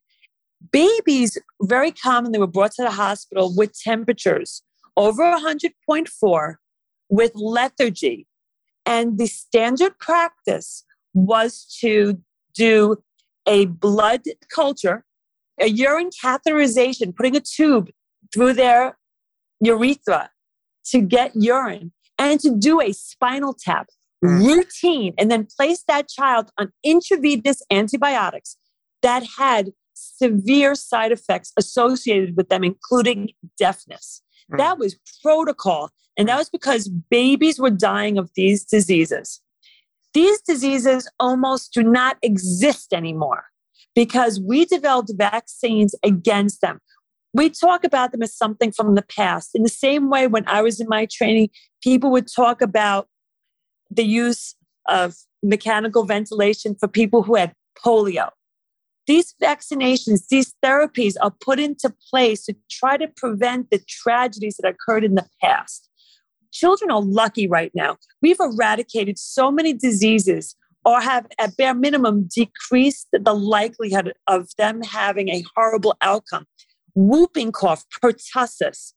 Babies 0.71 1.37
very 1.61 1.91
commonly 1.91 2.39
were 2.39 2.47
brought 2.47 2.71
to 2.73 2.83
the 2.83 2.91
hospital 2.91 3.53
with 3.55 3.77
temperatures 3.77 4.63
over 4.97 5.23
100.4 5.23 6.55
with 7.09 7.31
lethargy. 7.35 8.27
And 8.85 9.17
the 9.17 9.27
standard 9.27 9.97
practice 9.99 10.85
was 11.13 11.65
to 11.81 12.21
do 12.53 12.97
a 13.47 13.65
blood 13.65 14.21
culture, 14.53 15.05
a 15.59 15.67
urine 15.67 16.09
catheterization, 16.23 17.15
putting 17.15 17.35
a 17.35 17.41
tube 17.41 17.89
through 18.33 18.53
their 18.53 18.97
urethra 19.61 20.29
to 20.87 21.01
get 21.01 21.31
urine, 21.35 21.91
and 22.17 22.39
to 22.39 22.55
do 22.55 22.81
a 22.81 22.91
spinal 22.91 23.53
tap 23.53 23.87
mm. 24.23 24.45
routine, 24.45 25.13
and 25.17 25.31
then 25.31 25.47
place 25.57 25.83
that 25.87 26.07
child 26.09 26.51
on 26.57 26.71
intravenous 26.83 27.61
antibiotics 27.71 28.57
that 29.01 29.23
had 29.37 29.71
severe 29.93 30.75
side 30.75 31.11
effects 31.11 31.51
associated 31.57 32.35
with 32.35 32.49
them, 32.49 32.63
including 32.63 33.29
deafness. 33.57 34.21
Mm. 34.51 34.57
That 34.57 34.77
was 34.77 34.95
protocol. 35.23 35.89
And 36.17 36.29
that 36.29 36.37
was 36.37 36.49
because 36.49 36.87
babies 36.87 37.59
were 37.59 37.69
dying 37.69 38.17
of 38.17 38.29
these 38.35 38.63
diseases. 38.63 39.41
These 40.15 40.41
diseases 40.41 41.09
almost 41.19 41.73
do 41.73 41.83
not 41.83 42.17
exist 42.23 42.93
anymore 42.93 43.43
because 43.93 44.39
we 44.39 44.63
developed 44.63 45.11
vaccines 45.17 45.93
against 46.03 46.61
them. 46.61 46.79
We 47.33 47.49
talk 47.49 47.83
about 47.83 48.13
them 48.13 48.23
as 48.23 48.33
something 48.33 48.71
from 48.71 48.95
the 48.95 49.01
past. 49.01 49.51
In 49.53 49.63
the 49.63 49.69
same 49.69 50.09
way, 50.09 50.27
when 50.27 50.47
I 50.47 50.61
was 50.61 50.79
in 50.79 50.87
my 50.87 51.05
training, 51.11 51.49
people 51.83 52.11
would 52.11 52.27
talk 52.33 52.61
about 52.61 53.09
the 53.91 54.05
use 54.05 54.55
of 54.87 55.15
mechanical 55.43 56.05
ventilation 56.05 56.75
for 56.79 56.87
people 56.87 57.21
who 57.21 57.35
had 57.35 57.53
polio. 57.77 58.29
These 59.07 59.35
vaccinations, 59.43 60.29
these 60.29 60.53
therapies 60.63 61.15
are 61.21 61.33
put 61.41 61.59
into 61.59 61.93
place 62.09 62.45
to 62.45 62.55
try 62.71 62.95
to 62.95 63.09
prevent 63.09 63.69
the 63.69 63.81
tragedies 63.85 64.55
that 64.61 64.69
occurred 64.69 65.03
in 65.03 65.15
the 65.15 65.27
past. 65.41 65.89
Children 66.55 66.89
are 66.89 67.01
lucky 67.01 67.49
right 67.49 67.71
now. 67.75 67.97
We've 68.21 68.39
eradicated 68.39 69.19
so 69.19 69.51
many 69.51 69.73
diseases 69.73 70.55
or 70.85 71.01
have 71.01 71.27
at 71.37 71.57
bare 71.57 71.73
minimum 71.73 72.29
decreased 72.33 73.09
the 73.11 73.33
likelihood 73.33 74.13
of 74.27 74.47
them 74.57 74.81
having 74.81 75.27
a 75.27 75.43
horrible 75.53 75.97
outcome. 75.99 76.45
Whooping 76.93 77.51
cough, 77.51 77.83
pertussis, 78.01 78.93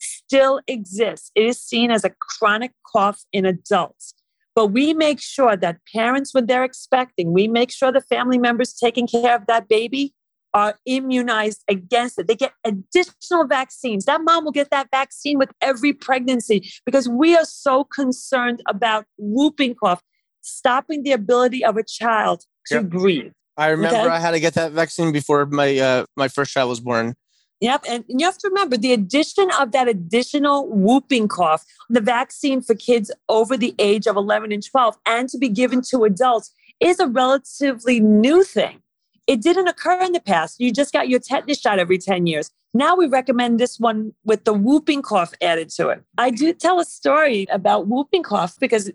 still 0.00 0.60
exists. 0.66 1.30
It 1.36 1.44
is 1.44 1.60
seen 1.60 1.92
as 1.92 2.02
a 2.02 2.10
chronic 2.20 2.72
cough 2.92 3.22
in 3.32 3.46
adults. 3.46 4.12
But 4.56 4.68
we 4.68 4.92
make 4.92 5.20
sure 5.20 5.56
that 5.56 5.78
parents, 5.94 6.34
when 6.34 6.46
they're 6.46 6.64
expecting, 6.64 7.32
we 7.32 7.46
make 7.46 7.70
sure 7.70 7.92
the 7.92 8.00
family 8.00 8.38
members 8.38 8.72
taking 8.72 9.06
care 9.06 9.36
of 9.36 9.46
that 9.46 9.68
baby 9.68 10.12
are 10.54 10.78
immunized 10.86 11.62
against 11.68 12.18
it. 12.18 12.26
They 12.26 12.36
get 12.36 12.52
additional 12.64 13.46
vaccines. 13.46 14.04
That 14.06 14.22
mom 14.22 14.44
will 14.44 14.52
get 14.52 14.70
that 14.70 14.88
vaccine 14.90 15.38
with 15.38 15.50
every 15.60 15.92
pregnancy 15.92 16.70
because 16.84 17.08
we 17.08 17.36
are 17.36 17.44
so 17.44 17.84
concerned 17.84 18.62
about 18.68 19.04
whooping 19.18 19.74
cough, 19.74 20.02
stopping 20.40 21.02
the 21.02 21.12
ability 21.12 21.64
of 21.64 21.76
a 21.76 21.82
child 21.82 22.44
to 22.68 22.76
yep. 22.76 22.84
breathe. 22.84 23.32
I 23.56 23.68
remember 23.68 23.96
okay? 23.96 24.08
I 24.08 24.18
had 24.18 24.32
to 24.32 24.40
get 24.40 24.54
that 24.54 24.72
vaccine 24.72 25.12
before 25.12 25.46
my 25.46 25.78
uh, 25.78 26.06
my 26.16 26.28
first 26.28 26.52
child 26.52 26.68
was 26.68 26.80
born. 26.80 27.14
Yep. 27.60 27.84
And 27.88 28.04
you 28.08 28.26
have 28.26 28.36
to 28.38 28.48
remember 28.48 28.76
the 28.76 28.92
addition 28.92 29.50
of 29.58 29.72
that 29.72 29.88
additional 29.88 30.68
whooping 30.68 31.28
cough, 31.28 31.64
the 31.88 32.02
vaccine 32.02 32.60
for 32.60 32.74
kids 32.74 33.10
over 33.30 33.56
the 33.56 33.74
age 33.78 34.06
of 34.06 34.16
11 34.16 34.52
and 34.52 34.62
12, 34.62 34.96
and 35.06 35.28
to 35.30 35.38
be 35.38 35.48
given 35.48 35.80
to 35.90 36.04
adults 36.04 36.52
is 36.80 37.00
a 37.00 37.06
relatively 37.06 37.98
new 38.00 38.44
thing. 38.44 38.80
It 39.26 39.42
didn't 39.42 39.68
occur 39.68 40.00
in 40.02 40.12
the 40.12 40.20
past. 40.20 40.60
You 40.60 40.72
just 40.72 40.92
got 40.92 41.08
your 41.08 41.18
tetanus 41.18 41.60
shot 41.60 41.78
every 41.78 41.98
10 41.98 42.26
years. 42.26 42.50
Now 42.74 42.94
we 42.94 43.06
recommend 43.06 43.58
this 43.58 43.80
one 43.80 44.12
with 44.24 44.44
the 44.44 44.52
whooping 44.52 45.02
cough 45.02 45.32
added 45.40 45.70
to 45.70 45.88
it. 45.88 46.04
I 46.18 46.30
do 46.30 46.52
tell 46.52 46.78
a 46.78 46.84
story 46.84 47.46
about 47.50 47.88
whooping 47.88 48.22
cough 48.22 48.56
because 48.60 48.90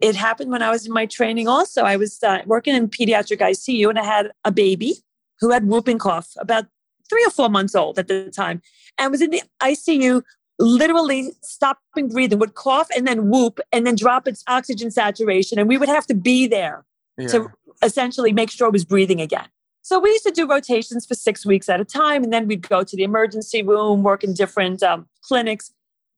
it 0.00 0.16
happened 0.16 0.50
when 0.50 0.62
I 0.62 0.70
was 0.70 0.86
in 0.86 0.92
my 0.92 1.06
training 1.06 1.48
also. 1.48 1.82
I 1.82 1.96
was 1.96 2.22
uh, 2.22 2.42
working 2.46 2.74
in 2.74 2.88
pediatric 2.88 3.38
ICU 3.38 3.88
and 3.88 3.98
I 3.98 4.04
had 4.04 4.30
a 4.44 4.52
baby 4.52 4.94
who 5.40 5.50
had 5.50 5.66
whooping 5.66 5.98
cough 5.98 6.32
about 6.38 6.66
three 7.08 7.24
or 7.24 7.30
four 7.30 7.48
months 7.48 7.74
old 7.74 7.98
at 7.98 8.08
the 8.08 8.30
time, 8.30 8.60
and 8.98 9.10
was 9.10 9.22
in 9.22 9.30
the 9.30 9.42
ICU, 9.62 10.22
literally 10.58 11.30
stopping 11.42 12.08
breathing, 12.08 12.38
would 12.38 12.54
cough 12.54 12.88
and 12.96 13.06
then 13.06 13.28
whoop 13.28 13.60
and 13.72 13.86
then 13.86 13.94
drop 13.94 14.26
its 14.26 14.42
oxygen 14.48 14.90
saturation. 14.90 15.58
And 15.58 15.68
we 15.68 15.78
would 15.78 15.88
have 15.88 16.06
to 16.06 16.14
be 16.14 16.46
there 16.46 16.84
yeah. 17.18 17.28
to 17.28 17.48
essentially 17.82 18.32
make 18.32 18.50
sure 18.50 18.68
it 18.68 18.72
was 18.72 18.84
breathing 18.84 19.20
again. 19.20 19.46
So 19.86 20.00
we 20.00 20.10
used 20.10 20.24
to 20.24 20.32
do 20.32 20.48
rotations 20.48 21.06
for 21.06 21.14
six 21.14 21.46
weeks 21.46 21.68
at 21.68 21.80
a 21.80 21.84
time. 21.84 22.24
And 22.24 22.32
then 22.32 22.48
we'd 22.48 22.68
go 22.68 22.82
to 22.82 22.96
the 22.96 23.04
emergency 23.04 23.62
room, 23.62 24.02
work 24.02 24.24
in 24.24 24.34
different 24.34 24.82
um, 24.82 25.06
clinics. 25.22 25.72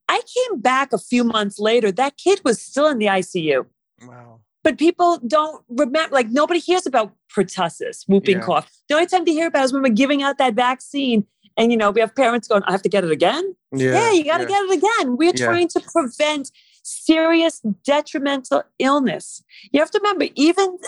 I 0.08 0.22
came 0.22 0.58
back 0.58 0.94
a 0.94 0.98
few 0.98 1.22
months 1.22 1.58
later. 1.58 1.92
That 1.92 2.16
kid 2.16 2.40
was 2.46 2.62
still 2.62 2.86
in 2.86 2.96
the 2.96 3.04
ICU. 3.04 3.66
Wow. 4.06 4.40
But 4.64 4.78
people 4.78 5.18
don't 5.18 5.62
remember, 5.68 6.14
like 6.14 6.30
nobody 6.30 6.60
hears 6.60 6.86
about 6.86 7.12
pertussis, 7.30 8.08
whooping 8.08 8.38
yeah. 8.38 8.42
cough. 8.42 8.70
The 8.88 8.94
only 8.94 9.06
time 9.06 9.26
they 9.26 9.32
hear 9.32 9.48
about 9.48 9.60
it 9.60 9.64
is 9.64 9.72
when 9.74 9.82
we're 9.82 9.90
giving 9.90 10.22
out 10.22 10.38
that 10.38 10.54
vaccine. 10.54 11.26
And, 11.58 11.70
you 11.70 11.76
know, 11.76 11.90
we 11.90 12.00
have 12.00 12.16
parents 12.16 12.48
going, 12.48 12.62
I 12.62 12.72
have 12.72 12.80
to 12.80 12.88
get 12.88 13.04
it 13.04 13.10
again. 13.10 13.54
Yeah, 13.72 13.92
yeah 13.92 14.12
you 14.12 14.24
got 14.24 14.38
to 14.38 14.44
yeah. 14.44 14.48
get 14.48 14.62
it 14.62 14.78
again. 14.78 15.16
We're 15.18 15.34
trying 15.34 15.68
to 15.68 15.80
prevent 15.92 16.52
serious 16.82 17.60
detrimental 17.84 18.62
illness. 18.78 19.44
You 19.72 19.80
have 19.80 19.90
to 19.90 19.98
remember, 19.98 20.28
even, 20.36 20.78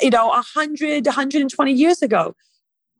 you 0.00 0.10
know, 0.10 0.28
100, 0.28 1.06
120 1.06 1.72
years 1.72 2.02
ago, 2.02 2.34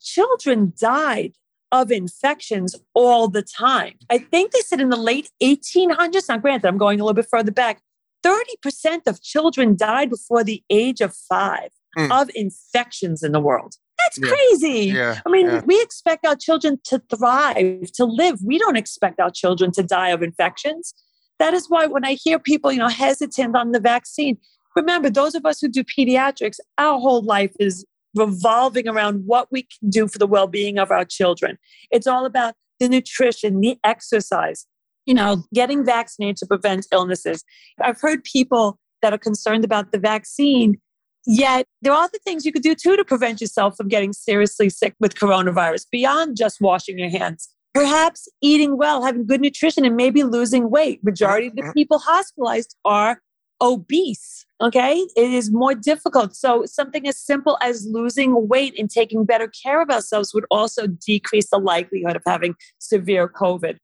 children 0.01 0.73
died 0.79 1.33
of 1.73 1.91
infections 1.91 2.77
all 2.95 3.29
the 3.29 3.43
time. 3.43 3.95
I 4.11 4.19
think 4.19 4.53
they 4.53 4.61
said 4.61 4.81
in 4.81 4.89
the 4.89 4.97
late 4.97 5.31
1800s, 5.43 6.29
now 6.29 6.39
granted, 6.39 6.69
I'm 6.69 6.79
going 6.79 7.01
a 7.01 7.05
little 7.05 7.15
bit 7.15 7.29
further 7.31 7.53
back, 7.53 7.83
30% 8.25 9.07
of 9.07 9.23
children 9.23 9.77
died 9.77 10.11
before 10.11 10.43
the 10.43 10.63
age 10.71 11.01
of 11.01 11.15
five 11.15 11.71
mm. 11.97 12.11
of 12.11 12.31
infections 12.35 13.23
in 13.23 13.33
the 13.33 13.41
world. 13.41 13.75
That's 13.99 14.19
yeah. 14.21 14.29
crazy. 14.29 14.93
Yeah. 14.93 15.21
I 15.27 15.31
mean, 15.31 15.47
yeah. 15.47 15.63
we 15.65 15.81
expect 15.81 16.27
our 16.27 16.37
children 16.37 16.79
to 16.85 17.03
thrive, 17.15 17.91
to 17.93 18.05
live. 18.05 18.41
We 18.45 18.59
don't 18.59 18.77
expect 18.77 19.21
our 19.21 19.31
children 19.31 19.73
to 19.73 19.83
die 19.83 20.11
of 20.11 20.23
infections. 20.23 20.95
That 21.39 21.55
is 21.55 21.69
why 21.69 21.87
when 21.87 22.05
I 22.05 22.17
hear 22.23 22.39
people, 22.39 22.73
you 22.73 22.79
know, 22.79 22.89
hesitant 22.89 23.57
on 23.57 23.73
the 23.73 23.81
vaccine, 23.81 24.39
remember 24.77 25.11
those 25.11 25.35
of 25.35 25.45
us 25.45 25.61
who 25.61 25.69
do 25.69 25.83
pediatrics, 25.83 26.59
our 26.79 27.01
whole 27.01 27.23
life 27.23 27.53
is 27.59 27.85
revolving 28.15 28.89
around 28.89 29.23
what 29.27 29.49
we 29.51 29.63
can 29.63 29.91
do 29.91 30.07
for 30.07 30.19
the 30.19 30.27
well-being 30.27 30.79
of 30.79 30.91
our 30.91 31.05
children. 31.05 31.59
It's 31.91 32.07
all 32.07 32.25
about 32.25 32.55
the 32.79 32.89
nutrition, 32.89 33.61
the 33.61 33.79
exercise, 33.83 34.67
you 35.07 35.15
know, 35.15 35.45
getting 35.55 35.85
vaccinated 35.85 36.37
to 36.39 36.47
prevent 36.47 36.87
illnesses. 36.93 37.43
I've 37.81 38.01
heard 38.01 38.23
people 38.25 38.79
that 39.03 39.13
are 39.13 39.19
concerned 39.19 39.65
about 39.65 39.93
the 39.93 39.99
vaccine, 39.99 40.81
yet 41.27 41.67
there 41.83 41.93
are 41.93 42.05
other 42.05 42.19
things 42.25 42.45
you 42.45 42.53
could 42.53 42.63
do 42.63 42.75
too 42.75 42.97
to 42.97 43.05
prevent 43.05 43.41
yourself 43.41 43.77
from 43.77 43.89
getting 43.89 44.13
seriously 44.13 44.69
sick 44.71 44.95
with 45.01 45.15
coronavirus 45.15 45.87
beyond 45.91 46.37
just 46.37 46.61
washing 46.61 46.99
your 46.99 47.11
hands. 47.11 47.49
Perhaps 47.75 48.29
eating 48.41 48.79
well, 48.79 49.05
having 49.05 49.27
good 49.27 49.43
nutrition, 49.43 49.85
and 49.85 49.97
maybe 49.97 50.23
losing 50.23 50.71
weight. 50.71 51.05
Majority 51.05 51.49
of 51.49 51.57
the 51.57 51.63
mm-hmm. 51.63 51.73
people 51.73 51.99
hospitalized 51.99 52.75
are 52.87 53.21
obese. 53.61 54.45
Okay. 54.61 55.07
It 55.17 55.33
is 55.33 55.51
more 55.53 55.75
difficult. 55.75 56.35
So, 56.35 56.65
something 56.65 57.07
as 57.07 57.19
simple 57.19 57.59
as 57.63 57.87
losing 57.87 58.49
weight 58.49 58.75
and 58.79 58.91
taking 58.91 59.25
better 59.25 59.49
care 59.49 59.83
of 59.83 59.91
ourselves 59.91 60.33
would 60.35 60.47
also 60.51 60.87
decrease 60.87 61.51
the 61.51 61.59
likelihood 61.59 62.17
of 62.17 62.23
having 62.27 62.55
severe 62.79 63.29
COVID. 63.29 63.77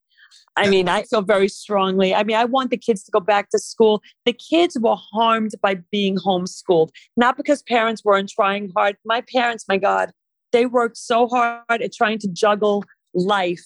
I 0.57 0.69
mean, 0.69 0.89
I 0.89 1.03
feel 1.05 1.23
very 1.23 1.49
strongly. 1.49 2.15
I 2.15 2.25
mean, 2.25 2.37
I 2.37 2.45
want 2.45 2.71
the 2.71 2.77
kids 2.77 3.03
to 3.05 3.11
go 3.11 3.21
back 3.21 3.49
to 3.51 3.59
school. 3.59 4.03
The 4.27 4.33
kids 4.33 4.79
were 4.79 4.97
harmed 4.97 5.53
by 5.63 5.77
being 5.91 6.17
homeschooled, 6.17 6.91
not 7.17 7.37
because 7.37 7.63
parents 7.63 8.05
weren't 8.05 8.29
trying 8.29 8.71
hard. 8.77 8.97
My 9.05 9.23
parents, 9.23 9.65
my 9.69 9.79
God, 9.79 10.13
they 10.53 10.67
worked 10.67 10.99
so 10.99 11.27
hard 11.27 11.63
at 11.71 11.93
trying 11.93 12.19
to 12.19 12.29
juggle 12.29 12.85
life. 13.15 13.65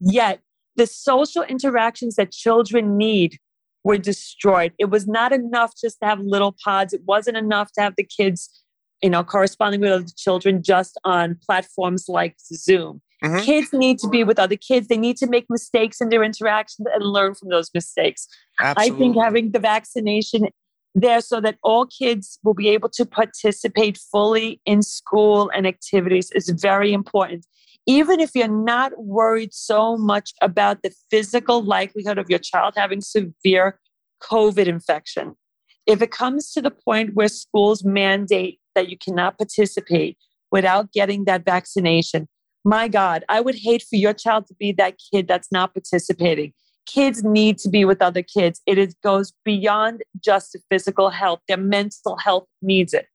Yet, 0.00 0.40
the 0.76 0.86
social 0.86 1.42
interactions 1.42 2.16
that 2.16 2.32
children 2.32 2.96
need 2.96 3.38
were 3.84 3.98
destroyed. 3.98 4.72
It 4.78 4.90
was 4.90 5.06
not 5.06 5.32
enough 5.32 5.72
just 5.80 5.98
to 6.00 6.06
have 6.06 6.20
little 6.20 6.54
pods. 6.64 6.92
It 6.92 7.02
wasn't 7.06 7.36
enough 7.36 7.72
to 7.72 7.80
have 7.80 7.94
the 7.96 8.04
kids, 8.04 8.62
you 9.02 9.10
know, 9.10 9.24
corresponding 9.24 9.80
with 9.80 9.90
other 9.90 10.06
children 10.16 10.62
just 10.62 10.98
on 11.04 11.38
platforms 11.46 12.06
like 12.08 12.36
Zoom. 12.40 13.00
Mm-hmm. 13.24 13.44
Kids 13.44 13.72
need 13.72 13.98
to 13.98 14.08
be 14.08 14.24
with 14.24 14.38
other 14.38 14.56
kids. 14.56 14.88
They 14.88 14.96
need 14.96 15.16
to 15.18 15.26
make 15.26 15.46
mistakes 15.50 16.00
in 16.00 16.08
their 16.08 16.24
interactions 16.24 16.88
and 16.92 17.04
learn 17.04 17.34
from 17.34 17.50
those 17.50 17.70
mistakes. 17.74 18.26
Absolutely. 18.58 18.94
I 18.94 18.98
think 18.98 19.16
having 19.22 19.52
the 19.52 19.58
vaccination 19.58 20.48
there 20.94 21.20
so 21.20 21.40
that 21.40 21.56
all 21.62 21.86
kids 21.86 22.38
will 22.42 22.54
be 22.54 22.68
able 22.68 22.88
to 22.88 23.06
participate 23.06 23.98
fully 24.10 24.60
in 24.66 24.82
school 24.82 25.50
and 25.54 25.66
activities 25.66 26.30
is 26.32 26.48
very 26.48 26.92
important. 26.92 27.46
Even 27.86 28.20
if 28.20 28.30
you're 28.34 28.48
not 28.48 28.92
worried 28.96 29.52
so 29.52 29.96
much 29.96 30.32
about 30.42 30.82
the 30.82 30.92
physical 31.10 31.62
likelihood 31.62 32.18
of 32.18 32.28
your 32.28 32.38
child 32.38 32.74
having 32.76 33.00
severe 33.00 33.80
COVID 34.22 34.66
infection, 34.66 35.34
if 35.86 36.02
it 36.02 36.10
comes 36.10 36.52
to 36.52 36.62
the 36.62 36.70
point 36.70 37.14
where 37.14 37.28
schools 37.28 37.84
mandate 37.84 38.60
that 38.74 38.88
you 38.88 38.96
cannot 38.96 39.38
participate 39.38 40.16
without 40.52 40.92
getting 40.92 41.24
that 41.24 41.44
vaccination, 41.44 42.28
my 42.64 42.88
God, 42.88 43.24
I 43.28 43.40
would 43.40 43.54
hate 43.54 43.82
for 43.88 43.96
your 43.96 44.12
child 44.12 44.46
to 44.48 44.54
be 44.54 44.72
that 44.72 44.96
kid 45.12 45.26
that's 45.26 45.50
not 45.50 45.72
participating. 45.74 46.52
Kids 46.86 47.22
need 47.22 47.58
to 47.58 47.68
be 47.68 47.84
with 47.84 48.02
other 48.02 48.22
kids. 48.22 48.60
It 48.66 48.76
is, 48.76 48.94
goes 49.02 49.32
beyond 49.44 50.02
just 50.22 50.56
physical 50.70 51.10
health, 51.10 51.40
their 51.48 51.56
mental 51.56 52.16
health 52.18 52.46
needs 52.60 52.92
it. 52.92 53.06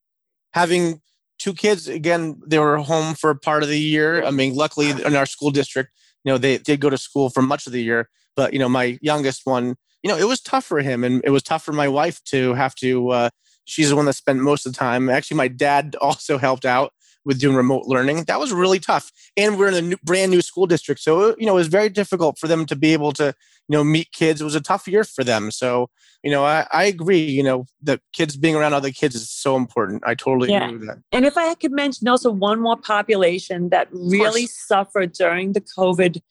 Having 0.53 1.01
two 1.39 1.53
kids, 1.53 1.87
again, 1.87 2.41
they 2.45 2.59
were 2.59 2.77
home 2.77 3.15
for 3.15 3.33
part 3.35 3.63
of 3.63 3.69
the 3.69 3.79
year. 3.79 4.23
I 4.23 4.31
mean, 4.31 4.55
luckily 4.55 4.89
in 4.89 5.15
our 5.15 5.25
school 5.25 5.51
district, 5.51 5.91
you 6.23 6.31
know, 6.31 6.37
they 6.37 6.57
did 6.57 6.79
go 6.79 6.89
to 6.89 6.97
school 6.97 7.29
for 7.29 7.41
much 7.41 7.67
of 7.67 7.73
the 7.73 7.83
year. 7.83 8.09
But, 8.35 8.53
you 8.53 8.59
know, 8.59 8.69
my 8.69 8.97
youngest 9.01 9.41
one, 9.45 9.75
you 10.03 10.09
know, 10.09 10.17
it 10.17 10.27
was 10.27 10.41
tough 10.41 10.65
for 10.65 10.79
him. 10.81 11.03
And 11.03 11.21
it 11.23 11.29
was 11.29 11.43
tough 11.43 11.63
for 11.63 11.73
my 11.73 11.87
wife 11.87 12.23
to 12.25 12.53
have 12.53 12.75
to, 12.75 13.09
uh, 13.09 13.29
she's 13.65 13.89
the 13.89 13.95
one 13.95 14.05
that 14.05 14.13
spent 14.13 14.39
most 14.39 14.65
of 14.65 14.73
the 14.73 14.77
time. 14.77 15.09
Actually, 15.09 15.37
my 15.37 15.47
dad 15.47 15.95
also 16.01 16.37
helped 16.37 16.65
out 16.65 16.93
with 17.25 17.39
doing 17.39 17.55
remote 17.55 17.85
learning. 17.87 18.23
That 18.25 18.39
was 18.39 18.53
really 18.53 18.79
tough. 18.79 19.11
And 19.35 19.57
we're 19.57 19.67
in 19.67 19.73
a 19.73 19.81
new, 19.81 19.97
brand 20.03 20.31
new 20.31 20.41
school 20.41 20.67
district. 20.67 21.01
So, 21.01 21.35
you 21.37 21.45
know, 21.45 21.53
it 21.53 21.55
was 21.55 21.67
very 21.67 21.89
difficult 21.89 22.37
for 22.37 22.47
them 22.47 22.65
to 22.67 22.75
be 22.75 22.93
able 22.93 23.11
to, 23.13 23.25
you 23.67 23.77
know, 23.77 23.83
meet 23.83 24.11
kids. 24.11 24.41
It 24.41 24.43
was 24.43 24.55
a 24.55 24.61
tough 24.61 24.87
year 24.87 25.03
for 25.03 25.23
them. 25.23 25.51
So, 25.51 25.89
you 26.23 26.31
know, 26.31 26.45
I, 26.45 26.67
I 26.71 26.85
agree, 26.85 27.23
you 27.23 27.43
know, 27.43 27.65
that 27.83 28.01
kids 28.13 28.37
being 28.37 28.55
around 28.55 28.73
other 28.73 28.91
kids 28.91 29.15
is 29.15 29.29
so 29.29 29.55
important. 29.55 30.03
I 30.05 30.15
totally 30.15 30.51
yeah. 30.51 30.65
agree 30.65 30.77
with 30.77 30.87
that. 30.87 30.99
And 31.11 31.25
if 31.25 31.37
I 31.37 31.53
could 31.55 31.71
mention 31.71 32.07
also 32.07 32.31
one 32.31 32.61
more 32.61 32.77
population 32.77 33.69
that 33.69 33.87
really 33.91 34.47
suffered 34.47 35.13
during 35.13 35.53
the 35.53 35.61
COVID 35.61 36.21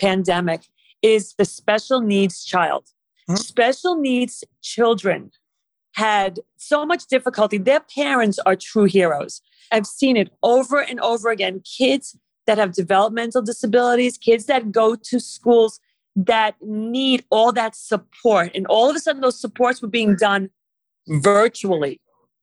pandemic 0.00 0.62
is 1.02 1.34
the 1.36 1.44
special 1.44 2.00
needs 2.00 2.44
child. 2.44 2.86
Mm-hmm. 3.28 3.36
Special 3.36 3.96
needs 3.96 4.44
children 4.62 5.30
had 5.94 6.40
so 6.56 6.84
much 6.84 7.06
difficulty. 7.06 7.58
Their 7.58 7.80
parents 7.80 8.38
are 8.40 8.56
true 8.56 8.84
heroes. 8.84 9.40
I've 9.72 9.86
seen 9.86 10.16
it 10.16 10.30
over 10.42 10.80
and 10.80 11.00
over 11.00 11.30
again. 11.30 11.62
Kids 11.78 12.16
that 12.46 12.58
have 12.58 12.74
developmental 12.74 13.42
disabilities, 13.42 14.18
kids 14.18 14.46
that 14.46 14.70
go 14.70 14.96
to 14.96 15.18
schools 15.18 15.80
that 16.16 16.56
need 16.60 17.24
all 17.30 17.52
that 17.52 17.74
support. 17.74 18.50
And 18.54 18.66
all 18.66 18.90
of 18.90 18.96
a 18.96 19.00
sudden, 19.00 19.22
those 19.22 19.40
supports 19.40 19.80
were 19.80 19.88
being 19.88 20.16
done 20.16 20.50
virtually. 21.08 22.00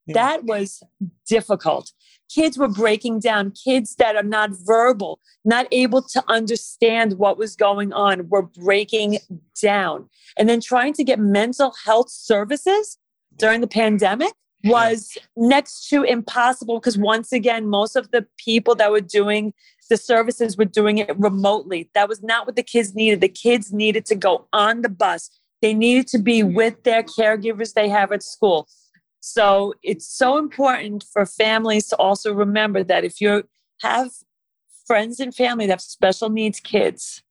Yeah. 0.08 0.14
That 0.14 0.43
was 0.45 0.82
difficult. 1.28 1.91
Kids 2.34 2.58
were 2.58 2.70
breaking 2.70 3.20
down, 3.20 3.52
kids 3.52 3.95
that 3.95 4.16
are 4.16 4.24
not 4.24 4.52
verbal, 4.54 5.20
not 5.43 5.68
able 5.72 6.02
to 6.02 6.24
understand 6.30 7.14
what 7.14 7.38
was 7.38 7.56
going 7.56 7.91
on, 7.91 8.30
were 8.30 8.41
breaking 8.41 9.20
down. 9.62 10.10
And 10.38 10.47
then 10.47 10.62
trying 10.62 10.93
to 10.93 11.04
get 11.04 11.20
mental 11.20 11.74
health 11.86 12.10
services 12.10 12.97
during 13.42 13.60
the 13.60 13.68
pandemic 13.68 14.32
was 14.64 15.18
next 15.36 15.89
to 15.89 16.04
impossible 16.04 16.80
because 16.80 16.98
once 16.98 17.34
again 17.34 17.68
most 17.68 17.96
of 17.96 18.12
the 18.12 18.26
people 18.38 18.76
that 18.76 18.92
were 18.92 19.02
doing 19.02 19.54
the 19.89 19.98
services 19.98 20.56
were 20.56 20.64
doing 20.64 21.00
it 21.00 21.10
remotely. 21.20 21.89
That 21.96 22.08
was 22.08 22.24
not 22.24 22.46
what 22.46 22.56
the 22.56 22.64
kids 22.64 22.96
needed. 22.96 23.20
The 23.20 23.28
kids 23.28 23.74
needed 23.74 24.06
to 24.06 24.16
go 24.16 24.48
on 24.54 24.84
the 24.84 24.89
bus. 24.89 25.30
They 25.62 25.74
needed 25.74 26.08
to 26.10 26.18
be 26.18 26.42
mm-hmm. 26.42 26.56
with 26.56 26.84
their 26.84 27.04
caregivers 27.04 27.74
they 27.74 27.89
have 27.89 28.14
at 28.14 28.24
school. 28.24 28.70
So 29.20 29.74
it's 29.84 30.08
so 30.08 30.38
important 30.38 31.04
for 31.12 31.26
families 31.26 31.88
to 31.88 31.98
also 31.98 32.34
remember 32.34 32.86
that 32.86 33.04
if 33.04 33.20
you 33.20 33.44
have 33.82 34.12
friends 34.88 35.20
and 35.20 35.36
family 35.36 35.66
that 35.66 35.74
have 35.74 35.82
special 35.82 36.30
needs 36.30 36.62
kids 36.62 37.22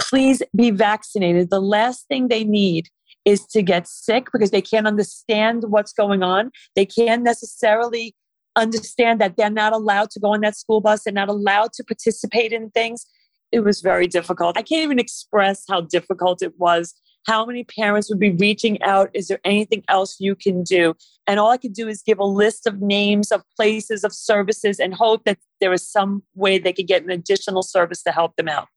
please 0.00 0.42
be 0.56 0.70
vaccinated. 0.70 1.50
The 1.50 1.60
last 1.60 2.08
thing 2.08 2.28
they 2.28 2.42
need 2.42 2.88
is 3.24 3.46
to 3.46 3.62
get 3.62 3.86
sick 3.86 4.28
because 4.32 4.50
they 4.50 4.62
can't 4.62 4.86
understand 4.86 5.64
what's 5.68 5.92
going 5.92 6.22
on. 6.22 6.50
They 6.74 6.86
can't 6.86 7.22
necessarily 7.22 8.14
understand 8.56 9.20
that 9.20 9.36
they're 9.36 9.50
not 9.50 9.72
allowed 9.72 10.10
to 10.10 10.20
go 10.20 10.34
on 10.34 10.40
that 10.40 10.56
school 10.56 10.80
bus. 10.80 11.04
They're 11.04 11.12
not 11.12 11.28
allowed 11.28 11.72
to 11.74 11.84
participate 11.84 12.52
in 12.52 12.70
things. 12.70 13.06
It 13.52 13.60
was 13.60 13.80
very 13.80 14.06
difficult. 14.06 14.56
I 14.56 14.62
can't 14.62 14.84
even 14.84 14.98
express 14.98 15.64
how 15.68 15.82
difficult 15.82 16.42
it 16.42 16.58
was. 16.58 16.94
How 17.26 17.44
many 17.44 17.64
parents 17.64 18.08
would 18.08 18.18
be 18.18 18.30
reaching 18.30 18.80
out? 18.82 19.10
Is 19.12 19.28
there 19.28 19.40
anything 19.44 19.84
else 19.88 20.16
you 20.20 20.34
can 20.34 20.62
do? 20.62 20.94
And 21.26 21.38
all 21.38 21.50
I 21.50 21.58
could 21.58 21.74
do 21.74 21.86
is 21.86 22.02
give 22.02 22.18
a 22.18 22.24
list 22.24 22.66
of 22.66 22.80
names 22.80 23.30
of 23.30 23.42
places, 23.56 24.04
of 24.04 24.12
services, 24.12 24.80
and 24.80 24.94
hope 24.94 25.24
that 25.24 25.38
there 25.60 25.70
was 25.70 25.86
some 25.86 26.22
way 26.34 26.58
they 26.58 26.72
could 26.72 26.86
get 26.86 27.04
an 27.04 27.10
additional 27.10 27.62
service 27.62 28.02
to 28.04 28.12
help 28.12 28.36
them 28.36 28.48
out. 28.48 28.68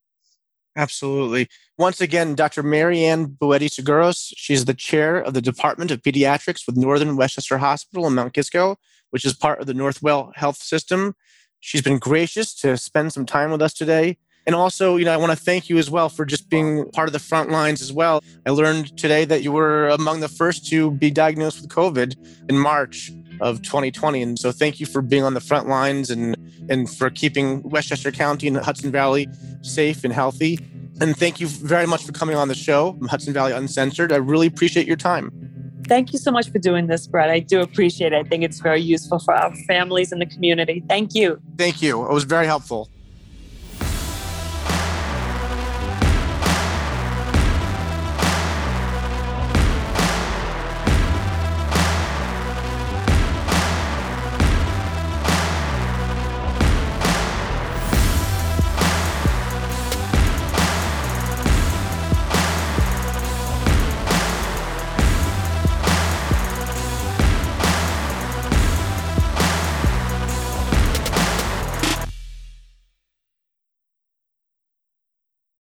Absolutely. 0.76 1.47
Once 1.78 2.01
again, 2.01 2.34
Dr. 2.36 2.63
Marianne 2.63 3.28
Buetti 3.28 3.69
Sgouros, 3.69 4.34
she's 4.36 4.65
the 4.65 4.74
chair 4.74 5.17
of 5.17 5.34
the 5.34 5.41
Department 5.41 5.91
of 5.91 6.01
Pediatrics 6.01 6.65
with 6.65 6.78
Northern 6.78 7.15
Westchester 7.15 7.59
Hospital 7.59 8.07
in 8.07 8.15
Mount 8.15 8.34
Kisco, 8.34 8.78
which 9.11 9.24
is 9.24 9.34
part 9.34 9.59
of 9.59 9.67
the 9.67 9.74
Northwell 9.74 10.32
Health 10.36 10.57
System. 10.57 11.15
She's 11.59 11.82
been 11.82 11.99
gracious 11.99 12.53
to 12.61 12.76
spend 12.78 13.13
some 13.13 13.26
time 13.26 13.51
with 13.51 13.61
us 13.61 13.74
today. 13.74 14.17
And 14.45 14.55
also, 14.55 14.97
you 14.97 15.05
know, 15.05 15.13
I 15.13 15.17
want 15.17 15.32
to 15.32 15.38
thank 15.38 15.69
you 15.69 15.78
as 15.78 15.89
well 15.89 16.09
for 16.09 16.26
just 16.26 16.49
being 16.49 16.89
part 16.91 17.07
of 17.07 17.13
the 17.13 17.19
front 17.19 17.49
lines 17.49 17.82
as 17.82 17.93
well. 17.93 18.21
I 18.45 18.49
learned 18.49 18.97
today 18.97 19.24
that 19.26 19.41
you 19.41 19.51
were 19.51 19.88
among 19.89 20.19
the 20.19 20.28
first 20.28 20.67
to 20.67 20.91
be 20.91 21.11
diagnosed 21.11 21.61
with 21.61 21.69
COVID 21.69 22.15
in 22.49 22.57
March 22.57 23.11
of 23.42 23.62
2020. 23.62 24.22
And 24.22 24.40
so 24.40 24.52
thank 24.52 24.80
you 24.80 24.86
for 24.86 25.02
being 25.02 25.24
on 25.24 25.34
the 25.34 25.42
front 25.42 25.68
lines 25.68 26.10
and, 26.10 26.36
and 26.70 26.90
for 26.90 27.10
keeping 27.10 27.62
Westchester 27.64 28.12
County 28.12 28.48
and 28.48 28.58
Hudson 28.58 28.92
Valley 28.92 29.28
safe 29.62 30.04
and 30.04 30.14
healthy. 30.14 30.60
And 31.02 31.18
thank 31.18 31.40
you 31.40 31.48
very 31.48 31.88
much 31.88 32.04
for 32.04 32.12
coming 32.12 32.36
on 32.36 32.48
the 32.48 32.56
show, 32.56 32.98
Hudson 33.10 33.34
Valley 33.34 33.52
Uncensored. 33.52 34.12
I 34.12 34.18
really 34.18 34.48
appreciate 34.48 34.88
your 34.88 34.96
time. 34.96 35.32
Thank 35.88 36.14
you 36.14 36.20
so 36.20 36.32
much 36.32 36.50
for 36.50 36.60
doing 36.60 36.88
this, 36.88 37.08
Brett. 37.08 37.30
I 37.30 37.40
do 37.40 37.62
appreciate 37.62 38.14
it. 38.14 38.16
I 38.16 38.24
think 38.24 38.44
it's 38.44 38.60
very 38.60 38.82
useful 38.82 39.20
for 39.20 39.34
our 39.34 39.54
families 39.68 40.12
and 40.12 40.22
the 40.22 40.26
community. 40.26 40.84
Thank 40.88 41.14
you. 41.14 41.42
Thank 41.58 41.82
you. 41.82 42.06
It 42.06 42.14
was 42.14 42.24
very 42.24 42.46
helpful. 42.46 42.90